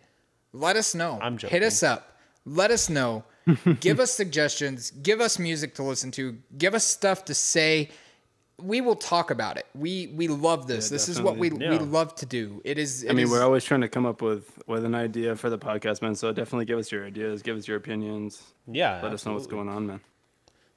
[0.54, 1.20] let us know.
[1.22, 1.54] I'm joking.
[1.60, 2.18] Hit us up.
[2.46, 3.24] Let us know.
[3.80, 4.92] give us suggestions.
[4.92, 6.38] Give us music to listen to.
[6.58, 7.90] Give us stuff to say.
[8.62, 9.66] We will talk about it.
[9.76, 10.88] We we love this.
[10.90, 11.80] this is what we definitely.
[11.80, 12.62] we love to do.
[12.64, 13.06] It is.
[13.10, 15.58] I mean, is- we're always trying to come up with with an idea for the
[15.58, 16.16] podcast, man.
[16.16, 18.42] So definitely give us your ideas, give us your opinions.
[18.68, 19.02] Yeah.
[19.02, 20.02] Let us know what's going on, man.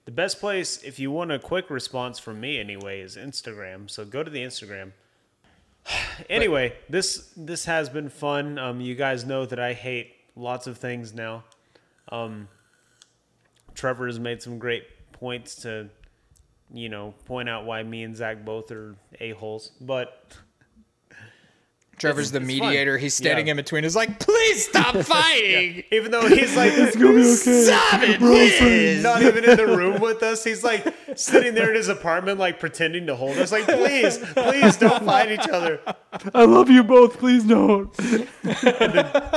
[0.07, 3.91] The best place, if you want a quick response from me anyway, is Instagram.
[3.91, 4.93] So go to the Instagram.
[6.31, 8.59] anyway, this this has been fun.
[8.59, 11.45] Um, you guys know that I hate lots of things now.
[12.11, 12.49] Um,
[13.75, 15.89] Trevor has made some great points to,
[16.73, 19.73] you know, point out why me and Zach both are a holes.
[19.81, 20.37] But
[21.99, 22.99] Trevor's the mediator.
[22.99, 23.53] He's standing Yeah.
[23.53, 23.83] in between.
[23.85, 25.83] He's like, please stop fighting.
[25.91, 28.59] even though he's like, Stop it, please.
[28.59, 30.45] He's not even in the room with us.
[30.45, 33.51] He's like sitting there in his apartment, like pretending to hold us.
[33.51, 35.81] Like, please, please don't fight each other.
[36.35, 37.19] I love you both.
[37.19, 37.89] Please don't.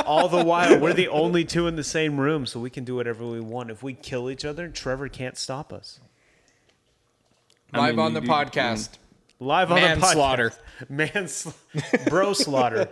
[0.06, 2.96] All the while, we're the only two in the same room, so we can do
[2.96, 3.72] whatever we want.
[3.72, 6.00] If we kill each other, Trevor can't stop us.
[7.74, 8.90] Live mean, on you the do- I mean- podcast.
[9.42, 10.52] Live on Manslaughter.
[10.82, 11.14] the podcast.
[11.14, 12.90] Mansl- Bro Slaughter.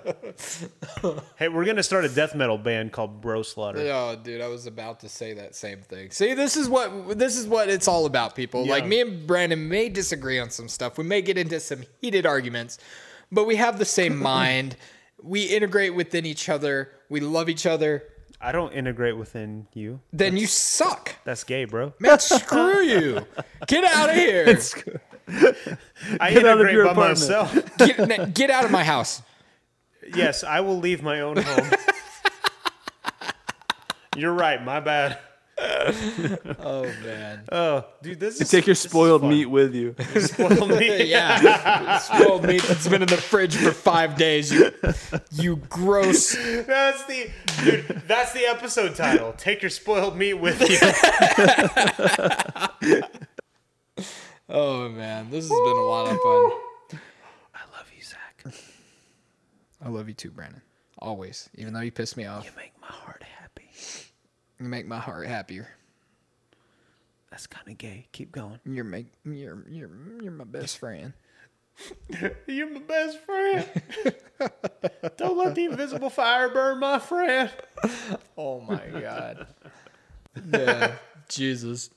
[1.37, 3.79] hey, we're gonna start a death metal band called Bro Slaughter.
[3.81, 6.09] Oh, dude, I was about to say that same thing.
[6.11, 8.65] See, this is what this is what it's all about, people.
[8.65, 10.97] Like me and Brandon may disagree on some stuff.
[10.97, 12.77] We may get into some heated arguments,
[13.29, 14.77] but we have the same mind.
[15.21, 16.91] We integrate within each other.
[17.09, 18.03] We love each other.
[18.39, 19.99] I don't integrate within you.
[20.13, 21.15] Then you suck.
[21.25, 21.93] That's gay, bro.
[21.99, 23.25] Man, screw you.
[23.67, 24.59] Get out of here.
[26.19, 27.19] I Get out of integrate your by apartment.
[27.19, 27.77] myself.
[27.77, 29.21] Get, get out of my house.
[30.15, 31.69] Yes, I will leave my own home.
[34.15, 34.63] You're right.
[34.63, 35.19] My bad.
[35.59, 37.43] Oh man.
[37.51, 39.95] Oh, dude, this is Take your spoiled meat with you.
[40.19, 41.07] Spoiled meat.
[41.07, 41.97] Yeah.
[41.97, 44.51] Spoiled meat that's been in the fridge for five days.
[44.53, 44.71] You,
[45.31, 46.35] you gross.
[46.35, 47.29] That's the
[47.63, 48.03] dude.
[48.07, 49.33] That's the episode title.
[49.33, 50.61] Take your spoiled meat with
[52.81, 53.01] you.
[54.49, 56.99] Oh man, this has been a lot of fun.
[57.53, 58.53] I love you, Zach.
[59.83, 60.61] I love you too, Brandon.
[60.99, 61.49] Always.
[61.55, 63.69] Even though you piss me off, You make my heart happy.
[64.59, 65.67] you make my heart happier.
[67.29, 68.07] That's kind of gay.
[68.13, 68.59] Keep going.
[68.65, 69.89] You're make you're you're
[70.21, 71.13] you're my best friend.
[72.47, 73.63] You're my best friend.
[75.17, 77.51] Don't let the invisible fire burn my friend.
[78.39, 79.47] Oh my god.
[80.51, 80.95] yeah.
[81.29, 81.89] Jesus.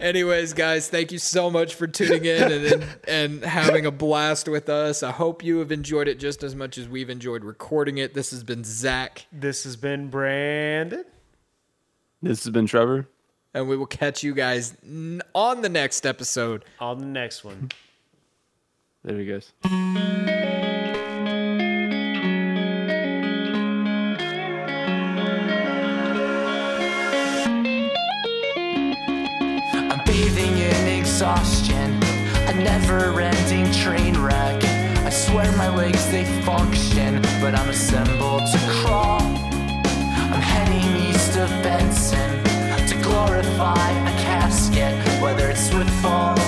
[0.00, 4.48] Anyways, guys, thank you so much for tuning in and, and and having a blast
[4.48, 5.02] with us.
[5.02, 8.14] I hope you have enjoyed it just as much as we've enjoyed recording it.
[8.14, 11.04] This has been Zach, This has been Brandon.
[12.22, 13.08] This has been Trevor.
[13.54, 16.64] and we will catch you guys n- on the next episode.
[16.80, 17.70] On the next one.
[19.04, 20.81] There you guys.
[31.22, 32.02] Exhaustion,
[32.48, 34.60] a never ending train wreck.
[35.06, 39.22] I swear my legs they function, but I'm assembled to crawl.
[39.22, 42.42] I'm heading east of Benson
[42.88, 44.92] to glorify a casket,
[45.22, 46.41] whether it's with balls